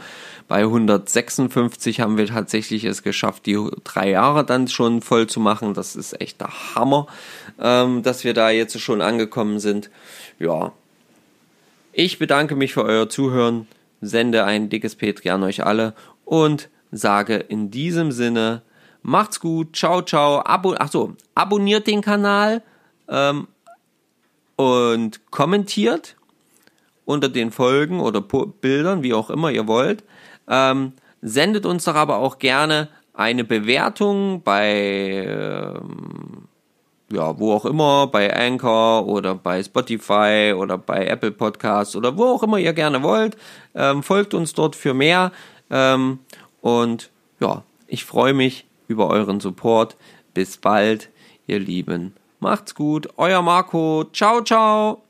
Bei 0.47 0.61
156 0.61 1.99
haben 1.99 2.17
wir 2.17 2.27
tatsächlich 2.27 2.83
es 2.85 3.03
geschafft, 3.03 3.45
die 3.45 3.59
drei 3.83 4.09
Jahre 4.11 4.45
dann 4.45 4.67
schon 4.67 5.01
voll 5.01 5.27
zu 5.27 5.39
machen. 5.39 5.73
Das 5.73 5.95
ist 5.95 6.19
echt 6.19 6.41
der 6.41 6.75
Hammer, 6.75 7.07
ähm, 7.59 8.03
dass 8.03 8.23
wir 8.23 8.33
da 8.33 8.49
jetzt 8.49 8.79
schon 8.79 9.01
angekommen 9.01 9.59
sind. 9.59 9.89
Ja. 10.39 10.71
Ich 11.91 12.17
bedanke 12.19 12.55
mich 12.55 12.73
für 12.73 12.83
euer 12.83 13.09
Zuhören, 13.09 13.67
sende 13.99 14.45
ein 14.45 14.69
dickes 14.69 14.95
Petri 14.95 15.31
an 15.31 15.43
euch 15.43 15.65
alle 15.65 15.93
und 16.23 16.69
sage 16.91 17.35
in 17.35 17.71
diesem 17.71 18.11
Sinne, 18.11 18.61
macht's 19.01 19.39
gut, 19.39 19.75
ciao, 19.75 20.01
ciao, 20.01 20.41
abo, 20.45 20.75
ach 20.77 20.91
so, 20.91 21.15
abonniert 21.35 21.87
den 21.87 22.01
Kanal, 22.01 22.61
ähm, 23.09 23.47
und 24.55 25.31
kommentiert 25.31 26.15
unter 27.05 27.29
den 27.29 27.51
Folgen 27.51 28.01
oder 28.01 28.21
Bildern, 28.21 29.03
wie 29.03 29.13
auch 29.13 29.29
immer 29.29 29.51
ihr 29.51 29.67
wollt. 29.67 30.03
Ähm, 30.49 30.93
sendet 31.21 31.65
uns 31.65 31.85
doch 31.85 31.95
aber 31.95 32.17
auch 32.17 32.39
gerne 32.39 32.89
eine 33.13 33.45
Bewertung 33.45 34.41
bei, 34.43 35.25
ähm, 35.25 36.49
ja, 37.11 37.39
wo 37.39 37.53
auch 37.53 37.65
immer, 37.65 38.07
bei 38.07 38.35
Anchor 38.35 39.07
oder 39.07 39.33
bei 39.33 39.63
Spotify 39.63 40.53
oder 40.55 40.77
bei 40.77 41.07
Apple 41.07 41.31
Podcasts 41.31 41.95
oder 41.95 42.17
wo 42.17 42.25
auch 42.25 42.43
immer 42.43 42.59
ihr 42.59 42.73
gerne 42.73 43.01
wollt. 43.01 43.37
Ähm, 43.73 44.03
folgt 44.03 44.33
uns 44.33 44.53
dort 44.53 44.75
für 44.75 44.93
mehr. 44.93 45.31
Ähm, 45.71 46.19
und 46.61 47.09
ja, 47.39 47.63
ich 47.87 48.03
freue 48.03 48.33
mich 48.33 48.68
über 48.89 49.07
euren 49.07 49.39
Support. 49.39 49.95
Bis 50.33 50.57
bald, 50.57 51.09
ihr 51.47 51.59
Lieben. 51.59 52.13
Macht's 52.41 52.75
gut, 52.75 53.07
euer 53.15 53.41
Marco. 53.41 54.03
Ciao, 54.11 54.41
ciao. 54.41 55.08